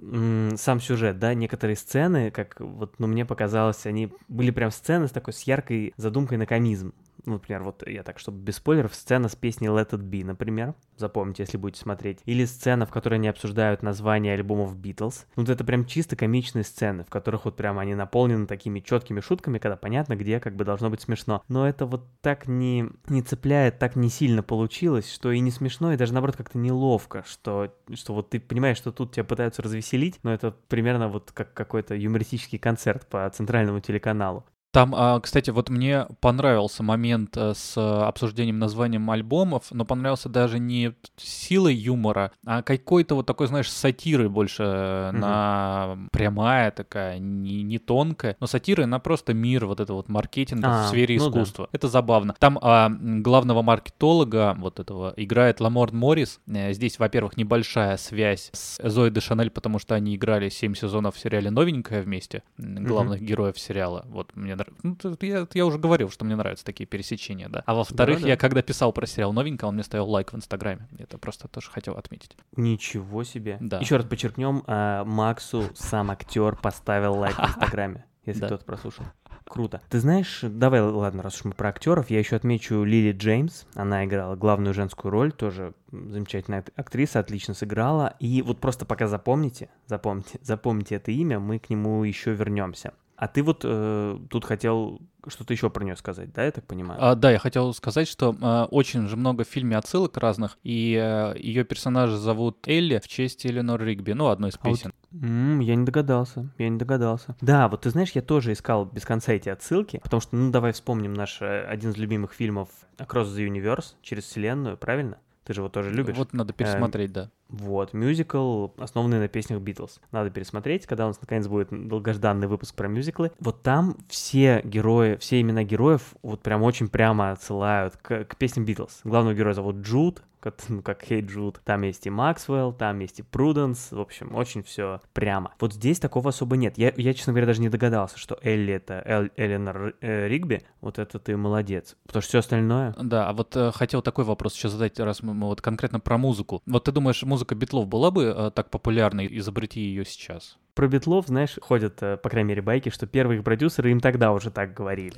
сам 0.57 0.79
сюжет, 0.79 1.19
да, 1.19 1.33
некоторые 1.33 1.75
сцены, 1.85 2.31
как 2.31 2.59
вот, 2.59 2.95
ну, 2.99 3.07
мне 3.07 3.25
показалось, 3.25 3.85
они 3.85 4.11
были 4.27 4.51
прям 4.51 4.71
сцены 4.71 5.07
с 5.07 5.11
такой, 5.11 5.33
с 5.33 5.43
яркой 5.43 5.93
задумкой 5.97 6.37
на 6.37 6.45
комизм 6.45 6.93
ну, 7.25 7.33
например, 7.33 7.63
вот 7.63 7.87
я 7.87 8.03
так, 8.03 8.19
чтобы 8.19 8.39
без 8.39 8.57
спойлеров, 8.57 8.95
сцена 8.95 9.29
с 9.29 9.35
песней 9.35 9.67
Let 9.67 9.91
It 9.91 10.01
Be, 10.01 10.23
например, 10.23 10.75
запомните, 10.97 11.43
если 11.43 11.57
будете 11.57 11.81
смотреть, 11.81 12.19
или 12.25 12.45
сцена, 12.45 12.85
в 12.85 12.91
которой 12.91 13.15
они 13.15 13.27
обсуждают 13.27 13.83
название 13.83 14.33
альбомов 14.33 14.75
Beatles. 14.75 15.25
Ну, 15.35 15.43
вот 15.43 15.49
это 15.49 15.63
прям 15.63 15.85
чисто 15.85 16.15
комичные 16.15 16.63
сцены, 16.63 17.03
в 17.03 17.09
которых 17.09 17.45
вот 17.45 17.55
прям 17.55 17.79
они 17.79 17.95
наполнены 17.95 18.47
такими 18.47 18.79
четкими 18.79 19.19
шутками, 19.19 19.57
когда 19.57 19.75
понятно, 19.75 20.15
где 20.15 20.39
как 20.39 20.55
бы 20.55 20.65
должно 20.65 20.89
быть 20.89 21.01
смешно. 21.01 21.43
Но 21.47 21.67
это 21.67 21.85
вот 21.85 22.05
так 22.21 22.47
не, 22.47 22.89
не 23.07 23.21
цепляет, 23.21 23.79
так 23.79 23.95
не 23.95 24.09
сильно 24.09 24.43
получилось, 24.43 25.11
что 25.11 25.31
и 25.31 25.39
не 25.39 25.51
смешно, 25.51 25.93
и 25.93 25.97
даже 25.97 26.13
наоборот 26.13 26.37
как-то 26.37 26.57
неловко, 26.57 27.23
что, 27.27 27.73
что 27.93 28.13
вот 28.13 28.29
ты 28.29 28.39
понимаешь, 28.39 28.77
что 28.77 28.91
тут 28.91 29.13
тебя 29.13 29.23
пытаются 29.23 29.61
развеселить, 29.61 30.19
но 30.23 30.33
это 30.33 30.55
примерно 30.67 31.07
вот 31.07 31.31
как 31.31 31.53
какой-то 31.53 31.95
юмористический 31.95 32.59
концерт 32.59 33.07
по 33.07 33.29
центральному 33.29 33.79
телеканалу. 33.79 34.45
Там, 34.75 34.93
а, 34.93 35.21
кстати, 35.21 35.51
вот 35.51 35.69
мне 35.69 36.05
понравился 36.19 36.83
момент 36.83 37.37
э, 37.37 37.53
с 37.55 37.77
обсуждением 37.77 38.59
названием 38.59 39.09
альбомов, 39.09 39.67
но 39.71 39.85
понравился 39.85 40.27
даже 40.27 40.59
не 40.59 40.91
силой 41.15 41.73
юмора, 41.73 42.33
а 42.45 42.61
какой-то 42.61 43.15
вот 43.15 43.25
такой, 43.25 43.47
знаешь, 43.47 43.71
сатиры 43.71 44.27
больше 44.27 44.63
mm-hmm. 44.63 45.11
на 45.13 45.97
прямая 46.11 46.71
такая, 46.71 47.19
не, 47.19 47.63
не 47.63 47.79
тонкая, 47.79 48.35
но 48.41 48.47
сатиры 48.47 48.85
на 48.85 48.99
просто 48.99 49.33
мир 49.33 49.65
вот 49.65 49.79
это 49.79 49.93
вот 49.93 50.09
маркетинга 50.09 50.67
а, 50.67 50.83
в 50.83 50.87
сфере 50.89 51.19
ну 51.19 51.29
искусства. 51.29 51.69
Да. 51.71 51.77
Это 51.77 51.87
забавно. 51.87 52.35
Там 52.37 52.59
а, 52.61 52.91
главного 52.91 53.61
маркетолога 53.61 54.57
вот 54.59 54.81
этого 54.81 55.13
играет 55.15 55.61
Ламорд 55.61 55.93
Моррис. 55.93 56.41
Э, 56.47 56.73
здесь, 56.73 56.99
во-первых, 56.99 57.37
небольшая 57.37 57.95
связь 57.95 58.49
с 58.51 58.77
Зоей 58.89 59.09
де 59.09 59.21
Шанель, 59.21 59.51
потому 59.51 59.79
что 59.79 59.95
они 59.95 60.17
играли 60.17 60.49
7 60.49 60.75
сезонов 60.75 61.15
в 61.15 61.19
сериале 61.21 61.49
«Новенькая» 61.49 62.01
вместе, 62.01 62.43
главных 62.57 63.21
mm-hmm. 63.21 63.25
героев 63.25 63.57
сериала. 63.57 64.03
Вот 64.09 64.35
мне 64.35 64.57
ну, 64.83 64.97
я, 65.21 65.47
я 65.53 65.65
уже 65.65 65.77
говорил, 65.77 66.09
что 66.09 66.25
мне 66.25 66.35
нравятся 66.35 66.65
такие 66.65 66.85
пересечения, 66.85 67.49
да. 67.49 67.63
А 67.65 67.73
во-вторых, 67.73 68.17
да, 68.17 68.23
да. 68.23 68.29
я 68.29 68.37
когда 68.37 68.61
писал 68.61 68.91
про 68.93 69.05
сериал 69.05 69.33
новенько, 69.33 69.65
он 69.65 69.75
мне 69.75 69.83
ставил 69.83 70.09
лайк 70.09 70.33
в 70.33 70.35
Инстаграме. 70.35 70.87
Это 70.97 71.17
просто 71.17 71.47
тоже 71.47 71.69
хотел 71.71 71.95
отметить. 71.95 72.35
Ничего 72.55 73.23
себе. 73.23 73.57
Да. 73.59 73.79
Еще 73.79 73.97
раз 73.97 74.05
подчеркнем, 74.05 74.63
а, 74.67 75.03
Максу 75.05 75.65
сам 75.75 76.11
актер 76.11 76.55
поставил 76.55 77.15
лайк 77.15 77.35
в 77.35 77.39
Инстаграме, 77.47 78.05
если 78.25 78.45
кто-то 78.45 78.65
прослушал. 78.65 79.05
Круто. 79.47 79.81
Ты 79.89 79.99
знаешь, 79.99 80.39
давай, 80.41 80.81
ладно, 80.81 81.21
раз 81.21 81.35
уж 81.35 81.45
мы 81.45 81.51
про 81.51 81.69
актеров, 81.69 82.09
я 82.09 82.19
еще 82.19 82.35
отмечу 82.35 82.83
Лили 82.83 83.11
Джеймс. 83.11 83.65
Она 83.75 84.03
играла 84.05 84.35
главную 84.35 84.73
женскую 84.73 85.11
роль, 85.11 85.31
тоже 85.31 85.73
замечательная 85.91 86.65
актриса, 86.75 87.19
отлично 87.19 87.53
сыграла. 87.53 88.15
И 88.19 88.41
вот 88.41 88.59
просто 88.59 88.85
пока 88.85 89.07
запомните, 89.07 89.69
запомните, 89.85 90.39
запомните 90.41 90.95
это 90.95 91.11
имя, 91.11 91.39
мы 91.39 91.59
к 91.59 91.69
нему 91.69 92.03
еще 92.03 92.33
вернемся. 92.33 92.93
А 93.17 93.27
ты 93.27 93.43
вот 93.43 93.61
э, 93.63 94.19
тут 94.29 94.43
хотел 94.45 94.99
что-то 95.27 95.53
еще 95.53 95.69
про 95.69 95.83
нее 95.83 95.95
сказать, 95.95 96.33
да, 96.33 96.43
я 96.43 96.51
так 96.51 96.65
понимаю? 96.65 96.99
А, 97.01 97.15
да, 97.15 97.31
я 97.31 97.39
хотел 97.39 97.73
сказать, 97.73 98.07
что 98.07 98.35
э, 98.39 98.63
очень 98.71 99.07
же 99.07 99.15
много 99.15 99.43
в 99.43 99.47
фильме 99.47 99.77
отсылок 99.77 100.17
разных, 100.17 100.57
и 100.63 100.99
э, 101.01 101.37
ее 101.39 101.63
персонажа 101.63 102.17
зовут 102.17 102.67
Элли 102.67 102.99
в 102.99 103.07
честь 103.07 103.45
Эленор 103.45 103.81
Ригби, 103.81 104.11
ну, 104.11 104.27
одной 104.27 104.49
из 104.49 104.57
песен. 104.57 104.91
А 104.93 105.15
вот, 105.15 105.23
м-м, 105.23 105.59
я 105.61 105.75
не 105.75 105.85
догадался, 105.85 106.49
я 106.57 106.69
не 106.69 106.77
догадался. 106.77 107.35
Да, 107.41 107.67
вот 107.69 107.81
ты 107.81 107.89
знаешь, 107.89 108.11
я 108.11 108.21
тоже 108.21 108.51
искал 108.51 108.85
без 108.85 109.05
конца 109.05 109.33
эти 109.33 109.49
отсылки, 109.49 109.99
потому 110.03 110.21
что, 110.21 110.35
ну, 110.35 110.51
давай 110.51 110.73
вспомним 110.73 111.13
наш 111.13 111.41
э, 111.41 111.65
один 111.65 111.91
из 111.91 111.97
любимых 111.97 112.33
фильмов 112.33 112.69
Across 112.97 113.35
the 113.35 113.47
Universe, 113.47 113.95
через 114.01 114.25
вселенную, 114.25 114.77
правильно? 114.77 115.17
Ты 115.45 115.53
же 115.53 115.61
его 115.61 115.69
тоже 115.69 115.91
любишь. 115.91 116.17
Вот 116.17 116.33
надо 116.33 116.53
пересмотреть, 116.53 117.11
э, 117.11 117.13
да. 117.13 117.31
Вот, 117.49 117.93
мюзикл, 117.93 118.69
основанный 118.77 119.19
на 119.19 119.27
песнях 119.27 119.61
Битлз. 119.61 120.01
Надо 120.11 120.31
пересмотреть, 120.31 120.87
когда 120.87 121.05
у 121.05 121.09
нас 121.09 121.21
наконец 121.21 121.47
будет 121.47 121.69
долгожданный 121.69 122.47
выпуск 122.47 122.73
про 122.73 122.87
мюзиклы. 122.87 123.31
Вот 123.39 123.61
там 123.61 123.95
все 124.09 124.61
герои, 124.63 125.17
все 125.17 125.39
имена 125.39 125.63
героев 125.63 126.15
вот 126.23 126.41
прям 126.41 126.63
очень 126.63 126.87
прямо 126.87 127.31
отсылают 127.31 127.95
к, 127.97 128.25
к 128.25 128.35
песням 128.37 128.65
Битлз. 128.65 129.01
Главного 129.03 129.35
героя 129.35 129.53
зовут 129.53 129.77
Джуд, 129.77 130.23
как, 130.45 130.57
как 130.83 131.03
Хей 131.03 131.21
Джуд. 131.21 131.59
Там 131.65 131.81
есть 131.81 132.05
и 132.05 132.09
Максвелл, 132.09 132.71
там 132.71 132.99
есть 132.99 133.19
и 133.19 133.23
Пруденс. 133.23 133.91
В 133.91 133.99
общем, 133.99 134.35
очень 134.35 134.63
все 134.63 135.01
прямо. 135.13 135.51
Вот 135.59 135.73
здесь 135.73 135.99
такого 135.99 136.29
особо 136.29 136.55
нет. 136.55 136.77
Я, 136.77 136.93
я, 136.95 137.13
честно 137.13 137.33
говоря, 137.33 137.47
даже 137.47 137.61
не 137.61 137.69
догадался, 137.69 138.19
что 138.19 138.37
Элли 138.41 138.73
это 138.73 139.01
Эл, 139.05 139.29
Эленор 139.35 139.95
э, 140.01 140.27
Ригби. 140.27 140.61
Вот 140.81 140.99
это 140.99 141.17
ты 141.19 141.35
молодец. 141.35 141.97
Потому 142.05 142.21
что 142.21 142.29
все 142.29 142.39
остальное... 142.39 142.93
Да, 143.01 143.27
а 143.27 143.33
вот 143.33 143.55
э, 143.55 143.71
хотел 143.73 144.01
такой 144.01 144.23
вопрос 144.23 144.55
еще 144.55 144.69
задать, 144.69 144.99
раз 144.99 145.23
мы, 145.23 145.33
мы 145.33 145.47
вот 145.47 145.61
конкретно 145.61 145.99
про 145.99 146.17
музыку. 146.17 146.61
Вот 146.65 146.83
ты 146.83 146.91
думаешь, 146.91 147.23
музыка 147.23 147.55
Битлов 147.55 147.87
была 147.87 148.11
бы 148.11 148.23
э, 148.25 148.51
так 148.51 148.69
популярной, 148.69 149.27
изобрети 149.39 149.79
ее 149.79 150.05
сейчас? 150.05 150.57
Про 150.75 150.89
Битлов, 150.89 151.27
знаешь, 151.27 151.57
ходят, 151.61 152.03
э, 152.03 152.17
по 152.17 152.29
крайней 152.29 152.49
мере, 152.49 152.61
байки, 152.61 152.89
что 152.89 153.07
первые 153.07 153.41
продюсеры 153.41 153.91
им 153.91 154.01
тогда 154.01 154.33
уже 154.33 154.51
так 154.51 154.73
говорили. 154.73 155.15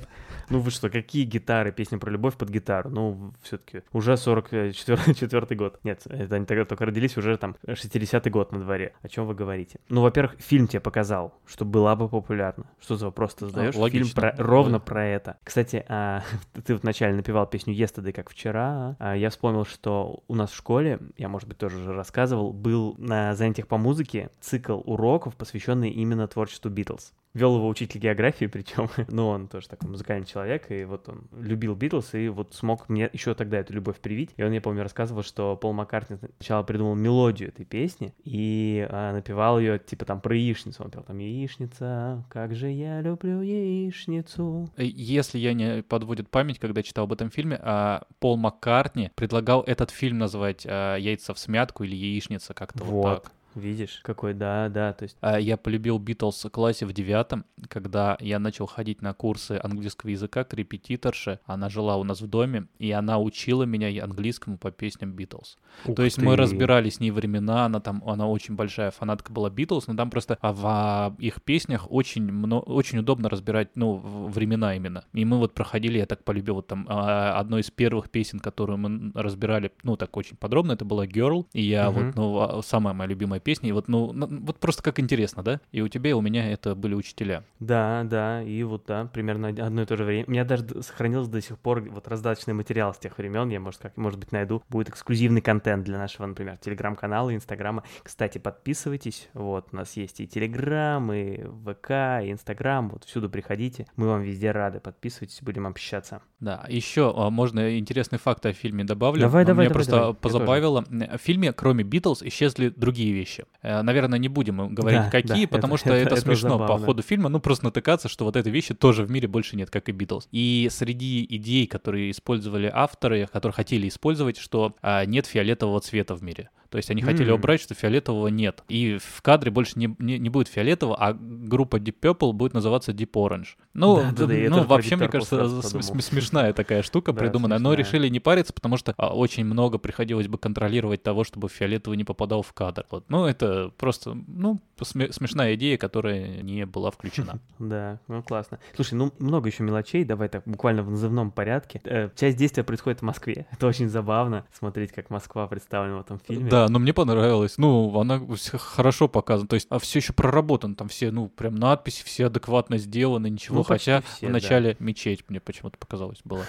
Ну 0.50 0.60
вы 0.60 0.70
что, 0.70 0.88
какие 0.88 1.24
гитары, 1.24 1.72
песня 1.72 1.98
про 1.98 2.12
любовь 2.12 2.36
под 2.36 2.48
гитару? 2.48 2.90
Ну, 2.90 3.32
все-таки 3.42 3.82
уже 3.92 4.16
44 4.16 5.56
год. 5.56 5.80
Нет, 5.82 6.02
это 6.06 6.36
они 6.36 6.46
тогда 6.46 6.64
только 6.64 6.86
родились, 6.86 7.16
уже 7.16 7.36
там 7.36 7.56
60-й 7.66 8.30
год 8.30 8.52
на 8.52 8.60
дворе. 8.60 8.92
О 9.02 9.08
чем 9.08 9.26
вы 9.26 9.34
говорите? 9.34 9.80
Ну, 9.88 10.02
во-первых, 10.02 10.36
фильм 10.38 10.68
тебе 10.68 10.78
показал, 10.78 11.34
что 11.44 11.64
была 11.64 11.96
бы 11.96 12.08
популярна. 12.08 12.66
Что 12.80 12.94
за 12.94 13.06
вопрос 13.06 13.34
ты 13.34 13.46
задаешь? 13.46 13.74
А, 13.74 13.90
фильм 13.90 14.06
про, 14.14 14.34
ровно 14.38 14.78
про 14.78 15.04
это. 15.04 15.38
Кстати, 15.42 15.84
а, 15.88 16.22
ты 16.64 16.74
вот 16.74 16.84
вначале 16.84 17.16
напевал 17.16 17.48
песню 17.48 17.74
Yesterday, 17.74 18.12
как 18.12 18.30
вчера. 18.30 18.94
А, 19.00 19.16
я 19.16 19.28
вспомнил, 19.28 19.64
что 19.64 20.22
у 20.28 20.36
нас 20.36 20.52
в 20.52 20.56
школе, 20.56 21.00
я, 21.16 21.28
может 21.28 21.48
быть, 21.48 21.58
тоже 21.58 21.78
уже 21.78 21.92
рассказывал, 21.92 22.52
был 22.52 22.94
на 22.96 23.34
занятиях 23.34 23.66
по 23.66 23.76
музыке 23.76 24.30
цикл 24.38 24.80
уроков, 24.84 25.34
посвященный 25.48 25.88
именно 25.88 26.28
творчеству 26.28 26.70
Битлз. 26.70 27.14
Вел 27.34 27.56
его 27.56 27.68
учитель 27.68 28.00
географии, 28.00 28.46
причем, 28.52 28.88
ну, 29.08 29.28
он 29.28 29.48
тоже 29.48 29.68
такой 29.68 29.88
музыкальный 29.88 30.26
человек, 30.26 30.70
и 30.70 30.84
вот 30.84 31.08
он 31.08 31.28
любил 31.32 31.74
Битлз, 31.74 32.14
и 32.14 32.28
вот 32.28 32.54
смог 32.54 32.88
мне 32.88 33.08
еще 33.12 33.34
тогда 33.34 33.58
эту 33.58 33.72
любовь 33.72 33.98
привить. 34.00 34.30
И 34.36 34.42
он, 34.42 34.52
я 34.52 34.60
помню, 34.60 34.82
рассказывал, 34.82 35.22
что 35.22 35.56
Пол 35.56 35.72
Маккартни 35.72 36.16
сначала 36.36 36.62
придумал 36.64 36.94
мелодию 36.96 37.48
этой 37.48 37.64
песни 37.64 38.12
и 38.24 38.86
а, 38.90 39.12
напевал 39.12 39.58
ее, 39.58 39.78
типа, 39.78 40.04
там, 40.04 40.20
про 40.20 40.34
яичницу. 40.36 40.82
Он 40.82 40.90
пел 40.90 41.02
там 41.02 41.18
«Яичница, 41.18 42.24
как 42.28 42.54
же 42.54 42.68
я 42.70 43.00
люблю 43.00 43.40
яичницу». 43.40 44.68
Э, 44.76 44.84
Если 44.84 45.38
я 45.38 45.52
не 45.54 45.82
подводит 45.82 46.28
память, 46.30 46.58
когда 46.58 46.82
читал 46.82 47.04
об 47.04 47.12
этом 47.12 47.30
фильме, 47.30 47.58
а, 47.62 48.02
Пол 48.20 48.36
Маккартни 48.36 49.10
предлагал 49.14 49.62
этот 49.62 49.90
фильм 49.90 50.18
назвать 50.18 50.66
а, 50.66 50.96
«Яйца 50.96 51.32
в 51.34 51.38
смятку» 51.38 51.84
или 51.84 51.94
«Яичница», 51.94 52.52
как-то 52.54 52.84
вот, 52.84 52.92
Вот. 53.02 53.22
так. 53.22 53.32
Видишь, 53.54 54.00
какой, 54.02 54.34
да, 54.34 54.68
да, 54.68 54.92
то 54.92 55.04
есть 55.04 55.16
А 55.20 55.40
Я 55.40 55.56
полюбил 55.56 55.98
Битлз 55.98 56.44
в 56.44 56.50
классе 56.50 56.86
в 56.86 56.92
девятом, 56.92 57.44
когда 57.68 58.16
я 58.20 58.38
начал 58.38 58.66
ходить 58.66 59.02
на 59.02 59.14
курсы 59.14 59.58
английского 59.62 60.10
языка 60.10 60.44
к 60.44 60.54
репетиторше. 60.54 61.40
Она 61.44 61.68
жила 61.68 61.96
у 61.96 62.04
нас 62.04 62.20
в 62.20 62.26
доме, 62.28 62.66
и 62.78 62.90
она 62.92 63.18
учила 63.18 63.64
меня 63.64 64.04
английскому 64.04 64.58
по 64.58 64.70
песням 64.70 65.12
Битлз. 65.12 65.56
Ух 65.86 65.96
То 65.96 66.04
есть 66.04 66.18
мы 66.18 66.36
ты. 66.36 66.42
разбирали 66.42 66.88
с 66.90 67.00
ней 67.00 67.10
времена, 67.10 67.64
она 67.64 67.80
там, 67.80 68.02
она 68.06 68.28
очень 68.28 68.54
большая 68.54 68.90
фанатка 68.90 69.32
была 69.32 69.50
Битлз, 69.50 69.86
но 69.88 69.96
там 69.96 70.10
просто 70.10 70.38
в 70.42 70.60
а, 70.64 71.14
их 71.18 71.42
песнях 71.42 71.90
очень, 71.90 72.30
мно- 72.30 72.60
очень 72.60 72.98
удобно 72.98 73.28
разбирать, 73.28 73.70
ну, 73.74 73.96
времена 73.96 74.76
именно. 74.76 75.04
И 75.12 75.24
мы 75.24 75.38
вот 75.38 75.54
проходили, 75.54 75.98
я 75.98 76.06
так 76.06 76.22
полюбил, 76.22 76.56
вот 76.56 76.66
там 76.68 76.86
а, 76.88 77.38
одной 77.38 77.62
из 77.62 77.70
первых 77.70 78.10
песен, 78.10 78.38
которую 78.38 78.78
мы 78.78 79.10
разбирали, 79.14 79.72
ну, 79.82 79.96
так 79.96 80.16
очень 80.16 80.36
подробно, 80.36 80.72
это 80.72 80.84
была 80.84 81.06
Girl, 81.06 81.46
и 81.54 81.62
я 81.62 81.90
Мгм. 81.90 82.04
вот, 82.06 82.14
ну, 82.14 82.40
а, 82.58 82.62
самая 82.62 82.94
моя 82.94 83.08
любимая 83.08 83.40
песня, 83.48 83.70
и 83.70 83.72
вот, 83.72 83.88
ну, 83.88 84.12
вот 84.12 84.58
просто 84.58 84.82
как 84.82 85.00
интересно, 85.00 85.42
да? 85.42 85.60
И 85.72 85.80
у 85.80 85.88
тебя, 85.88 86.10
и 86.10 86.12
у 86.12 86.20
меня 86.20 86.52
это 86.52 86.74
были 86.74 86.94
учителя. 86.94 87.44
Да, 87.60 88.02
да, 88.04 88.42
и 88.42 88.62
вот, 88.62 88.84
да, 88.86 89.06
примерно 89.06 89.48
од- 89.48 89.58
одно 89.58 89.80
и 89.80 89.86
то 89.86 89.96
же 89.96 90.04
время. 90.04 90.24
У 90.26 90.32
меня 90.32 90.44
даже 90.44 90.66
сохранился 90.82 91.30
до 91.30 91.40
сих 91.40 91.58
пор 91.58 91.80
вот 91.80 92.08
раздаточный 92.08 92.52
материал 92.52 92.92
с 92.92 92.98
тех 92.98 93.16
времен, 93.16 93.48
я, 93.48 93.58
может, 93.58 93.80
как, 93.80 93.96
может 93.96 94.20
быть, 94.20 94.32
найду. 94.32 94.62
Будет 94.68 94.90
эксклюзивный 94.90 95.40
контент 95.40 95.84
для 95.84 95.96
нашего, 95.96 96.26
например, 96.26 96.58
телеграм-канала, 96.58 97.34
инстаграма. 97.34 97.84
Кстати, 98.02 98.36
подписывайтесь, 98.36 99.30
вот, 99.32 99.68
у 99.72 99.76
нас 99.76 99.96
есть 99.96 100.20
и 100.20 100.26
телеграм, 100.26 101.10
и 101.10 101.44
ВК, 101.64 101.90
и 102.22 102.30
инстаграм, 102.30 102.90
вот, 102.90 103.04
всюду 103.04 103.30
приходите, 103.30 103.86
мы 103.96 104.08
вам 104.08 104.20
везде 104.20 104.50
рады, 104.50 104.80
подписывайтесь, 104.80 105.40
будем 105.40 105.66
общаться. 105.66 106.20
Да, 106.40 106.66
еще 106.68 107.14
а, 107.16 107.30
можно 107.30 107.78
интересный 107.78 108.18
факт 108.18 108.44
о 108.46 108.52
фильме 108.52 108.84
добавлю. 108.84 109.22
Давай, 109.22 109.44
давай, 109.46 109.64
Меня 109.64 109.70
давай, 109.70 109.74
просто 109.74 109.92
давай, 109.92 110.14
позабавило. 110.14 110.84
В 110.88 111.18
фильме, 111.18 111.52
кроме 111.52 111.82
Битлз, 111.82 112.22
исчезли 112.22 112.68
другие 112.68 113.12
вещи. 113.12 113.27
Э, 113.62 113.82
Наверное, 113.82 114.18
не 114.18 114.28
будем 114.28 114.74
говорить, 114.74 115.00
Да, 115.00 115.10
какие, 115.10 115.46
да, 115.46 115.50
потому 115.52 115.74
это- 115.74 115.84
что 115.84 115.90
это, 115.94 116.06
это- 116.06 116.14
это 116.16 116.20
смешно 116.22 116.58
по 116.58 116.64
забавно. 116.64 116.86
ходу 116.86 117.02
фильма. 117.02 117.28
Ну, 117.28 117.40
просто 117.40 117.64
натыкаться, 117.66 118.08
что 118.08 118.24
вот 118.24 118.36
этой 118.36 118.50
вещи 118.52 118.74
тоже 118.74 119.04
в 119.04 119.10
мире 119.10 119.28
больше 119.28 119.56
нет, 119.56 119.70
как 119.70 119.88
и 119.88 119.92
Битлз. 119.92 120.28
И 120.32 120.68
среди 120.70 121.24
идей, 121.28 121.66
которые 121.66 122.10
использовали 122.10 122.70
авторы, 122.72 123.26
которые 123.32 123.54
хотели 123.54 123.88
использовать, 123.88 124.36
что 124.38 124.74
а, 124.82 125.04
нет 125.04 125.26
фиолетового 125.26 125.80
цвета 125.80 126.14
в 126.14 126.22
мире. 126.22 126.50
То 126.70 126.76
есть 126.76 126.90
они 126.90 127.02
хотели 127.02 127.30
М. 127.30 127.36
убрать, 127.36 127.60
что 127.60 127.74
фиолетового 127.74 128.28
нет. 128.28 128.62
И 128.68 128.98
в 128.98 129.22
кадре 129.22 129.50
больше 129.50 129.78
не, 129.78 129.94
не, 129.98 130.18
не 130.18 130.28
будет 130.28 130.48
фиолетового, 130.48 130.96
а 130.98 131.12
группа 131.14 131.76
Deep 131.76 131.94
Purple 132.00 132.32
будет 132.32 132.52
называться 132.54 132.92
Deep 132.92 133.12
Orange. 133.12 133.48
Ну, 133.74 133.96
Да, 133.96 134.12
да, 134.12 134.26
да, 134.26 134.34
ну 134.50 134.64
вообще, 134.64 134.96
мне 134.96 135.08
кажется, 135.08 135.36
сразу 135.36 135.62
с- 135.62 135.72
подумал. 135.72 136.00
с- 136.02 136.04
смешная 136.06 136.52
такая 136.52 136.82
штука 136.82 137.12
Да, 137.12 137.20
придуманная, 137.20 137.58
но 137.58 137.70
смешная. 137.74 137.84
решили 137.86 138.08
не 138.08 138.20
париться, 138.20 138.52
потому 138.52 138.76
что 138.76 138.92
а, 138.96 139.14
очень 139.14 139.44
много 139.44 139.78
приходилось 139.78 140.28
бы 140.28 140.36
контролировать 140.38 141.02
того, 141.02 141.24
чтобы 141.24 141.48
фиолетовый 141.48 141.96
не 141.96 142.04
попадал 142.04 142.42
в 142.42 142.52
кадр. 142.52 142.84
Вот. 142.90 143.04
Ну, 143.08 143.24
это 143.24 143.70
просто, 143.78 144.16
ну, 144.26 144.60
сме- 144.80 145.12
смешная 145.12 145.54
идея, 145.54 145.78
которая 145.78 146.42
не 146.42 146.66
была 146.66 146.90
включена. 146.90 147.38
Да, 147.58 147.98
ну 148.08 148.22
классно. 148.22 148.58
Слушай, 148.74 148.94
ну 148.94 149.12
много 149.18 149.48
еще 149.48 149.62
мелочей, 149.62 150.04
давай 150.04 150.28
так 150.28 150.42
буквально 150.46 150.82
в 150.82 150.90
назывном 150.90 151.30
порядке. 151.30 151.80
Э, 151.84 152.08
часть 152.16 152.36
действия 152.36 152.62
происходит 152.64 153.00
в 153.00 153.02
Москве. 153.02 153.46
Это 153.52 153.66
очень 153.66 153.88
забавно 153.88 154.44
смотреть, 154.52 154.92
как 154.92 155.10
Москва 155.10 155.46
представлена 155.46 155.98
в 155.98 156.00
этом 156.00 156.18
фильме. 156.20 156.48
Да, 156.50 156.57
но 156.68 156.78
мне 156.78 156.92
понравилось. 156.92 157.58
Ну, 157.58 158.00
она 158.00 158.20
хорошо 158.54 159.06
показана. 159.06 159.48
То 159.48 159.54
есть, 159.54 159.66
а 159.70 159.78
все 159.78 159.98
еще 160.00 160.12
проработано. 160.12 160.74
Там 160.74 160.88
все, 160.88 161.10
ну, 161.10 161.28
прям 161.28 161.54
надписи, 161.54 162.04
все 162.04 162.26
адекватно 162.26 162.78
сделаны, 162.78 163.30
ничего. 163.30 163.58
Ну, 163.58 163.62
Хотя 163.62 164.00
все, 164.00 164.26
в 164.26 164.28
да. 164.28 164.34
начале 164.34 164.76
мечеть 164.78 165.24
мне 165.28 165.40
почему-то 165.40 165.78
показалось 165.78 166.20
было. 166.24 166.44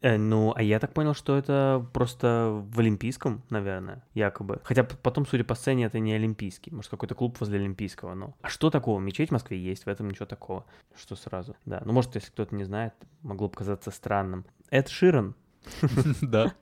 Э, 0.00 0.18
ну, 0.18 0.52
а 0.54 0.62
я 0.62 0.80
так 0.80 0.92
понял, 0.92 1.14
что 1.14 1.34
это 1.34 1.86
просто 1.94 2.62
в 2.70 2.78
Олимпийском, 2.78 3.42
наверное, 3.48 4.04
якобы. 4.12 4.60
Хотя 4.62 4.84
потом, 4.84 5.24
судя 5.24 5.44
по 5.44 5.54
сцене, 5.54 5.86
это 5.86 5.98
не 5.98 6.12
Олимпийский. 6.12 6.70
Может, 6.72 6.90
какой-то 6.90 7.14
клуб 7.14 7.40
возле 7.40 7.58
Олимпийского, 7.58 8.12
но... 8.12 8.34
А 8.42 8.50
что 8.50 8.68
такого? 8.68 9.00
Мечеть 9.00 9.30
в 9.30 9.32
Москве 9.32 9.58
есть, 9.58 9.86
в 9.86 9.88
этом 9.88 10.10
ничего 10.10 10.26
такого. 10.26 10.66
Что 10.94 11.16
сразу? 11.16 11.56
Да, 11.64 11.80
ну, 11.86 11.94
может, 11.94 12.16
если 12.16 12.28
кто-то 12.28 12.54
не 12.54 12.64
знает, 12.64 12.92
могло 13.22 13.48
показаться 13.48 13.90
странным. 13.90 14.44
Эд 14.68 14.88
Ширан 14.88 15.34
Да. 16.22 16.54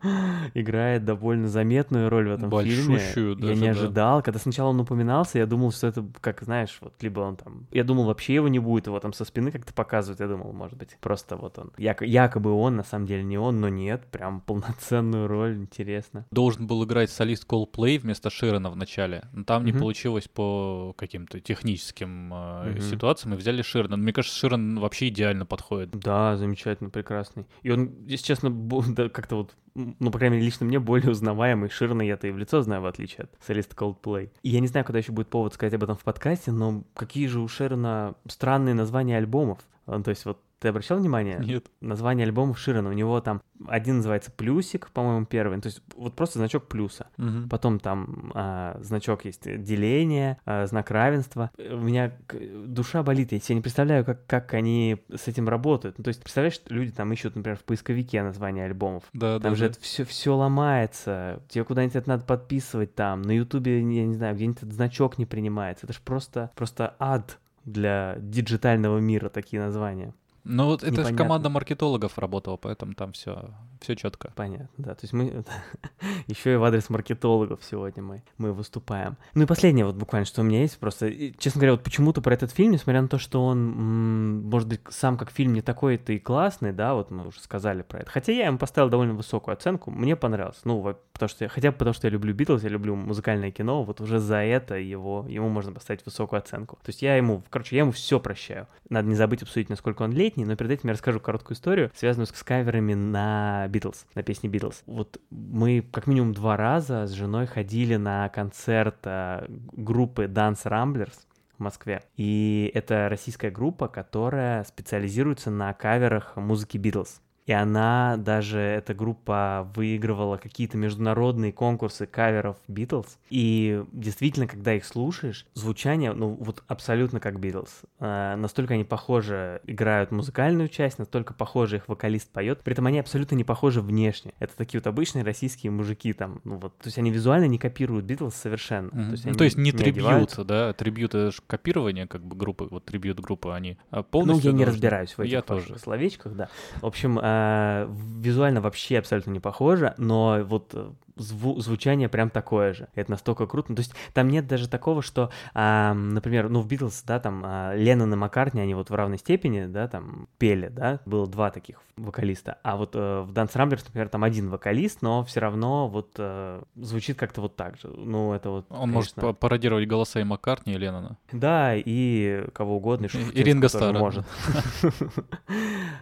играет 0.54 1.04
довольно 1.04 1.48
заметную 1.48 2.08
роль 2.08 2.28
в 2.28 2.32
этом 2.32 2.50
фильме. 2.50 3.00
Я 3.38 3.54
не 3.54 3.66
да. 3.66 3.70
ожидал. 3.70 4.22
Когда 4.22 4.38
сначала 4.38 4.70
он 4.70 4.80
упоминался, 4.80 5.38
я 5.38 5.46
думал, 5.46 5.72
что 5.72 5.86
это, 5.86 6.04
как 6.20 6.42
знаешь, 6.42 6.78
вот 6.80 6.94
либо 7.00 7.20
он 7.20 7.36
там... 7.36 7.66
Я 7.70 7.84
думал, 7.84 8.04
вообще 8.04 8.34
его 8.34 8.48
не 8.48 8.58
будет, 8.58 8.86
его 8.86 8.98
там 9.00 9.12
со 9.12 9.24
спины 9.24 9.50
как-то 9.50 9.72
показывают. 9.72 10.20
Я 10.20 10.28
думал, 10.28 10.52
может 10.52 10.76
быть, 10.76 10.96
просто 11.00 11.36
вот 11.36 11.58
он. 11.58 11.72
Яко- 11.78 12.06
якобы 12.06 12.52
он, 12.52 12.76
на 12.76 12.84
самом 12.84 13.06
деле 13.06 13.22
не 13.22 13.38
он, 13.38 13.60
но 13.60 13.68
нет. 13.68 14.06
Прям 14.10 14.40
полноценную 14.40 15.26
роль, 15.26 15.56
интересно. 15.56 16.26
Должен 16.30 16.66
был 16.66 16.84
играть 16.84 17.10
солист 17.10 17.46
Coldplay 17.48 17.98
вместо 17.98 18.30
Широна 18.30 18.70
в 18.70 18.76
начале, 18.76 19.24
но 19.32 19.44
там 19.44 19.64
не 19.64 19.72
получилось 19.72 20.28
по 20.28 20.94
каким-то 20.96 21.40
техническим 21.40 22.32
э, 22.32 22.80
ситуациям, 22.80 23.34
и 23.34 23.36
взяли 23.36 23.62
Широна. 23.62 23.96
Мне 23.96 24.12
кажется, 24.12 24.36
Широн 24.36 24.78
вообще 24.78 25.08
идеально 25.08 25.46
подходит. 25.46 25.90
Да, 25.90 26.36
замечательно, 26.36 26.90
прекрасный. 26.90 27.46
И 27.62 27.70
он, 27.70 27.92
если 28.06 28.26
честно, 28.26 28.50
да, 28.94 29.08
как-то 29.08 29.36
вот, 29.36 29.54
ну, 29.74 30.10
по 30.10 30.18
крайней 30.18 30.36
мере, 30.36 30.46
лично 30.46 30.66
мне 30.66 30.78
более 30.78 31.10
узнаваемый. 31.10 31.70
Ширна 31.70 32.02
я-то 32.02 32.26
и 32.26 32.30
в 32.30 32.38
лицо 32.38 32.62
знаю, 32.62 32.82
в 32.82 32.86
отличие 32.86 33.24
от 33.24 33.30
солиста 33.44 33.74
Coldplay. 33.74 34.30
И 34.42 34.50
я 34.50 34.60
не 34.60 34.66
знаю, 34.66 34.84
когда 34.84 34.98
еще 34.98 35.12
будет 35.12 35.28
повод 35.28 35.54
сказать 35.54 35.74
об 35.74 35.84
этом 35.84 35.96
в 35.96 36.04
подкасте, 36.04 36.52
но 36.52 36.84
какие 36.94 37.26
же 37.26 37.40
у 37.40 37.48
Ширна 37.48 38.14
странные 38.28 38.74
названия 38.74 39.16
альбомов. 39.16 39.58
Он, 39.92 40.02
то 40.02 40.10
есть 40.10 40.24
вот 40.24 40.38
ты 40.62 40.68
обращал 40.68 40.98
внимание? 40.98 41.40
Нет. 41.40 41.66
Название 41.80 42.24
альбомов 42.24 42.56
Ширана. 42.56 42.88
У 42.88 42.92
него 42.92 43.20
там 43.20 43.42
один 43.66 43.96
называется 43.96 44.30
плюсик, 44.30 44.90
по-моему, 44.90 45.26
первый. 45.26 45.60
То 45.60 45.66
есть 45.66 45.82
вот 45.96 46.14
просто 46.14 46.38
значок 46.38 46.68
плюса. 46.68 47.08
Мгм. 47.16 47.48
Потом 47.48 47.80
там 47.80 48.30
а, 48.34 48.78
значок 48.80 49.24
есть 49.24 49.42
деление, 49.64 50.38
а, 50.44 50.66
знак 50.66 50.92
равенства. 50.92 51.50
У 51.58 51.78
меня 51.78 52.12
душа 52.32 53.02
болит, 53.02 53.32
я 53.32 53.40
себе 53.40 53.56
не 53.56 53.60
представляю, 53.60 54.04
как, 54.04 54.24
как 54.26 54.54
они 54.54 55.02
с 55.12 55.26
этим 55.26 55.48
работают. 55.48 55.98
Ну, 55.98 56.04
то 56.04 56.08
есть, 56.08 56.22
представляешь, 56.22 56.60
люди 56.68 56.92
там 56.92 57.12
ищут, 57.12 57.34
например, 57.34 57.58
в 57.58 57.64
поисковике 57.64 58.22
название 58.22 58.66
альбомов. 58.66 59.02
Да, 59.12 59.40
Там 59.40 59.52
да, 59.52 59.56
же 59.56 59.64
да. 59.64 59.70
это 59.70 59.80
все, 59.80 60.04
все 60.04 60.36
ломается, 60.36 61.42
тебе 61.48 61.64
куда-нибудь 61.64 61.96
это 61.96 62.08
надо 62.08 62.24
подписывать 62.24 62.94
там, 62.94 63.22
на 63.22 63.32
Ютубе, 63.32 63.78
я 63.78 64.06
не 64.06 64.14
знаю, 64.14 64.36
где-нибудь 64.36 64.58
этот 64.58 64.72
значок 64.72 65.18
не 65.18 65.26
принимается. 65.26 65.86
Это 65.86 65.92
же 65.92 66.00
просто, 66.04 66.52
просто 66.54 66.94
ад 67.00 67.40
для 67.64 68.16
диджитального 68.18 68.98
мира 68.98 69.28
такие 69.28 69.62
названия. 69.62 70.14
Ну 70.44 70.66
вот 70.66 70.82
это 70.82 71.04
же 71.04 71.14
команда 71.14 71.48
маркетологов 71.48 72.18
работала, 72.18 72.56
поэтому 72.56 72.94
там 72.94 73.12
все, 73.12 73.50
все 73.82 73.94
четко. 73.96 74.32
Понятно, 74.34 74.68
да. 74.78 74.94
То 74.94 75.00
есть 75.02 75.12
мы 75.12 75.44
еще 76.26 76.52
и 76.54 76.56
в 76.56 76.64
адрес 76.64 76.88
маркетологов 76.90 77.60
сегодня 77.68 78.02
мы, 78.02 78.22
мы 78.38 78.52
выступаем. 78.52 79.16
Ну 79.34 79.42
и 79.42 79.46
последнее 79.46 79.84
вот 79.84 79.96
буквально, 79.96 80.26
что 80.26 80.40
у 80.40 80.44
меня 80.44 80.60
есть, 80.60 80.78
просто, 80.78 81.06
и, 81.06 81.34
честно 81.38 81.60
говоря, 81.60 81.72
вот 81.72 81.82
почему-то 81.82 82.20
про 82.22 82.34
этот 82.34 82.50
фильм, 82.52 82.72
несмотря 82.72 83.02
на 83.02 83.08
то, 83.08 83.18
что 83.18 83.44
он, 83.44 83.58
м, 83.58 84.42
может 84.50 84.68
быть, 84.68 84.80
сам 84.88 85.16
как 85.18 85.30
фильм 85.30 85.52
не 85.52 85.62
такой-то 85.62 86.12
и 86.12 86.18
классный, 86.18 86.72
да, 86.72 86.94
вот 86.94 87.10
мы 87.10 87.26
уже 87.26 87.40
сказали 87.40 87.82
про 87.82 88.00
это. 88.00 88.10
Хотя 88.10 88.32
я 88.32 88.46
ему 88.46 88.58
поставил 88.58 88.88
довольно 88.88 89.14
высокую 89.14 89.52
оценку, 89.54 89.90
мне 89.90 90.16
понравился. 90.16 90.60
Ну, 90.64 90.96
потому 91.12 91.28
что, 91.28 91.44
я- 91.44 91.48
хотя 91.48 91.70
бы 91.72 91.76
потому, 91.76 91.94
что 91.94 92.06
я 92.06 92.10
люблю 92.12 92.34
Битлз, 92.34 92.62
я 92.62 92.68
люблю 92.68 92.94
музыкальное 92.94 93.50
кино, 93.50 93.82
вот 93.84 94.00
уже 94.00 94.18
за 94.18 94.36
это 94.38 94.76
его, 94.76 95.26
ему 95.28 95.48
можно 95.48 95.72
поставить 95.72 96.04
высокую 96.06 96.38
оценку. 96.38 96.76
То 96.82 96.88
есть 96.90 97.02
я 97.02 97.16
ему, 97.16 97.42
короче, 97.50 97.76
я 97.76 97.82
ему 97.82 97.92
все 97.92 98.18
прощаю. 98.20 98.66
Надо 98.88 99.08
не 99.08 99.14
забыть 99.14 99.42
обсудить, 99.42 99.68
насколько 99.68 100.02
он 100.02 100.12
летний, 100.12 100.44
но 100.44 100.56
перед 100.56 100.70
этим 100.72 100.88
я 100.88 100.92
расскажу 100.94 101.20
короткую 101.20 101.56
историю, 101.56 101.90
связанную 101.94 102.26
с 102.26 102.42
каверами 102.42 102.94
на 102.94 103.68
Битлз, 103.72 104.06
на 104.14 104.22
песни 104.22 104.48
Битлз. 104.48 104.82
Вот 104.86 105.20
мы 105.30 105.82
как 105.90 106.06
минимум 106.06 106.34
два 106.34 106.56
раза 106.56 107.06
с 107.06 107.12
женой 107.12 107.46
ходили 107.46 107.96
на 107.96 108.28
концерт 108.28 108.98
а, 109.04 109.46
группы 109.48 110.24
Dance 110.24 110.64
Ramblers 110.64 111.14
в 111.58 111.62
Москве. 111.62 112.02
И 112.16 112.70
это 112.74 113.08
российская 113.08 113.50
группа, 113.50 113.88
которая 113.88 114.62
специализируется 114.64 115.50
на 115.50 115.72
каверах 115.72 116.36
музыки 116.36 116.76
Битлз. 116.76 117.20
И 117.46 117.52
она 117.52 118.16
даже, 118.18 118.58
эта 118.60 118.94
группа 118.94 119.68
выигрывала 119.74 120.36
какие-то 120.36 120.76
международные 120.76 121.52
конкурсы 121.52 122.06
каверов 122.06 122.56
Битлз. 122.68 123.18
И 123.30 123.82
действительно, 123.92 124.46
когда 124.46 124.74
их 124.74 124.84
слушаешь, 124.84 125.46
звучание, 125.54 126.12
ну 126.12 126.28
вот 126.38 126.62
абсолютно 126.68 127.18
как 127.18 127.40
Битлз. 127.40 127.82
А, 127.98 128.36
настолько 128.36 128.74
они 128.74 128.84
похожи, 128.84 129.60
играют 129.66 130.12
музыкальную 130.12 130.68
часть, 130.68 130.98
настолько 130.98 131.34
похоже 131.34 131.76
их 131.76 131.88
вокалист 131.88 132.30
поет. 132.30 132.60
При 132.62 132.72
этом 132.74 132.86
они 132.86 133.00
абсолютно 133.00 133.34
не 133.34 133.44
похожи 133.44 133.80
внешне. 133.80 134.32
Это 134.38 134.56
такие 134.56 134.80
вот 134.80 134.86
обычные 134.86 135.24
российские 135.24 135.72
мужики 135.72 136.12
там. 136.12 136.40
Ну 136.44 136.58
вот, 136.58 136.78
то 136.78 136.86
есть 136.86 136.98
они 136.98 137.10
визуально 137.10 137.46
не 137.46 137.58
копируют 137.58 138.04
Битлз 138.04 138.34
совершенно. 138.36 138.88
Мгм. 138.92 139.04
То 139.06 139.10
есть, 139.12 139.24
Ну, 139.24 139.30
они 139.30 139.38
то 139.38 139.44
есть 139.44 139.56
не 139.58 139.72
трибьют, 139.72 140.06
одеваются. 140.06 140.44
да? 140.44 140.72
Трибьют— 140.74 141.14
это 141.16 141.32
ж 141.32 141.40
копирование 141.46 142.06
как 142.06 142.24
бы 142.24 142.36
группы, 142.36 142.68
вот 142.70 142.84
трибьют 142.84 143.18
группы, 143.20 143.50
они 143.52 143.78
а, 143.90 143.96
Ну, 143.96 144.02
полностью... 144.04 144.50
я 144.50 144.56
не 144.56 144.64
должны- 144.64 144.74
разбираюсь 144.74 145.10
в 145.12 145.20
этих 145.20 145.32
Я 145.32 145.42
тоже. 145.42 145.78
словечках, 145.78 146.34
да. 146.34 146.48
В 146.80 146.86
общем, 146.86 147.18
э, 147.32 147.88
визуально 148.20 148.60
вообще 148.60 148.98
абсолютно 148.98 149.30
не 149.30 149.40
похоже, 149.40 149.94
но 149.98 150.40
вот 150.44 150.70
э, 150.74 150.90
зву- 151.16 151.60
звучание 151.60 152.08
прям 152.08 152.30
такое 152.30 152.72
же. 152.74 152.88
Это 152.94 153.10
настолько 153.10 153.46
круто. 153.46 153.66
Ну, 153.70 153.76
То 153.76 153.80
есть 153.80 153.94
там 154.14 154.28
нет 154.28 154.46
даже 154.46 154.68
такого, 154.68 155.02
что, 155.02 155.30
а, 155.54 155.92
например, 155.94 156.48
ну 156.48 156.60
в 156.60 156.66
Битлз, 156.66 157.02
да, 157.02 157.20
там 157.20 157.42
а, 157.44 157.74
Леннон 157.74 158.12
и 158.12 158.16
Маккартни, 158.16 158.60
они 158.60 158.74
вот 158.74 158.90
в 158.90 158.94
равной 158.94 159.18
степени, 159.18 159.66
да, 159.66 159.88
там 159.88 160.28
пели, 160.38 160.68
да, 160.68 161.00
было 161.06 161.26
два 161.26 161.50
таких 161.50 161.80
вокалиста. 161.96 162.58
А 162.62 162.76
вот 162.76 162.92
э, 162.94 163.20
в 163.20 163.32
Dance 163.32 163.52
Ramblers, 163.54 163.82
например, 163.84 164.08
там 164.08 164.24
один 164.24 164.48
вокалист, 164.48 165.02
но 165.02 165.22
все 165.24 165.40
равно 165.40 165.88
вот 165.88 166.12
э, 166.18 166.62
звучит 166.76 167.18
как-то 167.18 167.42
вот 167.42 167.54
так 167.56 167.76
же. 167.76 167.88
Ну, 167.88 168.32
это 168.32 168.48
вот, 168.50 168.66
Он 168.70 168.90
может 168.90 169.12
конечно, 169.12 169.32
па- 169.34 169.38
пародировать 169.38 169.86
голоса 169.86 170.20
и 170.20 170.24
Маккартни, 170.24 170.72
и 170.72 170.78
Леннона. 170.78 171.18
да, 171.32 171.74
и 171.76 172.46
кого 172.54 172.76
угодно, 172.78 173.06
и 173.06 173.08
И 173.38 173.42
Ринго 173.42 173.68
тоже 173.68 173.84
Старра. 173.84 173.98
может. 173.98 174.24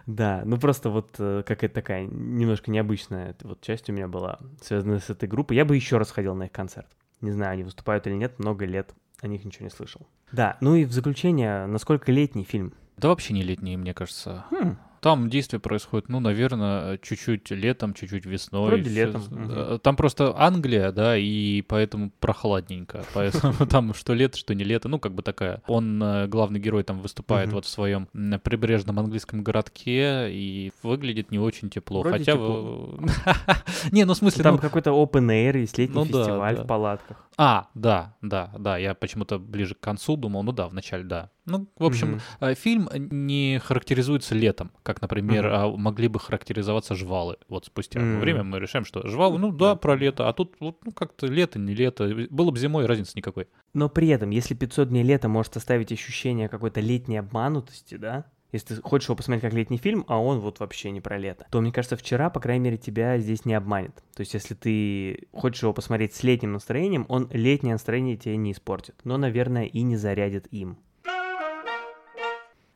Да, 0.05 0.41
ну 0.45 0.57
просто 0.57 0.89
вот 0.89 1.15
э, 1.19 1.43
какая-то 1.45 1.75
такая 1.75 2.05
немножко 2.05 2.71
необычная 2.71 3.35
вот 3.43 3.61
часть 3.61 3.89
у 3.89 3.93
меня 3.93 4.07
была, 4.07 4.39
связанная 4.61 4.99
с 4.99 5.09
этой 5.09 5.27
группой. 5.27 5.55
Я 5.55 5.65
бы 5.65 5.75
еще 5.75 5.97
раз 5.97 6.11
ходил 6.11 6.35
на 6.35 6.43
их 6.43 6.51
концерт. 6.51 6.87
Не 7.21 7.31
знаю, 7.31 7.53
они 7.53 7.63
выступают 7.63 8.07
или 8.07 8.15
нет, 8.15 8.39
много 8.39 8.65
лет 8.65 8.93
о 9.21 9.27
них 9.27 9.45
ничего 9.45 9.65
не 9.65 9.71
слышал. 9.71 10.07
Да, 10.31 10.57
ну 10.61 10.75
и 10.75 10.85
в 10.85 10.91
заключение, 10.91 11.65
насколько 11.67 12.11
летний 12.11 12.43
фильм? 12.43 12.73
Да 12.97 13.09
вообще 13.09 13.33
не 13.33 13.43
летний, 13.43 13.77
мне 13.77 13.93
кажется. 13.93 14.45
Хм, 14.49 14.77
Там 15.01 15.31
действие 15.31 15.59
происходит, 15.59 16.09
ну, 16.09 16.19
наверное, 16.19 16.99
чуть-чуть 16.99 17.49
летом, 17.49 17.95
чуть-чуть 17.95 18.27
весной. 18.27 18.67
Вроде 18.67 18.89
летом, 18.89 19.23
э, 19.31 19.79
Там 19.81 19.95
просто 19.95 20.31
Англия, 20.37 20.91
да, 20.91 21.17
и 21.17 21.63
поэтому 21.63 22.11
прохладненько. 22.19 23.03
Поэтому 23.15 23.65
там 23.67 23.95
что 23.95 24.13
лето, 24.13 24.37
что 24.37 24.53
не 24.53 24.63
лето. 24.63 24.89
Ну, 24.89 24.99
как 24.99 25.15
бы 25.15 25.23
такая. 25.23 25.63
Он, 25.65 26.01
э, 26.03 26.27
главный 26.27 26.59
герой, 26.59 26.83
там 26.83 26.99
выступает 26.99 27.51
вот 27.51 27.65
в 27.65 27.69
своем 27.69 28.07
прибрежном 28.43 28.99
английском 28.99 29.43
городке 29.43 30.31
и 30.31 30.71
выглядит 30.83 31.31
не 31.31 31.39
очень 31.39 31.71
тепло. 31.71 32.03
Хотя... 32.03 32.33
Не, 33.91 34.05
ну, 34.05 34.13
в 34.13 34.17
смысле... 34.17 34.43
Там 34.43 34.55
ну, 34.55 34.61
какой-то 34.61 34.91
open 34.91 35.27
air, 35.29 35.57
есть 35.57 35.79
летний 35.79 35.95
Ну 35.95 36.05
фестиваль 36.05 36.57
в 36.57 36.67
палатках. 36.67 37.17
А, 37.37 37.69
да, 37.73 38.15
да, 38.21 38.51
да, 38.57 38.77
я 38.77 38.93
почему-то 38.93 39.39
ближе 39.39 39.73
к 39.73 39.79
концу 39.79 40.15
думал, 40.15 40.43
ну 40.43 40.51
да, 40.51 40.67
в 40.67 40.75
начале, 40.75 41.03
да. 41.03 41.31
Ну, 41.51 41.67
в 41.77 41.85
общем, 41.85 42.19
э, 42.39 42.55
фильм 42.55 42.89
не 42.93 43.59
характеризуется 43.63 44.35
летом, 44.35 44.71
как, 44.83 45.01
например, 45.01 45.47
а, 45.47 45.67
могли 45.67 46.07
бы 46.07 46.19
характеризоваться 46.19 46.95
жвалы. 46.95 47.37
Вот 47.49 47.65
спустя 47.65 47.99
М. 47.99 48.19
время 48.19 48.43
мы 48.43 48.59
решаем, 48.59 48.85
что 48.85 49.05
жвалы, 49.07 49.37
ну 49.37 49.51
да, 49.51 49.75
про 49.75 49.95
лето, 49.95 50.29
а 50.29 50.33
тут 50.33 50.55
вот, 50.59 50.77
ну, 50.85 50.91
как-то 50.91 51.27
лето, 51.27 51.59
не 51.59 51.73
лето. 51.73 52.09
Было 52.29 52.51
бы 52.51 52.57
зимой, 52.57 52.85
разницы 52.85 53.13
никакой. 53.15 53.47
Но 53.73 53.89
при 53.89 54.07
этом, 54.07 54.29
если 54.29 54.53
500 54.53 54.89
дней 54.89 55.03
лета 55.03 55.27
может 55.27 55.57
оставить 55.57 55.91
ощущение 55.91 56.49
какой-то 56.49 56.79
летней 56.79 57.17
обманутости, 57.17 57.95
да, 57.95 58.25
если 58.51 58.75
ты 58.75 58.81
хочешь 58.81 59.07
его 59.07 59.15
посмотреть 59.15 59.43
как 59.43 59.53
летний 59.53 59.77
фильм, 59.77 60.03
а 60.07 60.21
он 60.21 60.39
вот 60.39 60.59
вообще 60.59 60.91
не 60.91 61.01
про 61.01 61.17
лето, 61.17 61.47
то, 61.51 61.61
мне 61.61 61.71
кажется, 61.71 61.95
вчера, 61.95 62.29
по 62.29 62.39
крайней 62.39 62.65
мере, 62.65 62.77
тебя 62.77 63.17
здесь 63.17 63.45
не 63.45 63.53
обманет. 63.53 64.03
То 64.13 64.21
есть, 64.21 64.33
если 64.33 64.55
ты 64.55 65.27
хочешь 65.31 65.63
его 65.63 65.73
посмотреть 65.73 66.13
с 66.13 66.23
летним 66.23 66.53
настроением, 66.53 67.05
он 67.07 67.29
летнее 67.31 67.73
настроение 67.73 68.17
тебе 68.17 68.37
не 68.37 68.51
испортит, 68.51 68.95
но, 69.03 69.17
наверное, 69.17 69.65
и 69.65 69.81
не 69.81 69.95
зарядит 69.95 70.47
им. 70.51 70.79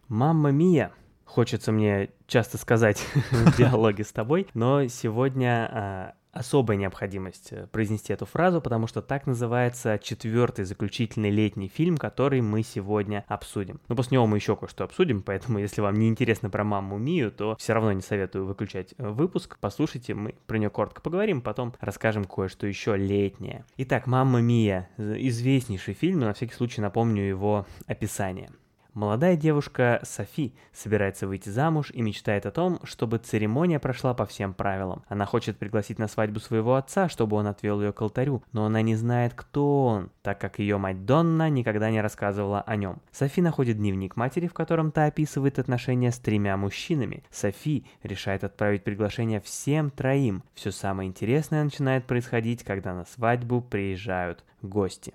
Мамма 0.08 0.52
Мия! 0.52 0.92
Хочется 1.24 1.72
мне 1.72 2.10
часто 2.28 2.58
сказать 2.60 3.04
в 3.32 3.58
диалоге 3.58 4.04
с 4.04 4.12
тобой, 4.12 4.48
но 4.54 4.88
сегодня 4.88 5.70
а, 5.72 6.14
особая 6.32 6.78
необходимость 6.78 7.52
э, 7.52 7.66
произнести 7.68 8.14
эту 8.14 8.28
фразу, 8.28 8.62
потому 8.62 8.86
что 8.86 9.02
так 9.02 9.26
называется 9.26 9.98
четвертый 9.98 10.66
заключительный 10.66 11.32
летний 11.32 11.68
фильм, 11.68 11.98
который 11.98 12.42
мы 12.42 12.62
сегодня 12.62 13.26
обсудим. 13.28 13.80
Но 13.88 13.96
после 13.96 14.16
него 14.16 14.28
мы 14.28 14.38
еще 14.38 14.56
кое-что 14.56 14.84
обсудим, 14.84 15.24
поэтому 15.26 15.58
если 15.58 15.82
вам 15.82 15.96
не 15.96 16.08
интересно 16.08 16.52
про 16.52 16.64
маму 16.64 17.00
Мию, 17.00 17.32
то 17.32 17.56
все 17.58 17.74
равно 17.74 17.92
не 17.94 18.02
советую 18.02 18.46
выключать 18.46 18.94
э, 18.98 19.10
выпуск. 19.10 19.58
Послушайте, 19.60 20.14
мы 20.14 20.36
про 20.46 20.58
нее 20.58 20.70
коротко 20.70 21.02
поговорим, 21.02 21.42
потом 21.42 21.74
расскажем 21.80 22.26
кое-что 22.26 22.68
еще 22.68 22.96
летнее. 22.96 23.66
Итак, 23.78 24.06
Мамма 24.06 24.42
Мия, 24.42 24.90
известнейший 24.98 25.96
фильм, 25.96 26.20
но 26.20 26.28
на 26.28 26.34
всякий 26.34 26.54
случай 26.54 26.82
напомню 26.82 27.24
его 27.24 27.66
описание. 27.88 28.52
Молодая 28.96 29.36
девушка 29.36 30.00
Софи 30.04 30.54
собирается 30.72 31.28
выйти 31.28 31.50
замуж 31.50 31.92
и 31.94 32.02
мечтает 32.02 32.46
о 32.46 32.52
том, 32.52 32.80
чтобы 32.86 33.18
церемония 33.18 33.78
прошла 33.78 34.14
по 34.14 34.26
всем 34.26 34.54
правилам. 34.54 35.04
Она 35.10 35.26
хочет 35.26 35.58
пригласить 35.58 36.00
на 36.00 36.08
свадьбу 36.08 36.40
своего 36.40 36.76
отца, 36.76 37.10
чтобы 37.10 37.36
он 37.36 37.48
отвел 37.48 37.82
ее 37.82 37.92
к 37.92 38.02
алтарю, 38.02 38.42
но 38.54 38.66
она 38.66 38.82
не 38.82 38.96
знает, 38.96 39.34
кто 39.36 39.86
он, 39.86 40.12
так 40.22 40.40
как 40.40 40.60
ее 40.60 40.78
мать 40.78 41.06
Донна 41.06 41.50
никогда 41.50 41.92
не 41.92 42.00
рассказывала 42.00 42.62
о 42.62 42.78
нем. 42.78 43.02
Софи 43.12 43.42
находит 43.42 43.80
дневник 43.80 44.16
матери, 44.16 44.48
в 44.48 44.54
котором 44.54 44.94
та 44.94 45.08
описывает 45.08 45.60
отношения 45.60 46.14
с 46.14 46.18
тремя 46.18 46.56
мужчинами. 46.56 47.26
Софи 47.30 47.86
решает 48.02 48.46
отправить 48.46 48.86
приглашение 48.86 49.42
всем 49.42 49.90
троим. 49.90 50.42
Все 50.54 50.72
самое 50.72 51.10
интересное 51.10 51.66
начинает 51.66 52.06
происходить, 52.06 52.64
когда 52.64 52.94
на 52.94 53.04
свадьбу 53.04 53.60
приезжают 53.60 54.46
гости. 54.62 55.14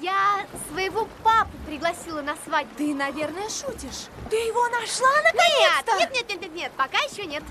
Я 0.00 0.46
своего 0.70 1.08
папу 1.24 1.50
пригласила 1.66 2.22
на 2.22 2.36
свадьбу. 2.36 2.72
Ты, 2.76 2.94
наверное, 2.94 3.48
шутишь. 3.48 4.06
Ты 4.30 4.36
его 4.36 4.68
нашла 4.68 5.08
наконец-то? 5.24 5.98
Нет, 5.98 6.12
нет, 6.12 6.28
нет, 6.28 6.40
нет, 6.42 6.54
нет, 6.54 6.72
пока 6.76 6.98
еще 6.98 7.26
нет. 7.26 7.42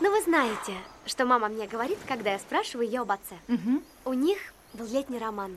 Но 0.00 0.10
вы 0.10 0.20
знаете, 0.22 0.74
что 1.06 1.24
мама 1.24 1.48
мне 1.48 1.66
говорит, 1.66 1.98
когда 2.06 2.32
я 2.32 2.38
спрашиваю 2.38 2.86
ее 2.86 3.00
об 3.00 3.10
отце. 3.10 3.36
Мгм. 3.48 3.82
У 4.04 4.12
них 4.12 4.38
был 4.74 4.86
летний 4.86 5.18
роман. 5.18 5.56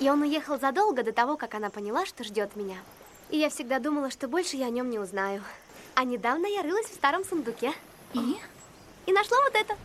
И 0.00 0.10
он 0.10 0.22
уехал 0.22 0.58
задолго 0.58 1.02
до 1.02 1.12
того, 1.12 1.36
как 1.36 1.54
она 1.54 1.70
поняла, 1.70 2.06
что 2.06 2.24
ждет 2.24 2.56
меня. 2.56 2.76
И 3.30 3.38
я 3.38 3.48
всегда 3.48 3.78
думала, 3.78 4.10
что 4.10 4.28
больше 4.28 4.56
я 4.56 4.66
о 4.66 4.70
нем 4.70 4.90
не 4.90 4.98
узнаю. 4.98 5.42
А 5.94 6.04
недавно 6.04 6.46
я 6.46 6.62
рылась 6.62 6.86
в 6.86 6.94
старом 6.94 7.24
сундуке. 7.24 7.72
И? 8.14 8.36
И 9.06 9.12
нашла 9.12 9.36
вот 9.44 9.54
это. 9.54 9.76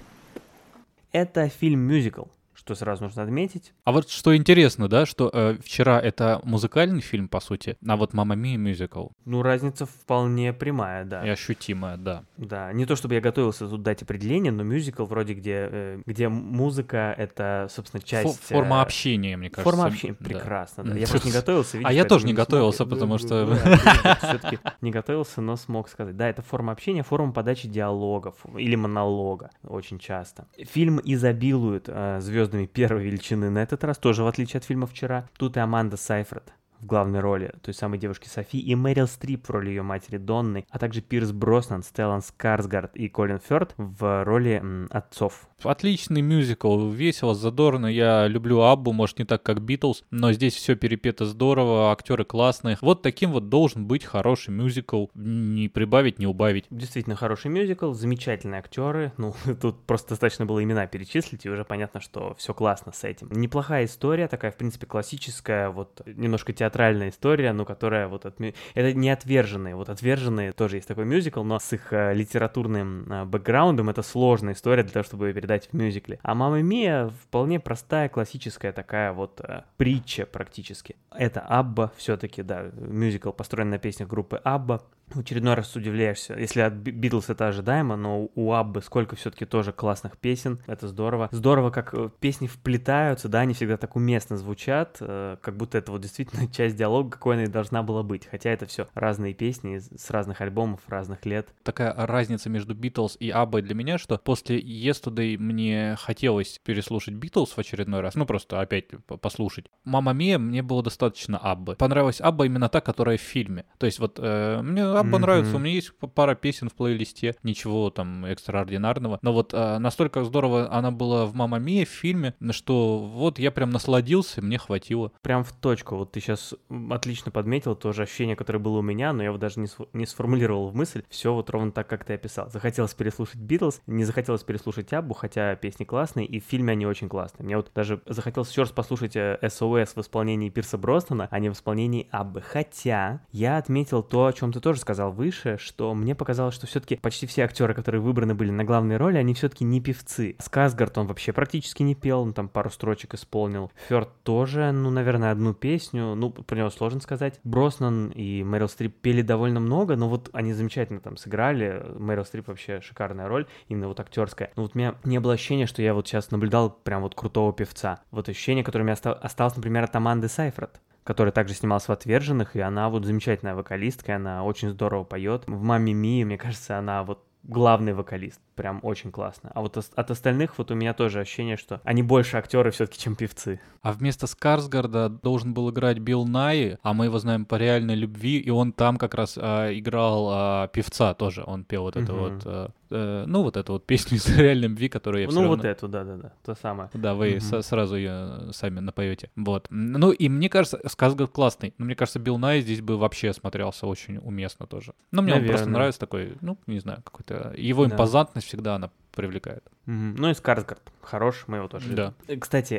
Это 1.12 1.50
фильм-мюзикл, 1.50 2.24
что 2.66 2.76
сразу 2.76 3.04
нужно 3.04 3.24
отметить. 3.24 3.74
А 3.84 3.92
вот 3.92 4.10
что 4.10 4.36
интересно, 4.36 4.88
да, 4.88 5.06
что 5.06 5.30
э, 5.34 5.58
вчера 5.64 6.00
это 6.00 6.40
музыкальный 6.44 7.02
фильм, 7.02 7.28
по 7.28 7.42
сути, 7.42 7.78
а 7.86 7.98
вот 7.98 8.14
«Мама 8.14 8.36
Мия» 8.36 8.58
мюзикл. 8.58 9.08
Ну, 9.26 9.42
разница 9.42 9.86
вполне 9.86 10.54
прямая, 10.54 11.04
да. 11.04 11.26
И 11.26 11.30
ощутимая, 11.30 11.98
да. 11.98 12.24
Да, 12.38 12.72
не 12.72 12.86
то 12.86 12.96
чтобы 12.96 13.16
я 13.16 13.22
готовился 13.22 13.68
тут 13.68 13.84
дать 13.84 14.02
определение, 14.02 14.52
но 14.54 14.64
мюзикл 14.64 15.04
вроде 15.06 15.34
где, 15.34 15.68
э, 15.70 16.02
где 16.06 16.30
музыка— 16.30 17.14
это, 17.18 17.68
собственно, 17.70 18.02
Фо- 18.02 18.06
часть... 18.08 18.52
э, 18.52 18.54
форма 18.54 18.82
общения, 18.82 19.36
мне 19.36 19.50
кажется. 19.50 19.70
Форма 19.70 19.88
общения, 19.88 20.16
да. 20.20 20.26
прекрасно, 20.26 20.84
да. 20.86 20.96
Я 20.96 21.08
просто 21.08 21.28
не 21.28 21.34
готовился, 21.34 21.78
видишь, 21.78 21.90
А 21.90 21.94
я 21.94 22.06
тоже 22.06 22.26
не 22.26 22.34
готовился, 22.34 22.86
потому 22.86 23.18
что- 23.18 23.58
все-таки 24.22 24.60
не 24.82 24.92
готовился, 24.92 25.42
но 25.42 25.58
смог 25.58 25.90
сказать. 25.90 26.16
Да, 26.16 26.30
это 26.30 26.42
форма 26.42 26.72
общения, 26.72 27.04
форма 27.04 27.34
подачи 27.34 27.68
диалогов 27.68 28.36
или 28.58 28.76
монолога 28.76 29.50
очень 29.64 30.00
часто. 30.00 30.48
Фильм 30.58 31.02
изобилует 31.04 31.86
э, 31.88 32.20
звездами 32.54 32.66
первой 32.66 33.04
величины 33.04 33.50
на 33.50 33.60
этот 33.60 33.84
раз, 33.84 33.98
тоже 33.98 34.24
в 34.24 34.28
отличие 34.28 34.60
от 34.60 34.64
фильма 34.64 34.88
«Вчера». 34.88 35.28
Тут 35.38 35.58
и 35.58 35.60
Аманда 35.60 35.98
Сайфред 35.98 36.54
в 36.84 36.86
главной 36.86 37.22
роли 37.22 37.54
той 37.62 37.74
самой 37.74 37.98
девушки 37.98 38.28
Софи, 38.28 38.60
и 38.60 38.76
Мэрил 38.76 39.08
Стрип 39.08 39.48
в 39.48 39.50
роли 39.50 39.70
ее 39.70 39.82
матери 39.82 40.18
Донны, 40.18 40.66
а 40.70 40.80
также 40.80 41.02
Пирс 41.02 41.32
Броснан, 41.32 41.84
Стеллан 41.84 42.22
Скарсгард 42.22 42.96
и 42.96 43.10
Колин 43.10 43.40
Фёрд 43.40 43.74
в 43.78 44.24
роли 44.24 44.60
м, 44.62 44.88
отцов. 44.92 45.48
Отличный 45.64 46.22
мюзикл, 46.22 46.90
весело, 46.90 47.34
задорно. 47.34 47.88
Я 47.88 48.28
люблю 48.28 48.62
Аббу, 48.62 48.92
может 48.92 49.20
не 49.20 49.26
так, 49.26 49.44
как 49.44 49.62
Битлз, 49.62 50.04
но 50.12 50.34
здесь 50.34 50.56
все 50.56 50.76
перепето 50.76 51.26
здорово, 51.26 51.92
актеры 51.92 52.26
классные. 52.26 52.78
Вот 52.82 53.02
таким 53.02 53.32
вот 53.32 53.50
должен 53.50 53.86
быть 53.86 54.04
хороший 54.04 54.50
мюзикл, 54.50 55.06
не 55.14 55.70
прибавить, 55.70 56.20
не 56.20 56.28
убавить. 56.28 56.66
Действительно 56.70 57.16
хороший 57.16 57.50
мюзикл, 57.50 57.94
замечательные 57.94 58.60
актеры. 58.60 59.14
Ну, 59.18 59.36
тут 59.62 59.86
просто 59.86 60.10
достаточно 60.10 60.46
было 60.46 60.62
имена 60.62 60.86
перечислить, 60.88 61.46
и 61.46 61.50
уже 61.50 61.64
понятно, 61.64 62.02
что 62.02 62.36
все 62.38 62.54
классно 62.54 62.92
с 62.92 63.04
этим. 63.06 63.30
Неплохая 63.32 63.86
история, 63.86 64.28
такая, 64.28 64.52
в 64.52 64.58
принципе, 64.58 64.86
классическая, 64.86 65.70
вот 65.70 66.02
немножко 66.06 66.52
театральная 66.52 66.73
история, 67.10 67.54
ну, 67.54 67.66
которая 67.66 68.08
вот... 68.08 68.26
Отме... 68.26 68.54
Это 68.74 68.94
не 68.94 69.10
отверженные. 69.10 69.76
Вот 69.76 69.90
отверженные 69.90 70.52
тоже 70.52 70.78
есть 70.78 70.88
такой 70.88 71.06
мюзикл, 71.06 71.44
но 71.44 71.60
с 71.60 71.74
их 71.74 71.94
э, 71.94 72.14
литературным 72.14 73.12
э, 73.12 73.26
бэкграундом 73.26 73.90
это 73.90 74.02
сложная 74.02 74.54
история 74.54 74.84
для 74.84 74.92
того, 74.92 75.04
чтобы 75.04 75.28
ее 75.28 75.34
передать 75.34 75.70
в 75.70 75.74
мюзикле. 75.74 76.20
А 76.24 76.36
«Мама 76.36 76.62
Мия» 76.62 77.10
вполне 77.24 77.60
простая, 77.60 78.10
классическая 78.10 78.72
такая 78.72 79.14
вот 79.14 79.42
э, 79.42 79.64
притча 79.78 80.26
практически. 80.26 80.96
Это 81.16 81.42
Абба 81.42 81.92
все-таки, 81.98 82.44
да, 82.44 82.72
мюзикл 82.74 83.32
построен 83.32 83.70
на 83.70 83.78
песнях 83.78 84.10
группы 84.10 84.40
Абба. 84.44 84.82
В 85.08 85.20
очередной 85.20 85.54
раз 85.54 85.76
удивляешься. 85.76 86.34
Если 86.34 86.62
от 86.62 86.74
Би- 86.74 86.92
Битлз 86.92 87.30
это 87.30 87.48
ожидаемо, 87.48 87.96
но 87.96 88.30
у 88.34 88.54
Аббы 88.54 88.82
сколько 88.82 89.16
все-таки 89.16 89.46
тоже 89.46 89.72
классных 89.72 90.18
песен, 90.18 90.60
это 90.66 90.88
здорово. 90.88 91.30
Здорово, 91.32 91.70
как 91.70 91.94
э, 91.94 92.10
песни 92.20 92.48
вплетаются, 92.48 93.30
да, 93.30 93.42
они 93.42 93.54
всегда 93.54 93.78
так 93.78 93.96
уместно 93.96 94.38
звучат, 94.38 94.98
э, 95.02 95.38
как 95.42 95.56
будто 95.58 95.78
это 95.78 95.92
вот 95.92 96.02
действительно 96.02 96.48
часть 96.52 96.76
диалога, 96.76 97.12
какой 97.12 97.36
она 97.36 97.44
и 97.44 97.48
должна 97.48 97.84
была 97.84 98.02
быть. 98.04 98.28
Хотя 98.30 98.50
это 98.50 98.66
все 98.66 98.88
разные 98.94 99.34
песни 99.34 99.78
с 99.78 100.10
разных 100.10 100.42
альбомов, 100.42 100.82
разных 100.88 101.26
лет. 101.26 101.50
такая 101.64 101.94
разница 101.96 102.50
между 102.50 102.74
Битлз 102.74 103.18
и 103.20 103.30
Аббой 103.30 103.62
для 103.62 103.76
меня, 103.76 103.98
что 103.98 104.18
после 104.18 104.60
Yesterday 104.60 105.38
мне 105.38 105.96
хотелось 106.00 106.60
переслушать 106.64 107.14
Битлз 107.16 107.52
в 107.52 107.58
очередной 107.60 108.02
раз, 108.02 108.16
ну 108.16 108.26
просто 108.26 108.60
опять 108.62 108.88
по- 109.06 109.18
послушать. 109.18 109.66
Мама 109.84 110.14
Мия 110.14 110.40
мне 110.40 110.64
было 110.64 110.82
достаточно 110.82 111.38
Аббы. 111.38 111.76
Понравилась 111.76 112.20
Абба 112.22 112.46
именно 112.46 112.70
та, 112.70 112.82
которая 112.82 113.18
в 113.18 113.22
фильме. 113.22 113.66
То 113.78 113.86
есть 113.86 114.00
вот 114.00 114.18
э, 114.22 114.62
мне 114.64 114.84
Абба 115.00 115.18
Мгм. 115.18 115.22
нравится, 115.22 115.56
у 115.56 115.60
меня 115.60 115.74
есть 115.74 115.92
пара 116.14 116.36
песен 116.36 116.70
в 116.70 116.74
плейлисте, 116.74 117.36
ничего 117.44 117.90
там 117.90 118.26
экстраординарного. 118.26 119.20
Но 119.22 119.34
вот 119.34 119.54
э, 119.54 119.78
настолько 119.80 120.24
здорово 120.24 120.72
она 120.72 120.92
была 120.92 121.26
в 121.26 121.34
Мама 121.36 121.60
Мия 121.60 121.86
в 121.86 121.90
фильме, 121.90 122.34
что 122.52 123.00
вот 123.00 123.40
я 123.40 123.52
прям 123.52 123.70
насладился, 123.72 124.42
мне 124.42 124.58
хватило. 124.58 125.12
Прям 125.22 125.44
в 125.44 125.52
точку. 125.54 125.96
Вот 125.96 126.12
ты 126.12 126.20
сейчас 126.20 126.54
отлично 126.92 127.32
подметил 127.32 127.76
тоже 127.76 128.04
ощущение, 128.04 128.36
которое 128.36 128.60
было 128.60 128.80
у 128.80 128.82
меня, 128.82 129.14
но 129.14 129.22
я 129.24 129.30
его 129.30 129.38
даже 129.38 129.60
не, 129.60 129.68
сф- 129.68 129.88
не 129.94 130.06
сформулировал 130.06 130.70
в 130.70 130.76
мысль. 130.76 131.04
Все 131.10 131.34
вот 131.34 131.50
ровно 131.50 131.72
так, 131.72 131.88
как 131.88 132.06
ты 132.06 132.14
описал. 132.14 132.50
Захотелось 132.50 132.94
переслушать 132.94 133.38
Битлз, 133.42 133.82
не 133.88 134.04
захотелось 134.04 134.44
переслушать 134.44 134.92
Аббу, 134.94 135.14
хотя 135.14 135.56
песни 135.56 135.84
классные, 135.84 136.26
и 136.26 136.40
в 136.40 136.44
фильме 136.44 136.74
они 136.74 136.86
очень 136.86 137.10
классные. 137.10 137.46
Мне 137.46 137.58
вот 137.58 137.72
даже 137.74 138.02
захотелось 138.06 138.50
еще 138.52 138.62
раз 138.62 138.72
послушать 138.72 139.16
э, 139.16 139.40
SOS 139.42 139.92
в 139.96 140.02
исполнении 140.02 140.50
Пирса 140.50 140.78
Броснана, 140.78 141.28
а 141.32 141.40
не 141.40 141.50
в 141.50 141.54
исполнении 141.54 142.08
Аббы. 142.12 142.42
Хотя 142.42 143.22
я 143.32 143.58
отметил 143.58 144.04
то, 144.04 144.26
о 144.26 144.34
чем 144.34 144.52
ты 144.52 144.60
тоже 144.60 144.80
сказал 144.84 145.14
выше, 145.14 145.58
что 145.58 145.94
мне 145.96 146.14
показалось, 146.14 146.54
что 146.54 146.68
все-таки 146.68 146.98
почти 146.98 147.26
все 147.26 147.44
актеры, 147.44 147.74
которые 147.74 148.02
выбраны 148.02 148.36
были 148.36 148.52
на 148.52 148.66
главные 148.66 148.98
роли, 148.98 149.18
они 149.18 149.34
все-таки 149.34 149.64
не 149.64 149.80
певцы. 149.80 150.36
Сказгард 150.40 150.98
он 150.98 151.08
вообще 151.08 151.32
практически 151.32 151.84
не 151.84 151.96
пел, 151.96 152.22
он 152.22 152.34
там 152.34 152.50
пару 152.50 152.70
строчек 152.70 153.14
исполнил. 153.14 153.72
Фёрд 153.88 154.10
тоже, 154.24 154.72
ну, 154.72 154.90
наверное, 154.90 155.32
одну 155.32 155.54
песню, 155.54 156.16
ну, 156.16 156.32
про 156.32 156.58
него 156.58 156.70
сложно 156.70 157.00
сказать. 157.00 157.40
Броснан 157.46 158.10
и 158.10 158.44
Мэрил 158.44 158.68
Стрип 158.68 159.00
пели 159.02 159.22
довольно 159.22 159.62
много, 159.62 159.96
но 159.96 160.10
вот 160.10 160.30
они 160.34 160.54
замечательно 160.54 161.00
там 161.00 161.16
сыграли. 161.16 161.84
Мэрил 161.98 162.26
Стрип 162.26 162.50
вообще 162.50 162.82
шикарная 162.82 163.28
роль, 163.30 163.48
именно 163.70 163.88
вот 163.88 164.02
актерская. 164.02 164.52
Но 164.58 164.64
вот 164.64 164.76
у 164.76 164.78
меня 164.78 164.96
не 165.06 165.20
было 165.20 165.34
ощущения, 165.34 165.66
что 165.66 165.82
я 165.82 165.94
вот 165.94 166.08
сейчас 166.08 166.30
наблюдал 166.30 166.70
прям 166.70 167.04
вот 167.04 167.16
крутого 167.16 167.54
певца. 167.54 168.02
Вот 168.12 168.28
ощущение, 168.28 168.66
которое 168.66 168.84
у 168.84 168.86
меня 168.86 168.94
оста- 168.94 169.14
осталось, 169.14 169.56
например, 169.56 169.86
от 169.86 169.96
Аманды 169.96 170.28
Сайфред 170.28 170.82
которая 171.04 171.32
также 171.32 171.54
снималась 171.54 171.88
в 171.88 171.92
«Отверженных», 171.92 172.56
и 172.56 172.60
она 172.60 172.90
вот 172.90 173.06
замечательная 173.06 173.56
вокалистка, 173.56 174.16
она 174.16 174.44
очень 174.44 174.70
здорово 174.70 175.04
поет. 175.04 175.44
В 175.48 175.62
«Маме 175.62 175.94
Мии», 175.94 176.24
мне 176.24 176.38
кажется, 176.38 176.78
она 176.78 177.04
вот 177.04 177.24
главный 177.44 177.94
вокалист, 177.94 178.40
прям 178.56 178.80
очень 178.84 179.12
классно. 179.12 179.52
А 179.54 179.60
вот 179.62 179.76
от 179.78 180.12
остальных 180.12 180.58
вот 180.58 180.72
у 180.72 180.76
меня 180.76 180.94
тоже 180.94 181.20
ощущение, 181.20 181.58
что 181.58 181.82
они 181.84 182.02
больше 182.02 182.38
актеры 182.38 182.72
все-таки, 182.72 183.00
чем 183.00 183.16
певцы. 183.16 183.60
А 183.82 183.92
вместо 183.92 184.28
Скарсгарда 184.28 185.10
должен 185.10 185.54
был 185.54 185.70
играть 185.70 186.00
Билл 186.00 186.26
Най, 186.26 186.78
а 186.82 186.94
мы 186.94 187.06
его 187.06 187.20
знаем 187.20 187.46
по 187.46 187.56
реальной 187.56 187.96
любви, 187.96 188.40
и 188.40 188.50
он 188.50 188.72
там 188.72 188.98
как 188.98 189.14
раз 189.14 189.38
а, 189.38 189.78
играл 189.78 190.30
а, 190.32 190.68
певца 190.70 191.14
тоже. 191.14 191.44
Он 191.46 191.66
пел 191.66 191.84
вот 191.84 191.98
это 191.98 192.14
Мгм. 192.14 192.22
вот, 192.22 192.42
э, 192.46 192.70
э, 192.90 193.24
ну 193.28 193.44
вот 193.44 193.58
эту 193.58 193.74
вот 193.74 193.86
песню 193.86 194.18
из 194.18 194.28
реальной 194.38 194.68
любви, 194.68 194.90
которую 194.90 195.22
я 195.24 195.28
все 195.28 195.36
ну 195.36 195.42
равно... 195.44 195.56
вот 195.58 195.66
эту, 195.66 195.88
да-да-да, 195.88 196.34
то 196.44 196.56
самое. 196.56 196.90
Да, 196.94 197.14
вы 197.14 197.32
Мгм. 197.32 197.40
со- 197.42 197.62
сразу 197.62 197.96
ее 197.96 198.52
сами 198.54 198.80
напоете. 198.80 199.30
Вот. 199.36 199.68
Ну 199.70 200.12
и 200.12 200.30
мне 200.30 200.50
кажется, 200.50 200.80
Сказгард 200.88 201.32
классный. 201.32 201.74
Но 201.78 201.86
мне 201.86 201.96
кажется, 201.96 202.20
Билл 202.20 202.38
Най 202.38 202.62
здесь 202.62 202.82
бы 202.82 202.98
вообще 202.98 203.34
смотрелся 203.34 203.88
очень 203.88 204.18
уместно 204.18 204.68
тоже. 204.68 204.94
Ну, 205.12 205.22
мне 205.22 205.34
он 205.34 205.40
просто 205.40 205.54
Наверное. 205.54 205.74
нравится 205.74 206.00
такой, 206.00 206.38
ну, 206.42 206.58
не 206.68 206.80
знаю, 206.80 207.02
какой-то... 207.04 207.54
Его 207.58 207.86
Да. 207.86 207.94
импозантность 207.96 208.48
всегда 208.48 208.76
она 208.76 208.90
привлекает. 209.16 209.64
Мгм. 209.86 210.16
Ну 210.18 210.30
и 210.30 210.34
Скарсгард, 210.34 210.82
хорош, 211.02 211.44
мы 211.48 211.58
его 211.58 211.68
тоже 211.68 211.90
Да. 211.94 212.14
любим. 212.28 212.36
Э, 212.36 212.38
Кстати, 212.40 212.74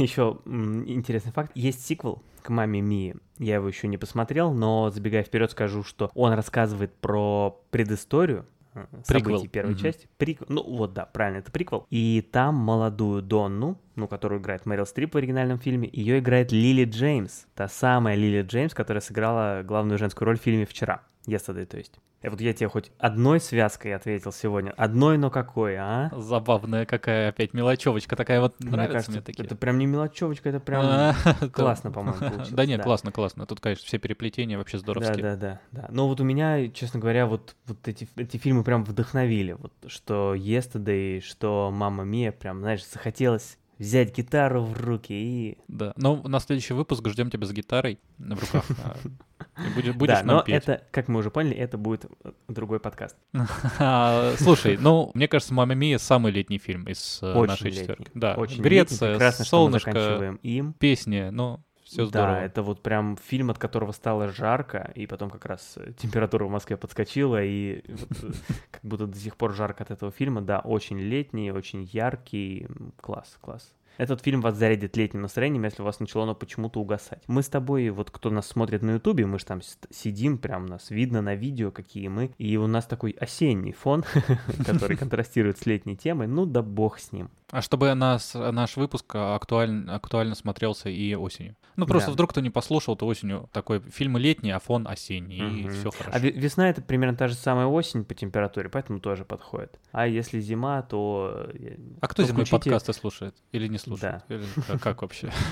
еще 0.00 0.38
интересный 0.46 1.32
факт. 1.32 1.50
Есть 1.54 1.84
сиквел 1.86 2.22
к 2.42 2.48
«Маме 2.50 2.80
Мии». 2.80 3.16
Я 3.38 3.56
его 3.56 3.68
еще 3.68 3.88
не 3.88 3.98
посмотрел, 3.98 4.52
но, 4.52 4.90
забегая 4.90 5.22
вперед, 5.22 5.50
скажу, 5.50 5.82
что 5.82 6.10
он 6.14 6.32
рассказывает 6.32 6.94
про 6.94 7.58
предысторию 7.70 8.46
Приквел. 8.72 9.36
событий 9.36 9.48
первой 9.48 9.72
Мгм. 9.72 9.80
части. 9.80 10.08
Приквел. 10.16 10.46
Ну 10.48 10.62
вот, 10.62 10.92
да, 10.92 11.06
правильно, 11.06 11.38
это 11.38 11.50
приквел. 11.50 11.86
И 11.90 12.26
там 12.32 12.54
молодую 12.54 13.22
Донну, 13.22 13.80
ну, 13.96 14.08
которую 14.08 14.40
играет 14.40 14.66
Мэрил 14.66 14.86
Стрип 14.86 15.14
в 15.14 15.16
оригинальном 15.18 15.58
фильме, 15.58 15.88
ее 15.92 16.18
играет 16.20 16.52
Лили 16.52 16.84
Джеймс. 16.84 17.46
Та 17.54 17.68
самая 17.68 18.14
Лили 18.16 18.42
Джеймс, 18.42 18.74
которая 18.74 19.00
сыграла 19.00 19.62
главную 19.64 19.98
женскую 19.98 20.26
роль 20.26 20.38
в 20.38 20.42
фильме 20.42 20.66
«Вчера». 20.66 21.02
Yesterday, 21.26 21.66
то 21.66 21.76
есть. 21.76 21.98
Вот 22.22 22.38
я 22.42 22.52
тебе 22.52 22.68
хоть 22.68 22.92
одной 22.98 23.40
связкой 23.40 23.94
ответил 23.94 24.30
сегодня. 24.30 24.74
Одной, 24.76 25.16
но 25.16 25.30
какой, 25.30 25.76
а? 25.78 26.10
Забавная 26.14 26.84
какая 26.84 27.30
опять 27.30 27.54
мелочевочка 27.54 28.14
такая 28.14 28.42
вот 28.42 28.60
Мне 28.60 28.72
нравится 28.72 28.92
кажется, 28.92 29.12
мне 29.12 29.20
такие. 29.22 29.46
это 29.46 29.56
прям 29.56 29.78
не 29.78 29.86
мелочевочка, 29.86 30.50
это 30.50 30.60
прям 30.60 30.82
А, 30.84 31.14
классно, 31.52 31.90
по-моему, 31.90 32.18
получилось. 32.20 32.50
Да 32.50 32.66
нет, 32.66 32.78
да. 32.78 32.84
классно, 32.84 33.10
классно. 33.10 33.46
Тут, 33.46 33.60
конечно, 33.60 33.86
все 33.86 33.96
переплетения 33.98 34.58
вообще 34.58 34.76
Да, 34.76 34.80
здоровские. 34.82 35.22
да, 35.22 35.36
да, 35.36 35.60
да. 35.72 35.86
Но 35.90 36.08
вот 36.08 36.20
у 36.20 36.24
меня, 36.24 36.68
честно 36.68 37.00
говоря, 37.00 37.24
вот, 37.24 37.56
вот 37.66 37.88
эти, 37.88 38.06
эти 38.16 38.36
фильмы 38.36 38.64
прям 38.64 38.84
вдохновили. 38.84 39.52
Вот 39.52 39.72
что 39.86 40.34
Yesterday, 40.34 41.20
что 41.22 41.70
Мама 41.72 42.04
Мия, 42.04 42.32
прям, 42.32 42.60
знаешь, 42.60 42.84
захотелось 42.86 43.56
взять 43.80 44.14
гитару 44.14 44.62
в 44.62 44.78
руки 44.78 45.12
и... 45.12 45.58
Да. 45.66 45.94
Ну, 45.96 46.22
на 46.28 46.38
следующий 46.38 46.74
выпуск 46.74 47.08
ждем 47.08 47.30
тебя 47.30 47.46
с 47.46 47.52
гитарой 47.52 47.98
в 48.18 48.38
руках. 48.38 48.64
а, 48.84 48.96
будешь, 49.74 49.94
будешь 49.94 50.18
да, 50.18 50.22
но 50.22 50.42
петь. 50.42 50.54
это, 50.54 50.84
как 50.90 51.08
мы 51.08 51.20
уже 51.20 51.30
поняли, 51.30 51.56
это 51.56 51.78
будет 51.78 52.04
э, 52.22 52.32
другой 52.46 52.78
подкаст. 52.78 53.16
А, 53.78 54.34
Слушай, 54.36 54.76
ну, 54.78 55.10
мне 55.14 55.26
кажется, 55.28 55.54
«Мамма 55.54 55.74
Мия» 55.74 55.96
самый 55.96 56.30
летний 56.30 56.58
фильм 56.58 56.84
из 56.84 57.20
э, 57.22 57.32
Очень 57.32 57.48
нашей 57.48 57.64
летний. 57.70 57.80
четверки. 57.80 58.10
Да, 58.14 58.34
Очень 58.34 58.62
Греция, 58.62 59.08
летний, 59.08 59.14
прекрасно, 59.14 59.44
солнышко, 59.46 60.38
им. 60.42 60.74
песни, 60.74 61.30
ну, 61.30 61.64
все 61.90 62.04
Да, 62.04 62.08
здорово. 62.08 62.36
это 62.36 62.62
вот 62.62 62.82
прям 62.82 63.16
фильм, 63.16 63.50
от 63.50 63.58
которого 63.58 63.90
стало 63.90 64.28
жарко, 64.28 64.92
и 64.94 65.08
потом 65.08 65.28
как 65.28 65.44
раз 65.44 65.74
э, 65.76 65.92
температура 65.98 66.44
в 66.44 66.50
Москве 66.50 66.76
подскочила, 66.76 67.42
и 67.42 67.82
э, 67.84 67.96
как 68.70 68.80
будто 68.84 69.08
до 69.08 69.18
сих 69.18 69.36
пор 69.36 69.52
жарко 69.52 69.82
от 69.82 69.90
этого 69.90 70.12
фильма. 70.12 70.40
Да, 70.40 70.60
очень 70.60 71.00
летний, 71.00 71.50
очень 71.50 71.82
яркий. 71.82 72.68
Класс, 73.00 73.36
класс. 73.40 73.72
Этот 73.96 74.22
фильм 74.22 74.40
вас 74.40 74.56
зарядит 74.56 74.96
летним 74.96 75.22
настроением, 75.22 75.64
если 75.64 75.82
у 75.82 75.84
вас 75.84 76.00
начало 76.00 76.22
оно 76.24 76.34
почему-то 76.34 76.80
угасать. 76.80 77.22
Мы 77.26 77.42
с 77.42 77.48
тобой, 77.48 77.90
вот 77.90 78.10
кто 78.10 78.30
нас 78.30 78.46
смотрит 78.46 78.82
на 78.82 78.92
Ютубе, 78.92 79.26
мы 79.26 79.38
же 79.38 79.44
там 79.44 79.60
сидим, 79.90 80.38
прям 80.38 80.66
нас 80.66 80.90
видно 80.90 81.20
на 81.20 81.34
видео, 81.34 81.70
какие 81.70 82.08
мы, 82.08 82.30
и 82.38 82.56
у 82.56 82.66
нас 82.66 82.86
такой 82.86 83.10
осенний 83.10 83.72
фон, 83.72 84.04
который 84.64 84.96
контрастирует 84.96 85.58
с 85.58 85.66
летней 85.66 85.96
темой, 85.96 86.28
ну 86.28 86.46
да 86.46 86.62
бог 86.62 86.98
с 86.98 87.12
ним. 87.12 87.30
А 87.52 87.62
чтобы 87.62 87.92
нас, 87.94 88.34
наш 88.34 88.76
выпуск 88.76 89.14
актуально, 89.14 89.94
актуально 89.96 90.34
смотрелся 90.34 90.88
и 90.88 91.14
осенью. 91.14 91.56
Ну, 91.76 91.86
просто 91.86 92.08
Да. 92.08 92.12
вдруг 92.12 92.30
кто 92.30 92.40
не 92.40 92.50
послушал, 92.50 92.96
то 92.96 93.06
осенью 93.06 93.48
такой 93.52 93.80
фильм 93.80 94.16
летний, 94.18 94.50
а 94.52 94.58
фон 94.60 94.86
осенний, 94.86 95.38
и 95.38 95.64
Мгм. 95.64 95.70
все 95.72 95.90
хорошо. 95.90 96.10
А 96.12 96.20
ве- 96.20 96.30
весна 96.30 96.68
это 96.70 96.80
примерно 96.82 97.16
та 97.16 97.26
же 97.28 97.34
самая 97.34 97.66
осень 97.66 98.04
по 98.04 98.14
температуре, 98.14 98.68
поэтому 98.68 99.00
тоже 99.00 99.24
подходит. 99.24 99.80
А 99.92 100.06
если 100.06 100.38
зима, 100.40 100.82
то... 100.82 101.48
э, 101.54 101.76
А 102.00 102.06
кто 102.08 102.22
то 102.22 102.28
зимой 102.28 102.44
включите- 102.44 102.70
подкасты 102.70 102.92
слушает? 102.92 103.34
Или 103.52 103.66
не 103.68 103.78
слушает? 103.78 104.22
Да. 104.28 104.34
Или 104.36 104.78
как, 104.78 105.02
вообще? 105.02 105.30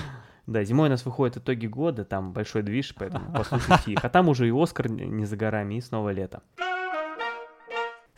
Да, 0.47 0.63
зимой 0.63 0.87
у 0.87 0.91
нас 0.91 1.05
выходят 1.05 1.37
итоги 1.37 1.67
года, 1.67 2.05
там 2.05 2.33
большой 2.33 2.63
движ, 2.63 2.95
поэтому 2.97 3.31
послушайте 3.35 3.91
их. 3.91 3.99
А 4.03 4.09
там 4.09 4.29
уже 4.29 4.47
и 4.47 4.51
Оскар 4.51 4.89
не 4.89 5.25
за 5.25 5.37
горами, 5.37 5.75
и 5.75 5.81
снова 5.81 6.09
лето. 6.09 6.41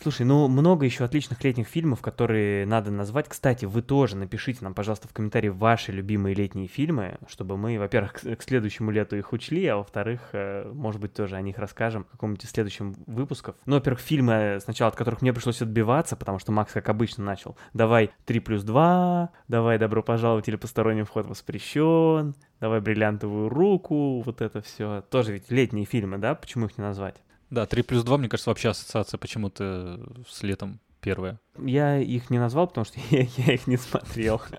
Слушай, 0.01 0.25
ну 0.25 0.47
много 0.47 0.83
еще 0.83 1.03
отличных 1.03 1.43
летних 1.43 1.67
фильмов, 1.67 2.01
которые 2.01 2.65
надо 2.65 2.89
назвать. 2.89 3.29
Кстати, 3.29 3.65
вы 3.65 3.83
тоже 3.83 4.17
напишите 4.17 4.63
нам, 4.63 4.73
пожалуйста, 4.73 5.07
в 5.07 5.13
комментарии 5.13 5.49
ваши 5.49 5.91
любимые 5.91 6.33
летние 6.33 6.67
фильмы, 6.67 7.19
чтобы 7.27 7.55
мы, 7.55 7.77
во-первых, 7.77 8.13
к 8.13 8.41
следующему 8.41 8.89
лету 8.89 9.15
их 9.15 9.31
учли, 9.31 9.63
а 9.67 9.77
во-вторых, 9.77 10.29
э, 10.33 10.71
может 10.73 10.99
быть, 10.99 11.13
тоже 11.13 11.35
о 11.35 11.41
них 11.41 11.59
расскажем 11.59 12.05
в 12.05 12.09
каком-нибудь 12.13 12.43
из 12.43 12.49
следующих 12.49 12.87
выпусков. 13.05 13.55
Ну, 13.67 13.75
во-первых, 13.75 14.01
фильмы, 14.01 14.57
сначала 14.63 14.89
от 14.89 14.95
которых 14.95 15.21
мне 15.21 15.33
пришлось 15.33 15.61
отбиваться, 15.61 16.15
потому 16.15 16.39
что 16.39 16.51
Макс, 16.51 16.73
как 16.73 16.89
обычно, 16.89 17.23
начал. 17.23 17.55
Давай 17.75 18.09
3 18.25 18.39
плюс 18.39 18.63
2, 18.63 19.29
давай 19.49 19.77
добро 19.77 20.01
пожаловать 20.01 20.47
или 20.47 20.55
посторонний 20.55 21.03
вход 21.03 21.27
воспрещен, 21.27 22.33
давай 22.59 22.79
бриллиантовую 22.79 23.49
руку, 23.49 24.21
вот 24.21 24.41
это 24.41 24.63
все. 24.63 25.03
Тоже 25.11 25.33
ведь 25.33 25.51
летние 25.51 25.85
фильмы, 25.85 26.17
да? 26.17 26.33
Почему 26.33 26.65
их 26.65 26.79
не 26.79 26.83
назвать? 26.83 27.21
Да, 27.51 27.65
3 27.65 27.83
плюс 27.83 28.03
2, 28.03 28.17
мне 28.17 28.29
кажется, 28.29 28.49
вообще 28.49 28.69
ассоциация 28.69 29.17
почему-то 29.17 29.99
с 30.27 30.41
летом 30.41 30.79
первая. 31.01 31.39
Я 31.59 31.97
их 31.99 32.29
не 32.29 32.39
назвал, 32.39 32.67
потому 32.67 32.85
что 32.85 32.99
я, 33.11 33.27
я 33.37 33.53
их 33.53 33.67
не 33.67 33.77
смотрел. 33.77 34.41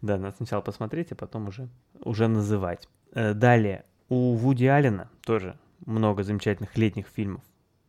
Да, 0.00 0.16
надо 0.16 0.36
сначала 0.36 0.60
посмотреть, 0.60 1.10
а 1.10 1.16
потом 1.16 1.48
уже, 1.48 1.68
уже 2.00 2.28
называть. 2.28 2.88
Э, 3.12 3.34
Далее, 3.34 3.84
у 4.08 4.34
Вуди 4.34 4.66
Аллена 4.66 5.10
тоже 5.26 5.58
много 5.86 6.22
замечательных 6.22 6.76
летних 6.78 7.08
фильмов. 7.08 7.42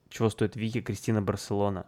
Чего 0.09 0.31
стоит 0.31 0.55
Вики, 0.55 0.81
Кристина 0.81 1.21
Барселона. 1.21 1.85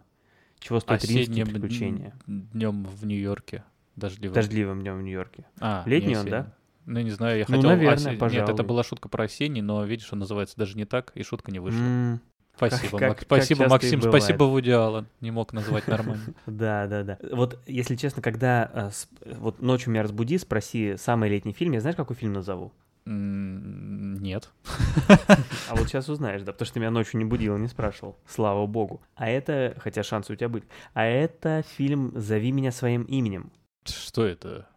Чего 0.60 0.78
стоит 0.78 1.04
римские 1.04 1.42
Осенним 1.42 1.46
приключения. 1.48 2.14
днем 2.28 2.84
в 2.84 3.04
Нью-Йорке. 3.04 3.64
Дождливым. 3.96 4.34
Дождливым 4.34 4.80
днем 4.82 4.98
в 4.98 5.02
Нью-Йорке. 5.02 5.44
А, 5.60 5.82
Летний 5.86 6.16
он, 6.16 6.26
да? 6.26 6.54
Ну, 6.86 6.98
я 6.98 7.04
не 7.04 7.10
знаю, 7.10 7.38
я 7.38 7.44
Ну, 7.48 7.56
хотел... 7.56 7.70
наверное, 7.70 7.94
осень- 7.96 8.10
Нет, 8.10 8.18
пожалуй. 8.18 8.52
это 8.54 8.62
была 8.64 8.82
шутка 8.82 9.08
про 9.08 9.24
осенний, 9.24 9.62
но 9.62 9.84
видишь, 9.84 10.12
он 10.12 10.18
называется 10.18 10.56
даже 10.56 10.76
не 10.76 10.84
так, 10.84 11.12
и 11.14 11.22
шутка 11.22 11.52
не 11.52 11.58
вышла. 11.60 11.78
М, 11.78 12.20
Спасибо, 12.56 12.98
как- 12.98 13.08
Мак- 13.08 13.18
как 13.18 13.22
спасибо, 13.26 13.64
и 13.64 13.68
Максим, 13.68 14.02
спасибо, 14.02 14.44
Вуди 14.44 14.70
Аллен. 14.70 15.06
Не 15.20 15.30
мог 15.30 15.52
назвать 15.52 15.86
нормально. 15.88 16.22
Да, 16.46 16.86
да, 16.86 17.02
да. 17.02 17.18
Вот, 17.32 17.58
если 17.66 17.96
честно, 17.96 18.20
когда 18.20 18.70
э, 18.74 18.90
вот 19.38 19.62
ночью 19.62 19.90
меня 19.90 20.02
разбуди, 20.02 20.36
спроси 20.38 20.96
самый 20.98 21.30
летний 21.30 21.52
фильм, 21.54 21.72
я 21.72 21.80
знаешь, 21.80 21.96
какой 21.96 22.14
фильм 22.16 22.32
назову? 22.34 22.72
Нет. 23.06 24.50
А 25.68 25.74
вот 25.76 25.88
сейчас 25.88 26.08
узнаешь, 26.08 26.42
да, 26.42 26.52
потому 26.52 26.66
что 26.66 26.74
ты 26.74 26.80
меня 26.80 26.90
ночью 26.90 27.18
не 27.18 27.24
будил 27.24 27.56
и 27.56 27.60
не 27.60 27.68
спрашивал. 27.68 28.16
Слава 28.28 28.66
богу. 28.66 29.00
А 29.14 29.28
это, 29.28 29.74
хотя 29.78 30.02
шансы 30.02 30.32
у 30.32 30.36
тебя 30.36 30.48
были, 30.50 30.64
а 30.94 31.04
это 31.04 31.64
фильм 31.76 32.12
«Зови 32.14 32.52
меня 32.52 32.70
своим 32.72 33.02
именем». 33.04 33.50
Что 33.84 34.24
это? 34.24 34.68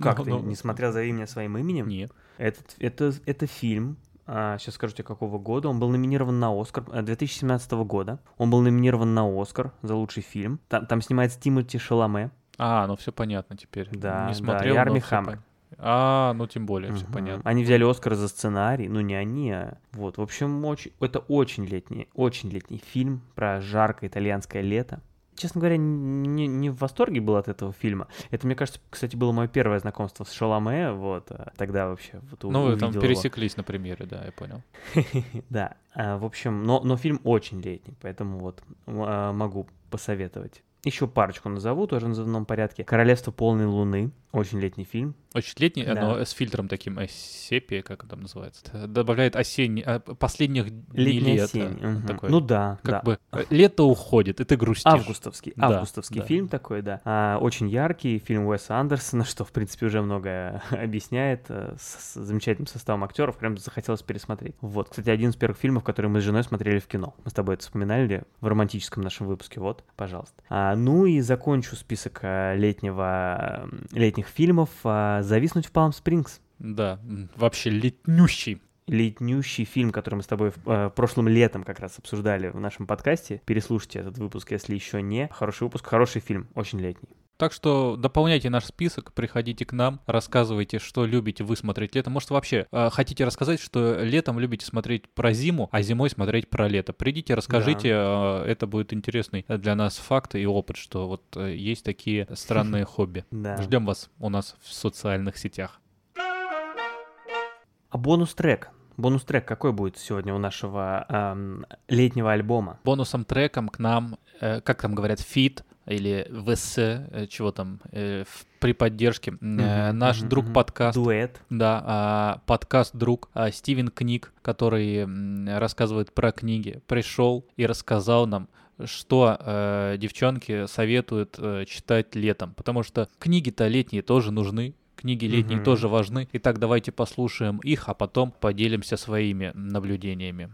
Как 0.00 0.18
Ну, 0.18 0.24
ты 0.24 0.30
ну, 0.30 0.40
не 0.40 0.54
смотрел 0.54 0.92
«Зови 0.92 1.12
меня 1.12 1.26
своим 1.26 1.56
именем»? 1.58 1.88
Нет. 1.88 2.12
Этот, 2.38 2.74
это, 2.78 3.12
это 3.26 3.46
фильм, 3.46 3.96
сейчас 4.26 4.74
скажу 4.74 4.94
тебе, 4.94 5.04
какого 5.04 5.38
года. 5.38 5.68
Он 5.68 5.78
был 5.78 5.88
номинирован 5.90 6.38
на 6.38 6.58
Оскар, 6.58 6.84
э, 6.92 7.02
2017 7.02 7.72
года. 7.72 8.20
Он 8.38 8.50
был 8.50 8.60
номинирован 8.60 9.14
на 9.14 9.24
Оскар 9.40 9.72
за 9.82 9.94
лучший 9.94 10.22
фильм. 10.22 10.60
Там, 10.68 10.86
там 10.86 11.02
снимается 11.02 11.40
Тимоти 11.40 11.78
Шаломе. 11.78 12.30
А, 12.58 12.86
ну 12.86 12.96
все 12.96 13.12
понятно 13.12 13.56
теперь. 13.56 13.88
Да, 13.92 14.26
Не 14.26 14.32
да, 14.32 14.34
смотрел, 14.34 14.74
и 14.74 14.78
Арми 14.78 14.98
но 14.98 15.00
Хаммер. 15.00 15.42
А, 15.78 16.32
ну 16.34 16.46
тем 16.46 16.66
более, 16.66 16.92
все 16.92 17.04
Мгм. 17.04 17.12
понятно. 17.12 17.50
Они 17.50 17.64
взяли 17.64 17.82
Оскар 17.82 18.14
за 18.14 18.28
сценарий, 18.28 18.88
ну 18.88 19.00
не 19.00 19.14
они, 19.14 19.50
а 19.50 19.78
вот. 19.92 20.18
В 20.18 20.22
общем, 20.22 20.64
очень, 20.64 20.92
это 21.00 21.20
очень 21.20 21.64
летний, 21.64 22.08
очень 22.14 22.50
летний 22.50 22.78
фильм 22.78 23.22
про 23.34 23.60
жаркое 23.60 24.08
итальянское 24.08 24.62
лето. 24.62 25.00
Честно 25.34 25.60
говоря, 25.60 25.76
не, 25.76 26.46
не 26.46 26.70
в 26.70 26.76
восторге 26.76 27.20
был 27.20 27.36
от 27.36 27.48
этого 27.48 27.72
фильма. 27.72 28.06
Это, 28.30 28.46
мне 28.46 28.54
кажется, 28.54 28.80
кстати, 28.90 29.16
было 29.16 29.32
мое 29.32 29.48
первое 29.48 29.78
знакомство 29.78 30.24
с 30.24 30.32
Шаломе, 30.32 30.92
вот. 30.92 31.30
а 31.30 31.52
Тогда 31.56 31.88
вообще 31.88 32.20
вот 32.30 32.42
Ну, 32.44 32.62
вы 32.64 32.76
там 32.76 32.90
увидел 32.90 32.90
его. 32.90 33.00
пересеклись 33.00 33.56
на 33.56 33.62
примере, 33.62 34.06
да, 34.06 34.24
я 34.24 34.32
понял. 34.32 34.62
Да, 35.50 35.76
а, 35.94 36.18
в 36.18 36.24
общем, 36.24 36.64
но, 36.64 36.80
но 36.84 36.96
фильм 36.96 37.20
очень 37.24 37.60
летний, 37.60 37.94
поэтому 38.00 38.38
вот 38.38 38.62
а, 38.86 39.32
могу 39.32 39.66
посоветовать. 39.90 40.62
Еще 40.84 41.06
парочку 41.06 41.48
назову, 41.48 41.86
тоже 41.86 42.06
в 42.06 42.08
назывном 42.08 42.44
порядке. 42.44 42.82
«Королевство 42.82 43.30
полной 43.30 43.66
луны». 43.66 44.10
Очень 44.32 44.58
летний 44.58 44.84
фильм. 44.84 45.14
Очень 45.34 45.54
летний, 45.58 45.84
Да. 45.84 45.94
но 45.94 46.24
с 46.24 46.30
фильтром 46.30 46.68
таким 46.68 46.98
э, 46.98 47.06
сепия, 47.08 47.82
как 47.82 48.06
там 48.06 48.20
называется. 48.20 48.86
Добавляет 48.86 49.36
осенний, 49.36 49.82
а, 49.82 50.00
последних 50.00 50.70
дней 50.70 51.18
лета. 51.20 51.58
мгм. 51.80 52.06
Такой, 52.06 52.30
Ну 52.30 52.40
да, 52.40 52.78
как 52.82 52.92
да. 52.92 53.02
бы 53.02 53.18
э, 53.32 53.44
лето 53.50 53.84
уходит, 53.84 54.40
и 54.40 54.44
ты 54.44 54.56
грустишь. 54.56 54.86
Августовский, 54.86 55.54
августовский 55.58 56.20
да. 56.20 56.26
фильм 56.26 56.48
такой, 56.48 56.82
да. 56.82 57.00
А, 57.04 57.38
очень 57.38 57.68
яркий 57.68 58.18
фильм 58.18 58.46
Уэса 58.46 58.76
Андерсона, 58.76 59.24
что, 59.24 59.44
в 59.44 59.52
принципе, 59.52 59.86
уже 59.86 60.02
многое 60.02 60.62
объясняет 60.70 61.46
э, 61.48 61.74
с, 61.78 62.14
с 62.14 62.14
замечательным 62.14 62.66
составом 62.66 63.04
актеров. 63.04 63.36
Прям 63.38 63.56
захотелось 63.56 64.02
пересмотреть. 64.02 64.54
Вот, 64.60 64.90
кстати, 64.90 65.08
один 65.10 65.30
из 65.30 65.36
первых 65.36 65.58
фильмов, 65.58 65.84
которые 65.84 66.10
мы 66.10 66.20
с 66.20 66.24
женой 66.24 66.44
смотрели 66.44 66.78
в 66.78 66.86
кино. 66.86 67.14
Мы 67.24 67.30
с 67.30 67.34
тобой 67.34 67.54
это 67.54 67.64
вспоминали 67.64 68.24
в 68.40 68.46
романтическом 68.46 69.02
нашем 69.02 69.26
выпуске. 69.26 69.60
Вот, 69.60 69.84
пожалуйста. 69.96 70.42
А, 70.48 70.74
ну 70.76 71.06
и 71.06 71.20
закончу 71.20 71.76
список 71.76 72.20
э, 72.22 72.56
летнего, 72.56 73.66
э, 73.72 73.98
летних 73.98 74.26
фильмов. 74.26 74.70
А, 74.84 75.21
«Зависнуть 75.22 75.66
в 75.66 75.72
Палм-Спрингс». 75.72 76.40
Да, 76.58 77.00
вообще 77.36 77.70
летнющий. 77.70 78.60
летнющий 78.86 79.64
фильм, 79.64 79.90
который 79.90 80.16
мы 80.16 80.22
с 80.22 80.26
тобой 80.26 80.52
э, 80.66 80.90
прошлым 80.94 81.28
летом 81.28 81.64
как 81.64 81.80
раз 81.80 81.98
обсуждали 81.98 82.48
в 82.48 82.60
нашем 82.60 82.86
подкасте. 82.86 83.40
Переслушайте 83.46 84.00
этот 84.00 84.18
выпуск, 84.18 84.50
если 84.52 84.74
еще 84.74 85.02
не. 85.02 85.28
Хороший 85.32 85.64
выпуск, 85.64 85.86
хороший 85.86 86.20
фильм, 86.20 86.48
очень 86.54 86.80
летний. 86.80 87.16
Так 87.42 87.52
что 87.52 87.96
дополняйте 87.96 88.50
наш 88.50 88.66
список, 88.66 89.12
приходите 89.14 89.64
к 89.64 89.72
нам, 89.72 89.98
рассказывайте, 90.06 90.78
что 90.78 91.04
любите 91.04 91.42
вы 91.42 91.56
смотреть 91.56 91.96
летом. 91.96 92.12
Может, 92.12 92.30
вообще 92.30 92.68
э, 92.70 92.88
хотите 92.92 93.24
рассказать, 93.24 93.58
что 93.58 94.00
летом 94.00 94.38
любите 94.38 94.64
смотреть 94.64 95.08
про 95.08 95.32
зиму, 95.32 95.68
а 95.72 95.82
зимой 95.82 96.08
смотреть 96.08 96.48
про 96.48 96.68
лето. 96.68 96.92
Придите, 96.92 97.34
расскажите, 97.34 97.88
э, 97.88 98.44
это 98.46 98.68
будет 98.68 98.92
интересный 98.92 99.44
для 99.48 99.74
нас 99.74 99.96
факт 99.96 100.36
и 100.36 100.46
опыт, 100.46 100.76
что 100.76 101.08
вот 101.08 101.36
э, 101.36 101.56
есть 101.56 101.84
такие 101.84 102.28
странные 102.34 102.84
хобби. 102.84 103.24
Да. 103.32 103.60
Ждем 103.60 103.86
вас 103.86 104.08
у 104.20 104.28
нас 104.28 104.54
в 104.62 104.72
социальных 104.72 105.36
сетях. 105.36 105.80
А 106.14 107.98
бонус-трек? 107.98 108.70
Бонус-трек 108.96 109.44
какой 109.48 109.72
будет 109.72 109.98
сегодня 109.98 110.32
у 110.32 110.38
нашего 110.38 111.06
эм, 111.08 111.66
летнего 111.88 112.30
альбома? 112.30 112.78
Бонусом 112.84 113.24
треком 113.24 113.68
к 113.68 113.80
нам, 113.80 114.16
э, 114.40 114.60
как 114.60 114.80
там 114.80 114.94
говорят, 114.94 115.18
feat 115.18 115.64
или 115.86 116.26
vs, 116.30 116.78
э, 116.78 117.26
чего 117.28 117.50
там, 117.52 117.80
э, 117.90 118.24
в- 118.26 118.46
при 118.60 118.72
поддержке. 118.72 119.32
Э, 119.32 119.34
Мгм, 119.40 119.98
наш 119.98 120.20
мгм, 120.20 120.28
друг 120.28 120.52
подкаст. 120.52 120.96
Дуэт. 120.96 121.40
Да, 121.50 121.82
а, 121.84 122.42
подкаст 122.46 122.94
друг 122.94 123.28
а, 123.34 123.50
Стивен 123.50 123.88
Книг, 123.88 124.32
который 124.42 124.98
м, 124.98 125.48
рассказывает 125.58 126.12
про 126.12 126.30
книги, 126.32 126.80
пришел 126.86 127.44
и 127.56 127.66
рассказал 127.66 128.26
нам, 128.26 128.48
что 128.84 129.36
э, 129.40 129.96
девчонки 129.98 130.66
советуют 130.66 131.36
э, 131.38 131.64
читать 131.66 132.14
летом, 132.14 132.54
потому 132.54 132.82
что 132.82 133.08
книги-то 133.18 133.68
летние 133.68 134.02
тоже 134.02 134.30
нужны. 134.32 134.74
Книги 134.96 135.24
летние 135.26 135.56
Мгм. 135.56 135.64
тоже 135.64 135.88
важны. 135.88 136.28
Итак, 136.32 136.58
давайте 136.60 136.92
послушаем 136.92 137.58
их, 137.58 137.88
а 137.88 137.94
потом 137.94 138.30
поделимся 138.30 138.96
своими 138.96 139.50
наблюдениями. 139.54 140.50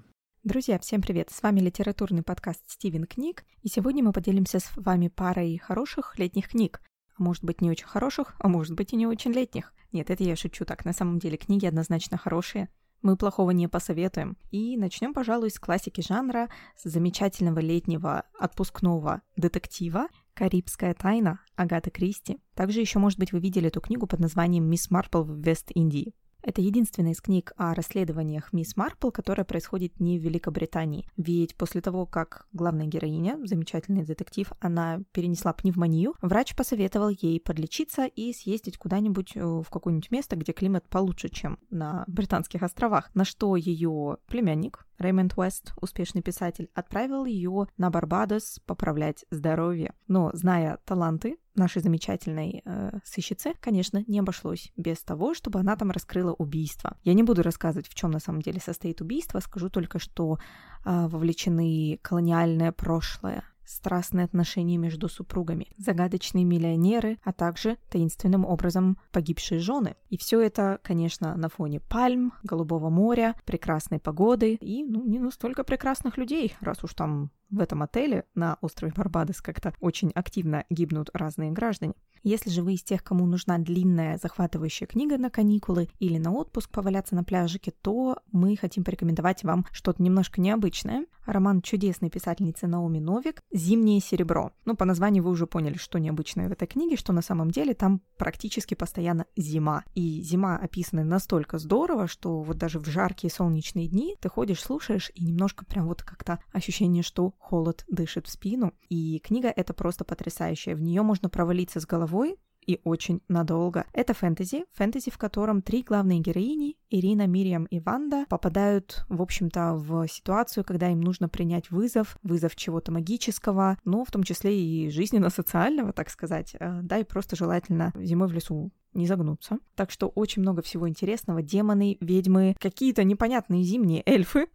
Друзья, 0.49 0.79
всем 0.79 1.03
привет! 1.03 1.29
С 1.31 1.43
вами 1.43 1.61
литературный 1.61 2.23
подкаст 2.23 2.63
«Стивен 2.69 3.05
книг», 3.05 3.45
и 3.61 3.69
сегодня 3.69 4.03
мы 4.03 4.15
поделимся 4.15 4.61
с 4.61 4.71
вами 4.77 5.09
парой 5.09 5.59
хороших 5.59 6.19
летних 6.19 6.49
книг. 6.49 6.81
А 7.19 7.23
может 7.23 7.45
быть, 7.45 7.61
не 7.61 7.71
очень 7.71 7.87
хороших, 7.87 8.35
а 8.39 8.49
может 8.49 8.75
быть 8.75 8.95
и 8.95 8.97
не 8.97 9.07
очень 9.07 9.33
летних. 9.33 9.75
Нет, 9.93 10.09
это 10.09 10.25
я 10.25 10.37
шучу 10.37 10.65
так. 10.65 10.87
На 10.87 10.95
самом 10.95 11.19
деле 11.19 11.37
книги 11.37 11.67
однозначно 11.67 12.17
хорошие. 12.17 12.71
Мы 13.03 13.19
плохого 13.19 13.51
не 13.51 13.69
посоветуем. 13.69 14.39
И 14.51 14.79
начнем, 14.79 15.13
пожалуй, 15.13 15.51
с 15.51 15.59
классики 15.59 16.01
жанра, 16.01 16.49
с 16.79 16.89
замечательного 16.89 17.59
летнего 17.59 18.25
отпускного 18.41 19.21
детектива 19.37 20.09
«Карибская 20.33 20.95
тайна» 20.95 21.41
Агаты 21.57 21.91
Кристи. 21.91 22.39
Также 22.55 22.81
еще, 22.81 22.99
может 22.99 23.19
быть, 23.19 23.33
вы 23.33 23.41
видели 23.41 23.69
эту 23.69 23.83
книгу 23.83 24.07
под 24.07 24.21
названием 24.21 24.65
«Мисс 24.65 24.91
Марпл 24.91 25.25
в 25.25 25.43
Вест-Индии». 25.43 26.15
Это 26.43 26.61
единственная 26.61 27.13
из 27.13 27.21
книг 27.21 27.53
о 27.57 27.75
расследованиях 27.75 28.53
мисс 28.53 28.77
Марпл, 28.77 29.11
которая 29.11 29.45
происходит 29.45 29.99
не 30.01 30.19
в 30.19 30.23
Великобритании. 30.23 31.09
Ведь 31.17 31.57
после 31.57 31.81
того, 31.81 32.07
как 32.07 32.47
главная 32.53 32.87
героиня, 32.87 33.39
замечательный 33.45 34.05
детектив, 34.05 34.53
она 34.61 35.01
перенесла 35.13 35.53
пневмонию, 35.53 36.15
врач 36.23 36.55
посоветовал 36.55 37.09
ей 37.09 37.41
подлечиться 37.41 38.07
и 38.07 38.33
съездить 38.33 38.79
куда-нибудь 38.79 39.33
э, 39.37 39.41
в 39.41 39.67
какое-нибудь 39.71 40.11
место, 40.11 40.37
где 40.37 40.53
климат 40.53 40.89
получше, 40.89 41.29
чем 41.29 41.59
на 41.71 42.05
Британских 42.07 42.63
островах. 42.63 43.15
На 43.15 43.25
что 43.25 43.57
ее 43.57 44.19
племянник, 44.27 44.88
Рэймонд 44.99 45.35
Уэст, 45.37 45.73
успешный 45.81 46.23
писатель, 46.23 46.71
отправил 46.75 47.25
ее 47.25 47.67
на 47.77 47.91
Барбадос 47.91 48.61
поправлять 48.67 49.25
здоровье. 49.31 49.95
Но, 50.09 50.31
зная 50.35 50.79
таланты 50.85 51.39
нашей 51.55 51.83
замечательной 51.83 52.63
э, 52.65 52.99
сыщицы, 53.05 53.55
конечно, 53.61 54.03
не 54.07 54.19
обошлось 54.21 54.73
без 54.77 55.03
того, 55.03 55.35
чтобы 55.35 55.61
она 55.61 55.77
там 55.77 55.91
раскрыла 55.91 56.33
убийство. 56.33 56.97
Я 57.03 57.15
не 57.15 57.23
буду 57.23 57.43
рассказывать, 57.43 57.89
в 57.89 57.95
чем 57.95 58.11
на 58.11 58.21
самом 58.21 58.43
деле 58.43 58.61
состоит 58.61 59.01
убийство, 59.01 59.41
скажу 59.41 59.69
только, 59.71 59.99
что 59.99 60.39
э, 60.85 61.07
вовлечены 61.09 61.99
колониальное 62.03 62.73
прошлое, 62.73 63.45
страстные 63.69 64.25
отношения 64.25 64.79
между 64.79 65.09
супругами, 65.09 65.69
загадочные 65.77 66.45
миллионеры, 66.45 67.19
а 67.23 67.33
также 67.33 67.77
таинственным 67.91 68.45
образом 68.45 68.99
погибшие 69.13 69.61
жены. 69.61 69.97
И 70.09 70.17
все 70.17 70.41
это, 70.41 70.81
конечно, 70.83 71.37
на 71.37 71.49
фоне 71.49 71.81
пальм, 71.81 72.33
голубого 72.43 72.89
моря, 72.89 73.37
прекрасной 73.45 74.01
погоды 74.01 74.55
и, 74.55 74.85
ну, 74.85 75.05
не 75.05 75.19
настолько 75.19 75.65
прекрасных 75.65 76.17
людей, 76.17 76.57
раз 76.61 76.83
уж 76.83 76.95
там 76.95 77.31
в 77.51 77.61
этом 77.61 77.83
отеле 77.83 78.25
на 78.35 78.59
острове 78.61 78.93
Барбадос 78.95 79.41
как-то 79.41 79.75
очень 79.81 80.11
активно 80.15 80.65
гибнут 80.71 81.11
разные 81.13 81.51
граждане. 81.51 81.95
Если 82.23 82.51
же 82.51 82.63
вы 82.63 82.75
из 82.75 82.83
тех, 82.83 83.03
кому 83.03 83.27
нужна 83.27 83.59
длинная 83.59 84.19
захватывающая 84.19 84.87
книга 84.87 85.19
на 85.19 85.31
каникулы 85.31 85.89
или 85.99 86.19
на 86.19 86.33
отпуск 86.33 86.71
поваляться 86.71 87.15
на 87.15 87.25
пляжике, 87.25 87.73
то 87.83 88.19
мы 88.33 88.57
хотим 88.57 88.85
порекомендовать 88.85 89.45
вам 89.45 89.67
что-то 89.73 90.03
немножко 90.03 90.41
необычное. 90.41 91.07
Роман 91.27 91.61
чудесной 91.61 92.09
писательницы 92.09 92.67
Наоми 92.67 92.99
Новик 93.01 93.43
«Зимнее 93.53 94.01
серебро». 94.01 94.53
Ну, 94.65 94.75
по 94.75 94.87
названию 94.87 95.23
вы 95.23 95.31
уже 95.31 95.47
поняли, 95.47 95.77
что 95.77 95.99
необычное 95.99 96.49
в 96.49 96.53
этой 96.53 96.67
книге, 96.67 96.97
что 96.97 97.13
на 97.13 97.21
самом 97.21 97.51
деле 97.51 97.75
там 97.75 98.01
практически 98.17 98.75
постоянно 98.75 99.27
зима. 99.37 99.85
И 99.95 100.23
зима 100.23 100.57
описана 100.57 101.05
настолько 101.05 101.59
здорово, 101.59 102.09
что 102.09 102.41
вот 102.41 102.57
даже 102.57 102.79
в 102.79 102.87
жаркие 102.87 103.31
солнечные 103.31 103.89
дни 103.89 104.17
ты 104.21 104.31
ходишь, 104.31 104.63
слушаешь, 104.63 105.13
и 105.15 105.25
немножко 105.25 105.67
прям 105.67 105.87
вот 105.87 106.03
как-то 106.03 106.39
ощущение, 106.53 107.03
что 107.03 107.35
холод 107.39 107.85
дышит 107.89 108.27
в 108.27 108.31
спину. 108.31 108.75
И 108.89 109.21
книга 109.21 109.49
это 109.49 109.73
просто 109.73 110.05
потрясающая. 110.05 110.75
В 110.75 110.83
нее 110.83 111.03
можно 111.03 111.29
провалиться 111.29 111.81
с 111.81 111.87
головой, 111.87 112.37
и 112.69 112.81
очень 112.85 113.23
надолго. 113.29 113.87
Это 113.95 114.13
фэнтези, 114.13 114.67
фэнтези, 114.75 115.11
в 115.11 115.17
котором 115.17 115.63
три 115.63 115.83
главные 115.83 116.21
героини, 116.21 116.77
Ирина, 116.91 117.27
Мириам 117.27 117.65
и 117.65 117.81
Ванда, 117.81 118.27
попадают, 118.29 119.07
в 119.09 119.23
общем-то, 119.23 119.73
в 119.75 120.07
ситуацию, 120.07 120.65
когда 120.65 120.91
им 120.91 121.01
нужно 121.01 121.31
принять 121.31 121.71
вызов, 121.71 122.19
вызов 122.23 122.55
чего-то 122.57 122.93
магического, 122.93 123.79
но 123.85 124.05
в 124.05 124.11
том 124.11 124.23
числе 124.23 124.61
и 124.61 124.91
жизненно-социального, 124.91 125.95
так 125.95 126.11
сказать, 126.11 126.55
э, 126.61 126.81
да, 126.83 126.99
и 126.99 127.05
просто 127.05 127.37
желательно 127.37 127.91
зимой 127.97 128.29
в 128.29 128.33
лесу 128.33 128.71
не 128.93 129.07
загнуться. 129.07 129.59
Так 129.75 129.91
что 129.91 130.09
очень 130.09 130.43
много 130.43 130.61
всего 130.61 130.89
интересного. 130.89 131.41
Демоны, 131.41 131.97
ведьмы, 132.01 132.55
какие-то 132.59 133.05
непонятные 133.05 133.63
зимние 133.63 134.03
эльфы. 134.05 134.49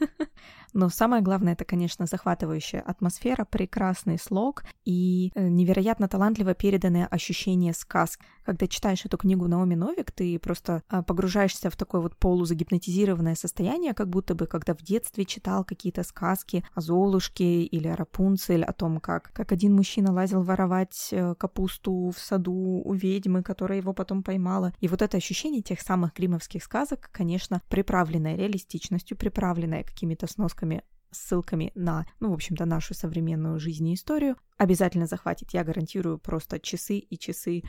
Но 0.74 0.88
самое 0.88 1.22
главное, 1.22 1.52
это, 1.52 1.64
конечно, 1.64 2.06
захватывающая 2.06 2.80
атмосфера, 2.80 3.44
прекрасный 3.44 4.18
слог 4.18 4.64
и 4.84 5.30
э, 5.34 5.48
невероятно 5.48 6.08
талантливо 6.08 6.52
переданное 6.54 7.06
ощущение 7.06 7.72
сказки. 7.72 8.24
Когда 8.44 8.66
читаешь 8.66 9.04
эту 9.06 9.16
книгу 9.16 9.48
Наоми 9.48 9.74
Новик, 9.74 10.10
ты 10.10 10.38
просто 10.38 10.82
а, 10.88 11.02
погружаешься 11.02 11.70
в 11.70 11.76
такое 11.76 12.02
вот 12.02 12.16
полузагипнотизированное 12.16 13.36
состояние, 13.36 13.94
как 13.94 14.10
будто 14.10 14.34
бы 14.34 14.46
когда 14.46 14.74
в 14.74 14.82
детстве 14.82 15.24
читал 15.24 15.64
какие-то 15.64 16.02
сказки 16.02 16.62
о 16.74 16.80
Золушке 16.80 17.62
или 17.62 17.88
о 17.88 17.96
Рапунцель, 17.96 18.64
о 18.64 18.72
том, 18.72 19.00
как, 19.00 19.32
как 19.32 19.52
один 19.52 19.74
мужчина 19.74 20.12
лазил 20.12 20.42
воровать 20.42 21.08
э, 21.12 21.34
капусту 21.36 22.12
в 22.14 22.18
саду 22.18 22.82
у 22.84 22.92
ведьмы, 22.92 23.42
которая 23.42 23.78
его 23.78 23.94
потом 23.94 24.22
поймала. 24.22 24.72
И 24.80 24.88
вот 24.88 25.00
это 25.02 25.16
ощущение 25.16 25.62
тех 25.62 25.80
самых 25.80 26.12
гримовских 26.14 26.64
сказок, 26.64 27.08
конечно, 27.12 27.62
приправленное 27.68 28.36
реалистичностью, 28.36 29.16
приправленное 29.16 29.84
какими-то 29.84 30.26
сносками 30.26 30.63
ссылками 31.10 31.70
на, 31.74 32.06
ну, 32.20 32.30
в 32.30 32.34
общем-то, 32.34 32.64
нашу 32.64 32.94
современную 32.94 33.58
жизнь 33.60 33.88
и 33.88 33.94
историю, 33.94 34.36
обязательно 34.56 35.06
захватит. 35.06 35.50
Я 35.52 35.64
гарантирую 35.64 36.18
просто 36.18 36.58
часы 36.58 36.98
и 36.98 37.18
часы 37.18 37.62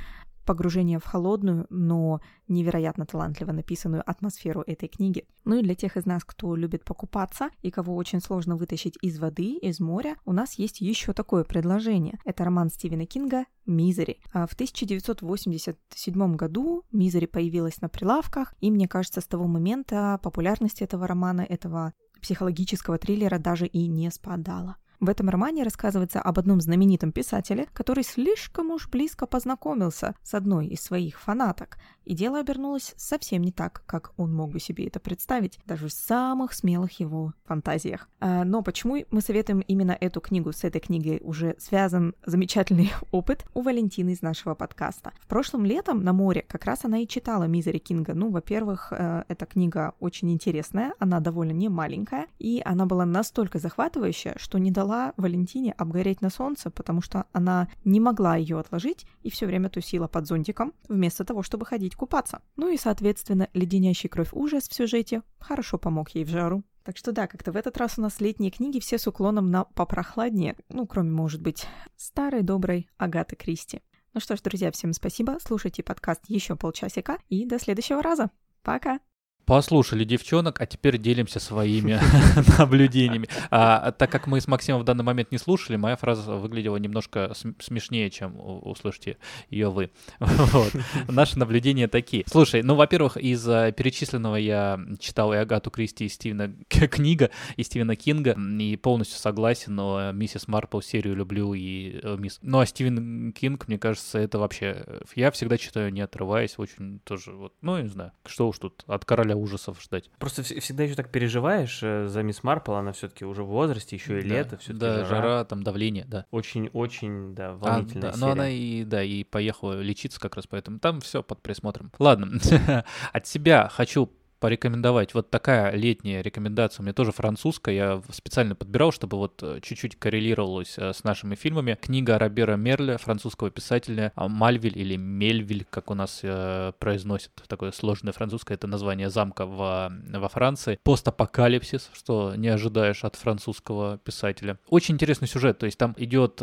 погружение 0.46 1.00
в 1.00 1.06
холодную, 1.06 1.66
но 1.70 2.22
невероятно 2.48 3.06
талантливо 3.06 3.52
написанную 3.52 4.08
атмосферу 4.10 4.64
этой 4.66 4.88
книги. 4.88 5.28
Ну 5.44 5.58
и 5.58 5.64
для 5.64 5.76
тех 5.76 5.98
из 5.98 6.06
нас, 6.06 6.24
кто 6.24 6.56
любит 6.56 6.86
покупаться 6.86 7.50
и 7.62 7.72
кого 7.72 7.96
очень 7.96 8.22
сложно 8.22 8.56
вытащить 8.56 8.98
из 9.02 9.20
воды, 9.20 9.58
из 9.58 9.80
моря, 9.80 10.16
у 10.24 10.32
нас 10.32 10.54
есть 10.54 10.82
еще 10.82 11.14
такое 11.14 11.44
предложение. 11.44 12.20
Это 12.24 12.44
роман 12.46 12.70
Стивена 12.70 13.06
Кинга 13.06 13.46
«Мизери». 13.66 14.20
А 14.32 14.46
в 14.46 14.54
1987 14.54 16.36
году 16.36 16.84
«Мизери» 16.92 17.26
появилась 17.26 17.82
на 17.82 17.90
прилавках, 17.90 18.54
и 18.60 18.70
мне 18.70 18.88
кажется, 18.88 19.22
с 19.22 19.28
того 19.28 19.48
момента 19.48 20.20
популярность 20.22 20.82
этого 20.82 21.08
романа, 21.08 21.42
этого 21.42 21.94
психологического 22.26 22.98
триллера 22.98 23.38
даже 23.38 23.68
и 23.68 23.86
не 23.86 24.10
спадала. 24.10 24.78
В 25.00 25.10
этом 25.10 25.30
романе 25.30 25.64
рассказывается 25.64 26.22
об 26.22 26.40
одном 26.40 26.62
знаменитом 26.62 27.12
писателе, 27.12 27.68
который 27.74 28.04
слишком 28.04 28.72
уж 28.72 28.88
близко 28.88 29.26
познакомился 29.26 30.16
с 30.24 30.34
одной 30.34 30.68
из 30.68 30.82
своих 30.82 31.20
фанаток, 31.20 31.78
и 32.06 32.14
дело 32.14 32.40
обернулось 32.40 32.94
совсем 32.98 33.42
не 33.42 33.52
так, 33.52 33.84
как 33.86 34.14
он 34.18 34.34
мог 34.34 34.52
бы 34.52 34.60
себе 34.60 34.86
это 34.86 35.00
представить, 35.00 35.60
даже 35.66 35.88
в 35.88 35.94
самых 35.94 36.54
смелых 36.54 37.00
его 37.00 37.34
фантазиях. 37.46 38.08
А, 38.20 38.44
но 38.44 38.62
почему 38.62 39.04
мы 39.10 39.22
советуем 39.22 39.62
именно 39.62 39.98
эту 40.00 40.22
книгу? 40.22 40.54
С 40.54 40.64
этой 40.64 40.80
книгой 40.80 41.20
уже 41.24 41.56
связан 41.58 42.14
замечательный 42.26 42.92
опыт 43.12 43.46
у 43.54 43.62
Валентины 43.62 44.12
из 44.12 44.22
нашего 44.22 44.54
подкаста. 44.54 45.14
В 45.20 45.28
прошлом 45.28 45.66
летом 45.66 46.04
на 46.04 46.14
море 46.14 46.46
как 46.48 46.66
раз 46.66 46.86
она 46.86 47.00
и 47.00 47.08
читала 47.08 47.46
Мизери 47.46 47.80
Кинга. 47.80 48.14
Ну, 48.14 48.30
во-первых, 48.30 48.94
э, 48.96 49.24
эта 49.28 49.46
книга 49.46 49.96
очень 50.00 50.32
интересная, 50.32 50.94
она 51.00 51.20
довольно 51.20 51.54
не 51.54 51.70
маленькая, 51.70 52.28
и 52.38 52.62
она 52.64 52.86
была 52.86 53.06
настолько 53.06 53.58
захватывающая, 53.58 54.36
что 54.38 54.60
не 54.60 54.70
дала 54.72 54.85
Валентине 55.18 55.74
обгореть 55.74 56.22
на 56.22 56.30
солнце, 56.30 56.70
потому 56.70 57.02
что 57.02 57.26
она 57.32 57.70
не 57.84 58.00
могла 58.00 58.36
ее 58.36 58.60
отложить 58.60 59.06
и 59.22 59.30
все 59.30 59.46
время 59.46 59.70
тусила 59.70 60.08
под 60.08 60.28
зонтиком, 60.28 60.74
вместо 60.88 61.24
того, 61.26 61.44
чтобы 61.44 61.66
ходить 61.66 61.96
купаться. 61.96 62.42
Ну 62.56 62.70
и, 62.70 62.78
соответственно, 62.78 63.50
леденящий 63.54 64.10
кровь 64.10 64.30
ужас 64.32 64.68
в 64.68 64.74
сюжете 64.74 65.22
хорошо 65.40 65.78
помог 65.78 66.10
ей 66.10 66.26
в 66.26 66.30
жару. 66.30 66.64
Так 66.84 66.98
что 66.98 67.12
да, 67.12 67.26
как-то 67.26 67.52
в 67.52 67.56
этот 67.56 67.78
раз 67.78 67.98
у 67.98 68.02
нас 68.02 68.22
летние 68.22 68.52
книги 68.52 68.80
все 68.80 69.00
с 69.00 69.08
уклоном 69.08 69.50
на 69.50 69.64
попрохладнее, 69.64 70.56
ну, 70.70 70.86
кроме, 70.86 71.10
может 71.10 71.42
быть, 71.42 71.66
старой 71.96 72.44
доброй 72.44 72.88
Агаты 72.98 73.36
Кристи. 73.36 73.82
Ну 74.14 74.22
что 74.22 74.38
ж, 74.38 74.42
друзья, 74.42 74.72
всем 74.72 74.94
спасибо. 74.94 75.38
Слушайте 75.42 75.84
подкаст 75.84 76.22
еще 76.28 76.56
полчасика 76.56 77.18
и 77.28 77.46
до 77.46 77.60
следующего 77.60 78.04
раза. 78.04 78.30
Пока! 78.62 79.00
Послушали 79.46 80.04
девчонок, 80.04 80.60
а 80.60 80.66
теперь 80.66 80.98
делимся 80.98 81.40
своими 81.40 82.00
наблюдениями. 82.58 83.28
А, 83.52 83.92
так 83.92 84.12
как 84.12 84.28
мы 84.28 84.42
с 84.42 84.48
Максимом 84.48 84.82
в 84.82 84.86
данный 84.86 85.04
момент 85.04 85.32
не 85.32 85.38
слушали, 85.38 85.76
моя 85.76 85.96
фраза 85.96 86.36
выглядела 86.36 86.78
немножко 86.78 87.34
смешнее, 87.60 88.10
чем 88.10 88.36
услышите 88.40 89.18
ее 89.50 89.70
вы. 89.70 89.92
Вот. 90.56 90.74
Наши 91.08 91.38
наблюдения 91.38 91.88
такие. 91.88 92.24
Слушай, 92.28 92.62
ну, 92.64 92.76
во-первых, 92.76 93.18
из 93.18 93.44
перечисленного 93.44 94.36
я 94.36 94.80
читал 95.00 95.34
и 95.34 95.38
Агату 95.38 95.70
Кристи, 95.70 96.06
и 96.06 96.10
Стивена 96.10 96.52
книга, 96.70 97.30
и 97.58 97.64
Стивена 97.64 97.96
Кинга, 97.96 98.36
и 98.60 98.76
полностью 98.78 99.20
согласен, 99.20 99.76
но 99.76 100.12
миссис 100.12 100.48
Марпл 100.48 100.82
серию 100.82 101.16
люблю, 101.16 101.54
и 101.54 102.00
э, 102.02 102.16
мисс... 102.18 102.40
Ну, 102.42 102.60
а 102.60 102.66
Стивен 102.66 103.32
Кинг, 103.34 103.68
мне 103.68 103.78
кажется, 103.78 104.20
это 104.20 104.40
вообще... 104.40 104.86
Я 105.16 105.32
всегда 105.32 105.58
читаю, 105.58 105.92
не 105.92 106.02
отрываясь, 106.02 106.56
очень 106.58 107.00
тоже 107.00 107.32
вот... 107.32 107.54
Ну, 107.62 107.80
не 107.82 107.90
знаю, 107.90 108.12
что 108.26 108.48
уж 108.48 108.60
тут 108.60 108.84
от 108.88 109.06
короля 109.06 109.35
ужасов 109.36 109.82
ждать. 109.82 110.10
Просто 110.20 110.44
всегда 110.44 110.84
еще 110.84 110.96
так 110.96 111.12
переживаешь 111.12 111.80
э, 111.82 112.08
за 112.08 112.24
мисс 112.24 112.44
Марпл, 112.44 112.74
она 112.74 112.92
все-таки 112.92 113.26
уже 113.26 113.44
в 113.44 113.48
возрасте, 113.48 113.96
еще 113.96 114.20
и 114.20 114.22
да, 114.22 114.28
лето, 114.28 114.58
все-таки 114.58 114.80
да, 114.80 115.06
жара. 115.06 115.22
жара, 115.22 115.46
там 115.46 115.64
давление, 115.64 116.06
да. 116.06 116.26
Очень-очень, 116.32 117.36
да, 117.36 117.54
волнительная 117.54 118.10
а, 118.10 118.14
да, 118.14 118.18
Но 118.20 118.32
она 118.32 118.50
и, 118.50 118.84
да, 118.84 119.04
и 119.04 119.24
поехала 119.24 119.80
лечиться 119.82 120.20
как 120.20 120.36
раз 120.36 120.48
поэтому. 120.48 120.80
Там 120.80 121.02
все 121.02 121.24
под 121.24 121.42
присмотром. 121.42 121.92
Ладно, 122.00 122.40
от 123.14 123.28
себя 123.28 123.70
хочу 123.72 124.12
порекомендовать. 124.46 125.16
Вот 125.16 125.32
такая 125.32 125.72
летняя 125.76 126.22
рекомендация, 126.22 126.84
у 126.84 126.86
меня 126.86 126.94
тоже 126.94 127.12
французская, 127.12 127.76
я 127.76 128.02
специально 128.12 128.54
подбирал, 128.54 128.92
чтобы 128.92 129.18
вот 129.18 129.42
э, 129.42 129.60
чуть-чуть 129.60 129.96
коррелировалось 129.96 130.76
э, 130.78 130.94
с 130.94 131.04
нашими 131.04 131.34
фильмами. 131.34 131.80
Книга 131.82 132.20
Робера 132.20 132.56
Мерля, 132.56 133.00
французского 133.00 133.50
писателя, 133.50 134.12
а, 134.14 134.28
Мальвиль 134.28 134.78
или 134.78 134.98
Мельвиль, 134.98 135.66
как 135.68 135.90
у 135.90 135.96
нас 135.96 136.20
э, 136.22 136.74
произносят, 136.78 137.32
такое 137.48 137.72
сложное 137.72 138.14
французское, 138.14 138.56
это 138.56 138.68
название 138.68 139.10
замка 139.10 139.48
в, 139.48 139.92
во 140.14 140.30
Франции. 140.30 140.78
Постапокалипсис, 140.84 141.90
что 141.94 142.36
не 142.36 142.50
ожидаешь 142.50 143.04
от 143.04 143.16
французского 143.16 143.98
писателя. 143.98 144.60
Очень 144.70 144.94
интересный 144.94 145.28
сюжет, 145.28 145.58
то 145.58 145.66
есть 145.66 145.80
там 145.80 145.96
идет 145.98 146.40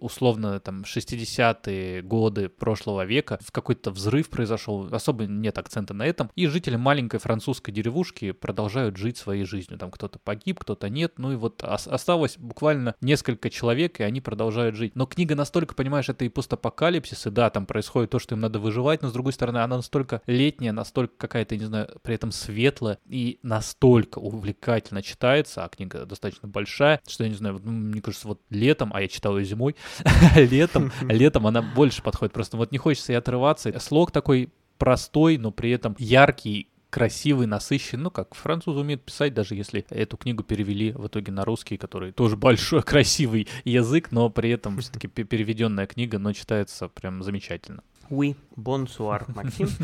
условно 0.00 0.58
там 0.58 0.82
60-е 0.82 2.02
годы 2.02 2.48
прошлого 2.48 3.04
века, 3.04 3.38
в 3.40 3.52
какой-то 3.52 3.92
взрыв 3.92 4.30
произошел, 4.30 4.88
особо 4.92 5.26
нет 5.26 5.56
акцента 5.58 5.94
на 5.94 6.04
этом, 6.04 6.28
и 6.34 6.48
жители 6.48 6.74
маленькой 6.74 7.20
французской 7.36 7.70
деревушки 7.70 8.32
продолжают 8.32 8.96
жить 8.96 9.18
своей 9.18 9.44
жизнью. 9.44 9.78
Там 9.78 9.90
кто-то 9.90 10.18
погиб, 10.18 10.60
кто-то 10.60 10.88
нет. 10.88 11.18
Ну 11.18 11.32
и 11.32 11.36
вот 11.36 11.62
осталось 11.62 12.38
буквально 12.38 12.94
несколько 13.02 13.50
человек, 13.50 14.00
и 14.00 14.04
они 14.04 14.22
продолжают 14.22 14.74
жить. 14.74 14.96
Но 14.96 15.04
книга 15.04 15.34
настолько, 15.34 15.74
понимаешь, 15.74 16.08
это 16.08 16.24
и 16.24 16.30
постапокалипсис, 16.30 17.26
и 17.26 17.30
да, 17.30 17.50
там 17.50 17.66
происходит 17.66 18.08
то, 18.08 18.18
что 18.18 18.34
им 18.34 18.40
надо 18.40 18.58
выживать, 18.58 19.02
но 19.02 19.10
с 19.10 19.12
другой 19.12 19.34
стороны, 19.34 19.58
она 19.58 19.76
настолько 19.76 20.22
летняя, 20.26 20.72
настолько 20.72 21.12
какая-то, 21.18 21.58
не 21.58 21.66
знаю, 21.66 21.88
при 22.00 22.14
этом 22.14 22.32
светлая 22.32 22.98
и 23.06 23.38
настолько 23.42 24.18
увлекательно 24.18 25.02
читается, 25.02 25.62
а 25.62 25.68
книга 25.68 26.06
достаточно 26.06 26.48
большая, 26.48 27.02
что 27.06 27.24
я 27.24 27.28
не 27.28 27.36
знаю, 27.36 27.60
ну, 27.62 27.70
мне 27.70 28.00
кажется, 28.00 28.28
вот 28.28 28.40
летом, 28.48 28.92
а 28.94 29.02
я 29.02 29.08
читал 29.08 29.36
ее 29.36 29.44
зимой, 29.44 29.76
летом, 30.36 30.90
летом 31.02 31.46
она 31.46 31.60
больше 31.60 32.02
подходит. 32.02 32.32
Просто 32.32 32.56
вот 32.56 32.72
не 32.72 32.78
хочется 32.78 33.12
и 33.12 33.16
отрываться. 33.16 33.78
Слог 33.78 34.10
такой 34.10 34.48
простой, 34.78 35.38
но 35.38 35.50
при 35.50 35.70
этом 35.70 35.96
яркий, 35.98 36.68
красивый, 36.96 37.46
насыщенный, 37.46 38.04
ну, 38.04 38.10
как 38.10 38.34
французы 38.34 38.80
умеют 38.80 39.02
писать, 39.02 39.34
даже 39.34 39.54
если 39.54 39.84
эту 39.90 40.16
книгу 40.16 40.42
перевели 40.42 40.92
в 40.92 41.08
итоге 41.08 41.30
на 41.30 41.44
русский, 41.44 41.76
который 41.76 42.10
тоже 42.10 42.36
большой, 42.38 42.82
красивый 42.94 43.48
язык, 43.64 44.12
но 44.12 44.30
при 44.30 44.48
этом 44.48 44.78
все-таки 44.78 45.06
переведенная 45.06 45.86
книга, 45.86 46.18
но 46.18 46.32
читается 46.32 46.88
прям 46.88 47.22
замечательно. 47.22 47.82
Oui, 48.08 48.34
bonsoir, 48.56 49.24
Максим. 49.34 49.68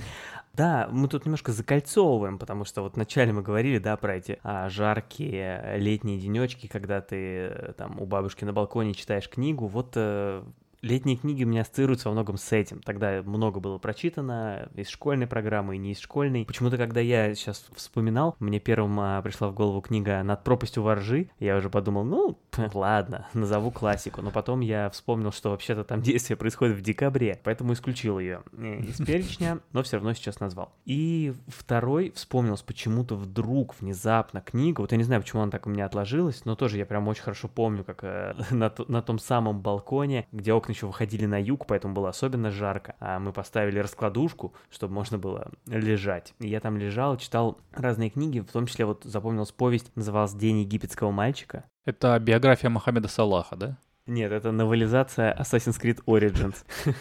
Да, 0.54 0.86
мы 0.92 1.08
тут 1.08 1.24
немножко 1.24 1.50
закольцовываем, 1.50 2.38
потому 2.38 2.66
что 2.66 2.82
вот 2.82 2.96
вначале 2.96 3.32
мы 3.32 3.40
говорили, 3.40 3.78
да, 3.78 3.96
про 3.96 4.16
эти 4.16 4.38
а, 4.42 4.68
жаркие 4.68 5.78
летние 5.78 6.18
денечки, 6.18 6.66
когда 6.66 7.00
ты 7.00 7.16
э, 7.16 7.72
там 7.74 7.98
у 7.98 8.04
бабушки 8.04 8.44
на 8.44 8.52
балконе 8.52 8.92
читаешь 8.92 9.30
книгу. 9.30 9.66
Вот 9.66 9.92
э, 9.96 10.42
летние 10.82 11.16
книги 11.16 11.44
у 11.44 11.46
меня 11.46 11.62
ассоциируются 11.62 12.08
во 12.08 12.12
многом 12.12 12.36
с 12.36 12.52
этим. 12.52 12.80
Тогда 12.80 13.22
много 13.22 13.60
было 13.60 13.78
прочитано 13.78 14.68
из 14.74 14.88
школьной 14.88 15.26
программы 15.28 15.76
и 15.76 15.78
не 15.78 15.92
из 15.92 16.00
школьной. 16.00 16.44
Почему-то, 16.44 16.76
когда 16.76 17.00
я 17.00 17.34
сейчас 17.34 17.64
вспоминал, 17.74 18.36
мне 18.40 18.58
первым 18.58 18.98
а, 19.00 19.22
пришла 19.22 19.48
в 19.48 19.54
голову 19.54 19.80
книга 19.80 20.22
«Над 20.22 20.42
пропастью 20.42 20.82
воржи». 20.82 21.30
Я 21.38 21.56
уже 21.56 21.70
подумал, 21.70 22.04
ну, 22.04 22.38
ладно, 22.74 23.28
назову 23.32 23.70
классику. 23.70 24.22
Но 24.22 24.30
потом 24.30 24.60
я 24.60 24.90
вспомнил, 24.90 25.30
что 25.30 25.50
вообще-то 25.50 25.84
там 25.84 26.02
действие 26.02 26.36
происходит 26.36 26.76
в 26.76 26.82
декабре, 26.82 27.40
поэтому 27.44 27.72
исключил 27.72 28.18
ее 28.18 28.42
э, 28.52 28.80
из 28.80 28.96
перечня, 29.06 29.60
но 29.72 29.82
все 29.84 29.96
равно 29.96 30.12
сейчас 30.14 30.40
назвал. 30.40 30.72
И 30.84 31.32
второй 31.46 32.10
вспомнилась 32.10 32.62
почему-то 32.62 33.14
вдруг, 33.14 33.76
внезапно 33.80 34.40
книга. 34.40 34.80
Вот 34.80 34.90
я 34.90 34.98
не 34.98 35.04
знаю, 35.04 35.22
почему 35.22 35.42
она 35.42 35.52
так 35.52 35.66
у 35.68 35.70
меня 35.70 35.86
отложилась, 35.86 36.44
но 36.44 36.56
тоже 36.56 36.78
я 36.78 36.86
прям 36.86 37.06
очень 37.06 37.22
хорошо 37.22 37.46
помню, 37.46 37.84
как 37.84 38.02
э, 38.02 38.34
на, 38.50 38.72
на 38.88 39.02
том 39.02 39.20
самом 39.20 39.60
балконе, 39.60 40.26
где 40.32 40.52
окна 40.52 40.71
еще 40.72 40.86
выходили 40.86 41.26
на 41.26 41.40
юг, 41.40 41.66
поэтому 41.66 41.94
было 41.94 42.08
особенно 42.08 42.50
жарко. 42.50 42.96
А 43.00 43.18
мы 43.18 43.32
поставили 43.32 43.78
раскладушку, 43.78 44.54
чтобы 44.70 44.94
можно 44.94 45.18
было 45.18 45.50
лежать. 45.66 46.34
И 46.38 46.48
я 46.48 46.60
там 46.60 46.76
лежал, 46.76 47.16
читал 47.16 47.58
разные 47.72 48.10
книги, 48.10 48.40
в 48.40 48.50
том 48.50 48.66
числе 48.66 48.84
вот 48.84 49.04
запомнилась 49.04 49.52
повесть, 49.52 49.94
называлась 49.96 50.34
«День 50.34 50.60
египетского 50.60 51.10
мальчика». 51.10 51.64
Это 51.84 52.18
биография 52.18 52.70
Мохаммеда 52.70 53.08
Салаха, 53.08 53.56
да? 53.56 53.78
Нет, 54.06 54.32
это 54.32 54.50
новелизация 54.50 55.34
Assassin's 55.38 55.80
Creed 55.80 56.02
Origins. 56.06 56.64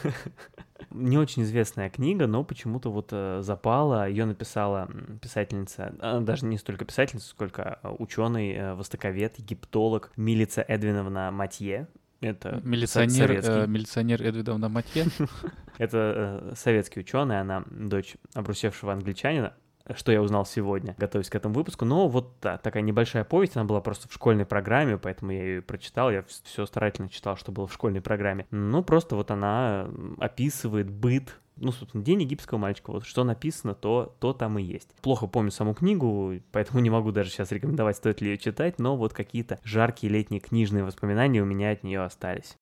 Не 0.92 1.18
очень 1.18 1.44
известная 1.44 1.90
книга, 1.90 2.28
но 2.28 2.44
почему-то 2.44 2.92
вот 2.92 3.10
э, 3.12 3.40
запала. 3.42 4.08
Ее 4.08 4.26
написала 4.26 4.90
писательница, 5.22 5.96
а, 6.00 6.20
даже 6.20 6.46
не 6.46 6.58
столько 6.58 6.86
писательница, 6.86 7.30
сколько 7.30 7.80
а, 7.82 7.94
ученый, 7.94 8.54
э, 8.54 8.74
востоковед, 8.74 9.40
египтолог 9.40 10.12
Милица 10.16 10.62
Эдвиновна 10.62 11.32
Матье. 11.32 11.88
Это 12.22 12.62
милиционер, 12.64 13.32
э, 13.32 13.68
милиционер 13.68 14.22
Эдвиновна 14.22 14.70
Матье. 14.70 15.06
Это 15.80 16.52
э, 16.52 16.54
советский 16.56 17.00
ученый, 17.00 17.42
она 17.42 17.64
дочь 17.70 18.16
обрусевшего 18.34 18.94
англичанина 18.94 19.54
что 19.96 20.12
я 20.12 20.22
узнал 20.22 20.46
сегодня, 20.46 20.96
готовясь 20.98 21.30
к 21.30 21.36
этому 21.36 21.56
выпуску. 21.56 21.86
Но 21.86 22.08
вот 22.08 22.36
да, 22.42 22.58
такая 22.58 22.84
небольшая 22.84 23.24
повесть, 23.24 23.56
она 23.56 23.66
была 23.66 23.82
просто 23.82 24.08
в 24.08 24.14
школьной 24.14 24.46
программе, 24.46 24.98
поэтому 24.98 25.32
я 25.32 25.44
ее 25.44 25.62
прочитал, 25.62 26.12
я 26.12 26.24
все 26.44 26.66
старательно 26.66 27.10
читал, 27.10 27.36
что 27.36 27.52
было 27.52 27.68
в 27.68 27.74
школьной 27.74 28.00
программе. 28.00 28.46
Ну, 28.52 28.84
просто 28.84 29.16
вот 29.16 29.32
она 29.32 29.90
описывает 30.20 30.90
быт 30.90 31.40
ну, 31.62 31.72
собственно, 31.72 32.04
день 32.04 32.22
египетского 32.24 32.58
мальчика. 32.58 32.92
Вот 32.92 33.06
что 33.06 33.24
написано, 33.24 33.74
то, 33.74 34.16
то 34.20 34.34
там 34.34 34.58
и 34.60 34.64
есть. 34.64 34.90
Плохо 35.02 35.28
помню 35.28 35.52
саму 35.52 35.74
книгу, 35.74 36.34
поэтому 36.52 36.80
не 36.80 36.90
могу 36.90 37.12
даже 37.12 37.30
сейчас 37.30 37.52
рекомендовать, 37.52 37.98
стоит 37.98 38.22
ли 38.22 38.32
ее 38.32 38.38
читать, 38.38 38.80
но 38.80 38.98
вот 38.98 39.14
какие-то 39.14 39.60
жаркие 39.64 40.12
летние 40.12 40.42
книжные 40.42 40.84
воспоминания 40.84 41.42
у 41.42 41.46
меня 41.46 41.72
от 41.72 41.84
нее 41.84 42.02
остались. 42.02 42.58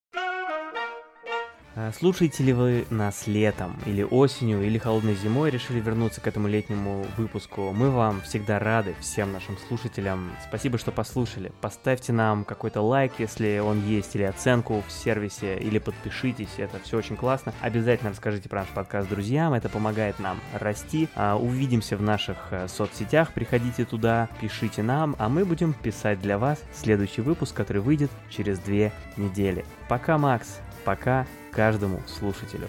А 1.82 1.92
слушаете 1.92 2.42
ли 2.42 2.52
вы 2.52 2.84
нас 2.90 3.26
летом, 3.26 3.74
или 3.86 4.02
осенью, 4.02 4.62
или 4.62 4.76
холодной 4.76 5.14
зимой 5.14 5.50
решили 5.50 5.80
вернуться 5.80 6.20
к 6.20 6.26
этому 6.26 6.46
летнему 6.46 7.06
выпуску? 7.16 7.72
Мы 7.72 7.90
вам 7.90 8.20
всегда 8.20 8.58
рады, 8.58 8.94
всем 9.00 9.32
нашим 9.32 9.56
слушателям. 9.66 10.30
Спасибо, 10.46 10.76
что 10.76 10.92
послушали. 10.92 11.52
Поставьте 11.62 12.12
нам 12.12 12.44
какой-то 12.44 12.82
лайк, 12.82 13.12
если 13.16 13.62
он 13.64 13.82
есть, 13.86 14.14
или 14.14 14.24
оценку 14.24 14.84
в 14.86 14.92
сервисе, 14.92 15.56
или 15.56 15.78
подпишитесь, 15.78 16.50
это 16.58 16.78
все 16.80 16.98
очень 16.98 17.16
классно. 17.16 17.54
Обязательно 17.62 18.10
расскажите 18.10 18.50
про 18.50 18.60
наш 18.60 18.68
подкаст 18.68 19.08
друзьям, 19.08 19.54
это 19.54 19.70
помогает 19.70 20.18
нам 20.18 20.38
расти. 20.52 21.08
А, 21.14 21.38
увидимся 21.38 21.96
в 21.96 22.02
наших 22.02 22.36
э, 22.50 22.68
соцсетях, 22.68 23.32
приходите 23.32 23.86
туда, 23.86 24.28
пишите 24.38 24.82
нам, 24.82 25.16
а 25.18 25.30
мы 25.30 25.46
будем 25.46 25.72
писать 25.72 26.20
для 26.20 26.36
вас 26.36 26.62
следующий 26.74 27.22
выпуск, 27.22 27.56
который 27.56 27.80
выйдет 27.80 28.10
через 28.28 28.58
две 28.58 28.92
недели. 29.16 29.64
Пока, 29.88 30.18
Макс, 30.18 30.60
пока 30.84 31.26
каждому 31.52 32.00
слушателю. 32.06 32.68